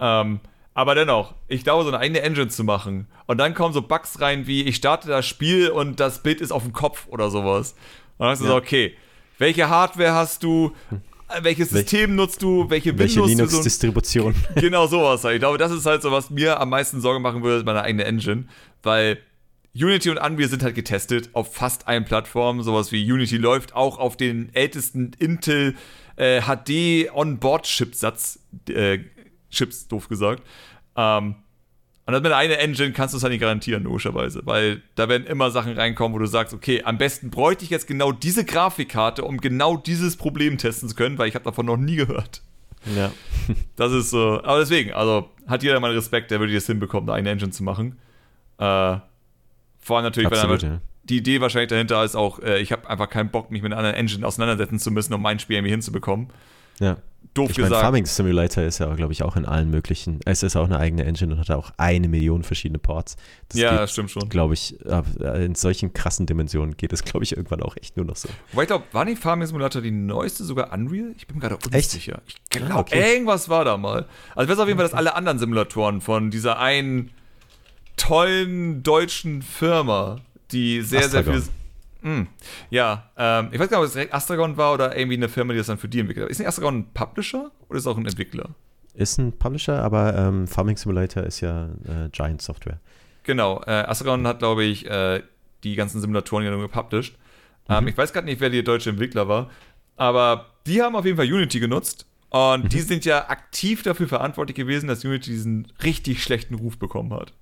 [0.01, 0.41] Ähm,
[0.79, 4.21] aber dennoch, ich glaube, so eine eigene Engine zu machen und dann kommen so Bugs
[4.21, 7.73] rein wie, ich starte das Spiel und das Bild ist auf dem Kopf oder sowas.
[8.17, 8.47] Und dann ist ja.
[8.47, 8.95] so, okay,
[9.39, 10.71] welche Hardware hast du?
[11.43, 12.71] Welches System nutzt du?
[12.71, 14.35] Welche Welche Linux-Distribution?
[14.35, 15.25] So, genau sowas.
[15.25, 18.05] Ich glaube, das ist halt so, was mir am meisten Sorge machen würde, meine eigene
[18.05, 18.45] Engine.
[18.85, 19.19] Weil
[19.75, 22.63] Unity und Unreal sind halt getestet auf fast allen Plattformen.
[22.63, 25.75] Sowas wie Unity läuft auch auf den ältesten Intel
[26.15, 28.39] äh, HD On-Board-Chipsatz,
[28.69, 28.99] äh,
[29.51, 30.43] Chips, doof gesagt.
[30.97, 31.37] Ähm,
[32.09, 34.41] und dann mit einer Engine kannst du es halt nicht garantieren, logischerweise.
[34.47, 37.87] Weil da werden immer Sachen reinkommen, wo du sagst, okay, am besten bräuchte ich jetzt
[37.87, 41.77] genau diese Grafikkarte, um genau dieses Problem testen zu können, weil ich habe davon noch
[41.77, 42.41] nie gehört.
[42.97, 43.13] Ja.
[43.77, 44.43] Das ist so.
[44.43, 47.99] Aber deswegen, also hat jeder meinen Respekt, der würde das hinbekommen, eine Engine zu machen.
[48.59, 48.97] Äh,
[49.79, 50.81] vor allem natürlich, Absolut, weil ja.
[51.05, 53.79] die Idee wahrscheinlich dahinter ist auch, äh, ich habe einfach keinen Bock, mich mit einer
[53.79, 56.29] anderen Engine auseinandersetzen zu müssen, um mein Spiel irgendwie hinzubekommen.
[56.81, 56.99] Ja
[57.35, 57.73] doof ich gesagt.
[57.73, 60.21] Mein Farming Simulator ist ja, glaube ich, auch in allen möglichen.
[60.25, 63.17] Es ist auch eine eigene Engine und hat auch eine Million verschiedene Ports.
[63.49, 64.29] Das ja, geht, stimmt schon.
[64.29, 68.17] Glaube ich, in solchen krassen Dimensionen geht es, glaube ich, irgendwann auch echt nur noch
[68.17, 68.29] so.
[68.53, 71.13] Wobei ich glaube, war nicht Farming Simulator die neueste sogar Unreal?
[71.17, 72.21] Ich bin mir gerade unsicher.
[72.27, 72.41] Echt?
[72.51, 73.15] Ich glaube, okay.
[73.15, 74.07] irgendwas war da mal.
[74.35, 77.11] Also weiß auf jeden Fall, dass alle anderen Simulatoren von dieser einen
[77.97, 80.21] tollen deutschen Firma,
[80.53, 81.35] die sehr, Astragon.
[81.35, 81.53] sehr viel
[82.03, 82.23] Mm.
[82.71, 85.53] Ja, ähm, ich weiß gar nicht, ob es direkt Astragon war oder irgendwie eine Firma,
[85.53, 86.31] die das dann für die entwickelt hat.
[86.31, 88.51] Ist nicht Astragon ein Publisher oder ist es auch ein Entwickler?
[88.95, 92.81] Ist ein Publisher, aber ähm, Farming Simulator ist ja äh, Giant Software.
[93.25, 95.23] Genau, äh, Astragon hat, glaube ich, äh,
[95.65, 97.17] die ganzen Simulatoren ja nur gepublished.
[97.69, 97.89] Ähm, mhm.
[97.89, 99.51] Ich weiß gerade nicht, wer der deutsche Entwickler war,
[99.97, 102.69] aber die haben auf jeden Fall Unity genutzt und mhm.
[102.69, 107.33] die sind ja aktiv dafür verantwortlich gewesen, dass Unity diesen richtig schlechten Ruf bekommen hat.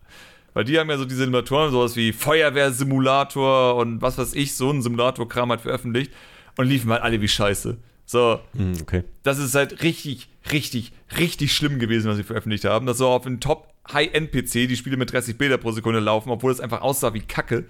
[0.57, 4.71] Weil die haben ja so diese Simulatoren, sowas wie Feuerwehrsimulator und was weiß ich, so
[4.71, 6.11] ein Simulator-Kram halt veröffentlicht
[6.57, 7.77] und liefen halt alle wie Scheiße.
[8.07, 9.05] So, Hm, okay.
[9.23, 12.87] das ist halt richtig, richtig, richtig schlimm gewesen, was sie veröffentlicht haben.
[12.87, 16.61] Dass so auf einem Top-High-End-PC die Spiele mit 30 Bilder pro Sekunde laufen, obwohl es
[16.61, 17.67] einfach aussah wie Kacke.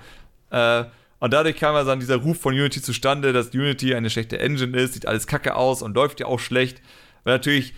[0.51, 0.85] Äh,
[1.19, 4.79] und dadurch kam also dann dieser Ruf von Unity zustande, dass Unity eine schlechte Engine
[4.79, 6.81] ist, sieht alles kacke aus und läuft ja auch schlecht.
[7.25, 7.75] Weil natürlich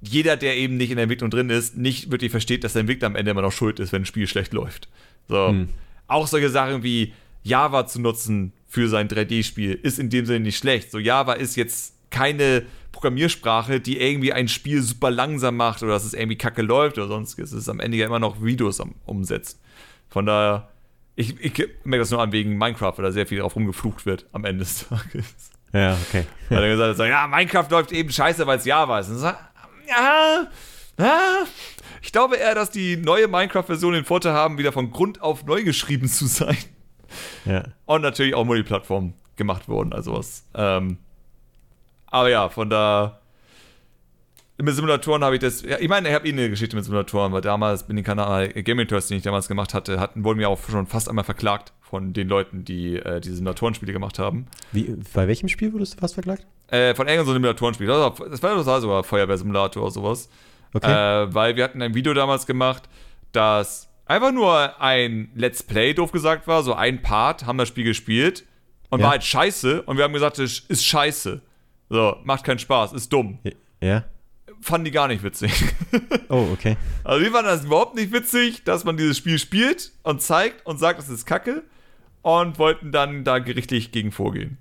[0.00, 3.06] jeder, der eben nicht in der Entwicklung drin ist, nicht wirklich versteht, dass der Entwickler
[3.06, 4.88] am Ende immer noch schuld ist, wenn ein Spiel schlecht läuft.
[5.28, 5.48] So.
[5.48, 5.68] Hm.
[6.06, 7.12] Auch solche Sachen wie
[7.42, 10.90] Java zu nutzen für sein 3D-Spiel ist in dem Sinne nicht schlecht.
[10.90, 16.04] So, Java ist jetzt keine Programmiersprache, die irgendwie ein Spiel super langsam macht oder dass
[16.04, 17.52] es irgendwie kacke läuft oder sonstiges.
[17.52, 19.60] Es ist am Ende ja immer noch Videos am, umsetzt.
[20.08, 20.68] Von daher,
[21.14, 24.26] ich, ich merke das nur an wegen Minecraft, weil da sehr viel drauf rumgeflucht wird
[24.32, 25.50] am Ende des Tages.
[25.72, 26.24] Ja, okay.
[26.48, 29.08] Weil er gesagt hat, so, ja, Minecraft läuft eben scheiße, weil es Java ist.
[29.08, 29.30] Und so,
[29.90, 30.46] ja,
[30.98, 31.44] ja,
[32.02, 35.62] ich glaube eher, dass die neue Minecraft-Version den Vorteil haben, wieder von Grund auf neu
[35.64, 36.56] geschrieben zu sein.
[37.44, 37.64] Ja.
[37.86, 40.46] Und natürlich auch Multiplattform gemacht worden, also was.
[40.54, 40.98] Ähm,
[42.06, 43.20] aber ja, von da.
[44.58, 45.62] Mit Simulatoren habe ich das.
[45.62, 48.48] Ja, ich meine, ich habe eh eine Geschichte mit Simulatoren, weil damals bin den Kanal
[48.48, 51.72] Gaming Tours, den ich damals gemacht hatte, hatten, wurden wir auch schon fast einmal verklagt
[51.90, 54.46] von den Leuten, die äh, diese Simulatorenspiele gemacht haben.
[54.72, 56.46] Wie, bei welchem Spiel wurdest du fast verklagt?
[56.68, 57.86] Äh, von irgendeinem so Simulatorenspiel.
[57.88, 60.28] Das war, das war sogar Feuerwehrsimulator oder sowas.
[60.72, 60.90] Okay.
[61.24, 62.88] Äh, weil wir hatten ein Video damals gemacht,
[63.32, 67.84] das einfach nur ein Let's Play, doof gesagt war, so ein Part, haben das Spiel
[67.84, 68.44] gespielt
[68.88, 69.04] und Ja.
[69.06, 71.40] war halt scheiße und wir haben gesagt, es ist scheiße.
[71.88, 73.38] So, macht keinen Spaß, ist dumm.
[73.80, 74.04] ja.
[74.62, 75.52] Fanden die gar nicht witzig.
[76.28, 76.76] Oh, okay.
[77.02, 80.78] Also wir fanden das überhaupt nicht witzig, dass man dieses Spiel spielt und zeigt und
[80.78, 81.64] sagt, es ist kacke
[82.22, 84.58] und wollten dann da gerichtlich gegen vorgehen.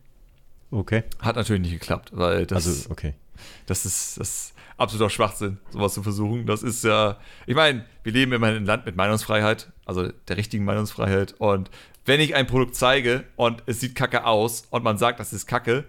[0.71, 1.03] Okay.
[1.19, 3.15] Hat natürlich nicht geklappt, weil das Also, okay.
[3.65, 6.45] Das ist, das ist absoluter Schwachsinn, sowas zu versuchen.
[6.45, 10.37] Das ist ja, ich meine, wir leben immer in einem Land mit Meinungsfreiheit, also der
[10.37, 11.35] richtigen Meinungsfreiheit.
[11.37, 11.69] Und
[12.05, 15.47] wenn ich ein Produkt zeige und es sieht kacke aus und man sagt, das ist
[15.47, 15.85] kacke,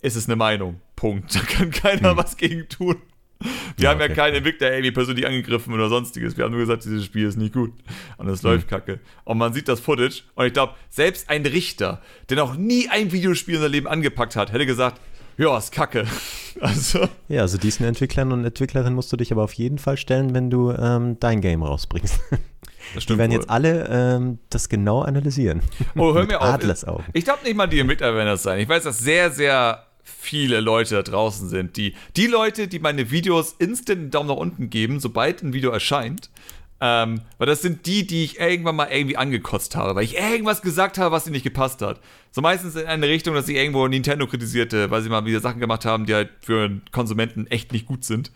[0.00, 0.80] ist es eine Meinung.
[0.94, 1.34] Punkt.
[1.34, 2.96] Da kann keiner was gegen tun.
[3.76, 4.14] Wir Ja, haben ja okay.
[4.14, 6.36] keinen Entwickler irgendwie persönlich angegriffen oder sonstiges.
[6.36, 7.72] Wir haben nur gesagt, dieses Spiel ist nicht gut.
[8.16, 9.00] Und es läuft kacke.
[9.24, 10.22] Und man sieht das Footage.
[10.34, 12.00] Und ich glaube, selbst ein Richter,
[12.30, 15.00] der noch nie ein Videospiel in seinem Leben angepackt hat, hätte gesagt,
[15.38, 16.06] ja, ist kacke.
[16.58, 20.32] Also, Ja, also diesen Entwicklern und Entwicklerinnen musst du dich aber auf jeden Fall stellen,
[20.32, 22.18] wenn du ähm, dein Game rausbringst.
[22.94, 23.36] das Die werden wohl.
[23.40, 25.60] jetzt alle ähm, das genau analysieren.
[25.94, 26.46] Oh, hör mir auf.
[26.54, 27.04] Adlersaugen.
[27.12, 28.58] Ich glaube nicht mal die Entwickler werden das sein.
[28.60, 33.10] Ich weiß, dass sehr, sehr viele Leute da draußen sind, die die Leute, die meine
[33.10, 36.30] Videos instant einen Daumen nach unten geben, sobald ein Video erscheint.
[36.78, 40.60] Ähm, weil das sind die, die ich irgendwann mal irgendwie angekotzt habe, weil ich irgendwas
[40.60, 42.00] gesagt habe, was ihnen nicht gepasst hat.
[42.32, 45.58] So meistens in eine Richtung, dass ich irgendwo Nintendo kritisierte, weil sie mal wieder Sachen
[45.58, 48.30] gemacht haben, die halt für einen Konsumenten echt nicht gut sind.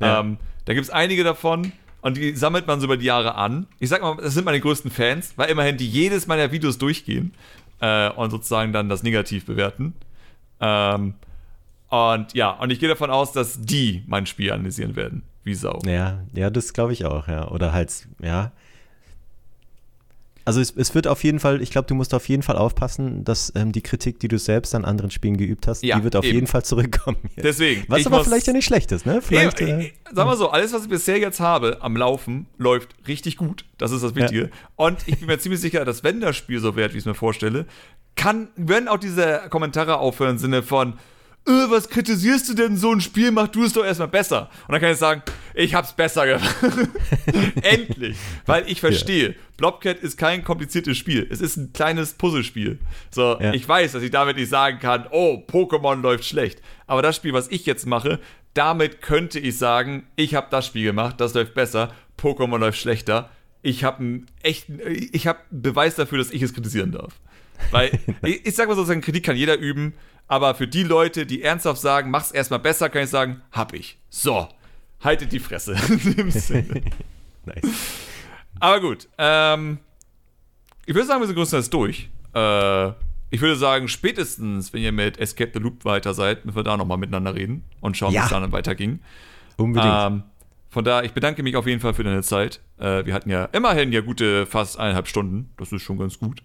[0.00, 0.20] Ja.
[0.20, 3.66] Ähm, da gibt es einige davon und die sammelt man so über die Jahre an.
[3.80, 7.34] Ich sag mal, das sind meine größten Fans, weil immerhin die jedes meiner Videos durchgehen
[7.80, 9.92] äh, und sozusagen dann das negativ bewerten.
[10.64, 11.14] Ähm,
[11.90, 15.22] und ja, und ich gehe davon aus, dass die mein Spiel analysieren werden.
[15.44, 15.78] Wie Sau.
[15.84, 17.48] Ja, ja, das glaube ich auch, ja.
[17.48, 18.50] Oder halt, ja.
[20.46, 23.24] Also es, es wird auf jeden Fall, ich glaube, du musst auf jeden Fall aufpassen,
[23.24, 26.16] dass ähm, die Kritik, die du selbst an anderen Spielen geübt hast, Ja, die wird
[26.16, 26.34] auf eben.
[26.34, 27.16] jeden Fall zurückkommen.
[27.34, 27.44] jetzt.
[27.44, 27.84] Deswegen.
[27.88, 29.22] Was aber vielleicht ja nicht schlecht ist, ne?
[29.22, 32.94] Vielleicht, Ja, äh, sag mal so, alles, was ich bisher jetzt habe am Laufen, läuft
[33.08, 33.64] richtig gut.
[33.78, 34.50] Das ist das Wichtige.
[34.76, 37.06] Und ich bin mir ziemlich sicher, dass wenn das Spiel so wird, wie ich es
[37.06, 37.64] mir vorstelle,
[38.16, 40.94] kann, werden auch diese Kommentare aufhören im Sinne von,
[41.46, 43.30] äh, was kritisierst du denn so ein Spiel?
[43.30, 44.50] Mach du es doch erstmal besser.
[44.66, 45.22] Und dann kann ich sagen,
[45.54, 46.56] ich hab's besser gemacht.
[47.62, 48.16] Endlich.
[48.46, 51.26] Weil ich verstehe, Blobcat ist kein kompliziertes Spiel.
[51.30, 52.78] Es ist ein kleines Puzzlespiel.
[53.10, 53.52] So, Ja.
[53.52, 56.60] ich weiß, dass ich damit nicht sagen kann, oh, Pokémon läuft schlecht.
[56.86, 58.20] Aber das Spiel, was ich jetzt mache,
[58.54, 63.30] damit könnte ich sagen, ich habe das Spiel gemacht, das läuft besser, Pokémon läuft schlechter.
[63.62, 64.78] Ich habe einen echten,
[65.12, 67.14] ich habe Beweis dafür, dass ich es kritisieren darf.
[67.70, 69.94] Weil, ich, ich sag mal sozusagen, Kritik kann jeder üben,
[70.28, 73.98] aber für die Leute, die ernsthaft sagen, mach's erstmal besser, kann ich sagen, hab ich.
[74.10, 74.48] So,
[75.02, 75.76] haltet die Fresse.
[77.46, 77.68] Nice.
[78.58, 79.78] Aber gut, ähm,
[80.86, 82.08] ich würde sagen, wir sind größtenteils durch.
[82.34, 82.88] Äh,
[83.30, 86.76] ich würde sagen, spätestens, wenn ihr mit Escape the Loop weiter seid, müssen wir da
[86.76, 88.24] nochmal miteinander reden und schauen, wie Ja.
[88.24, 89.00] es dann weiterging.
[89.56, 89.92] Unbedingt.
[89.94, 90.22] Ähm,
[90.70, 92.60] von daher, ich bedanke mich auf jeden Fall für deine Zeit.
[92.78, 95.50] Äh, wir hatten ja immerhin ja gute fast eineinhalb Stunden.
[95.56, 96.42] Das ist schon ganz gut.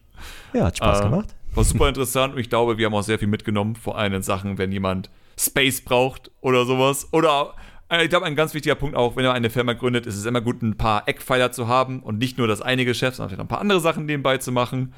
[0.53, 1.35] Ja, hat Spaß äh, gemacht.
[1.55, 4.21] War super interessant und ich glaube, wir haben auch sehr viel mitgenommen, vor allem in
[4.21, 7.07] Sachen, wenn jemand Space braucht oder sowas.
[7.11, 7.53] Oder
[7.89, 10.25] äh, ich glaube, ein ganz wichtiger Punkt auch, wenn er eine Firma gründet, ist es
[10.25, 13.39] immer gut, ein paar Eckpfeiler zu haben und nicht nur das eine Geschäft, sondern vielleicht
[13.39, 14.93] noch ein paar andere Sachen nebenbei zu machen.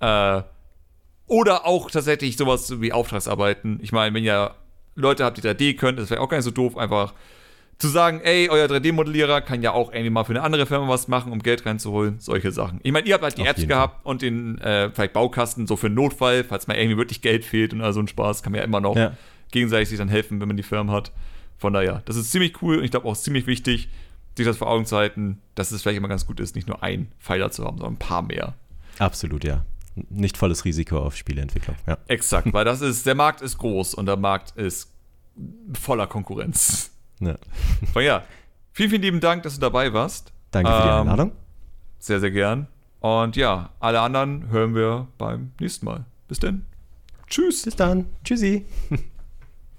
[0.00, 0.42] Äh,
[1.26, 3.80] oder auch tatsächlich sowas wie Auftragsarbeiten.
[3.82, 4.54] Ich meine, wenn ihr
[4.94, 7.12] Leute habt, die 3D können, ist vielleicht auch gar nicht so doof, einfach
[7.78, 11.06] zu sagen, ey, euer 3D-Modellierer kann ja auch irgendwie mal für eine andere Firma was
[11.06, 12.80] machen, um Geld reinzuholen, solche Sachen.
[12.82, 15.76] Ich meine, ihr habt halt die Auf Apps gehabt und den äh, vielleicht Baukasten so
[15.76, 18.50] für einen Notfall, falls mal irgendwie wirklich Geld fehlt und all so ein Spaß, kann
[18.52, 19.12] man ja immer noch Ja.
[19.52, 21.12] gegenseitig sich dann helfen, wenn man die Firmen hat.
[21.56, 23.88] Von daher, das ist ziemlich cool und ich glaube auch ziemlich wichtig,
[24.36, 26.82] sich das vor Augen zu halten, dass es vielleicht immer ganz gut ist, nicht nur
[26.82, 28.54] einen Pfeiler zu haben, sondern ein paar mehr.
[28.98, 29.64] Absolut, ja.
[30.10, 31.76] Nicht volles Risiko auf Spieleentwicklung.
[31.86, 31.98] Ja.
[32.08, 34.92] Exakt, weil das ist, der Markt ist groß und der Markt ist
[35.74, 36.92] voller Konkurrenz.
[37.20, 37.36] Ja.
[37.92, 38.24] Von ja,
[38.72, 40.32] vielen, vielen lieben Dank, dass du dabei warst.
[40.50, 41.32] Danke für die Ähm, Einladung.
[41.98, 42.68] Sehr, sehr gern.
[43.00, 46.04] Und ja, alle anderen hören wir beim nächsten Mal.
[46.26, 46.64] Bis dann.
[47.28, 47.62] Tschüss.
[47.62, 48.06] Bis dann.
[48.24, 48.66] Tschüssi.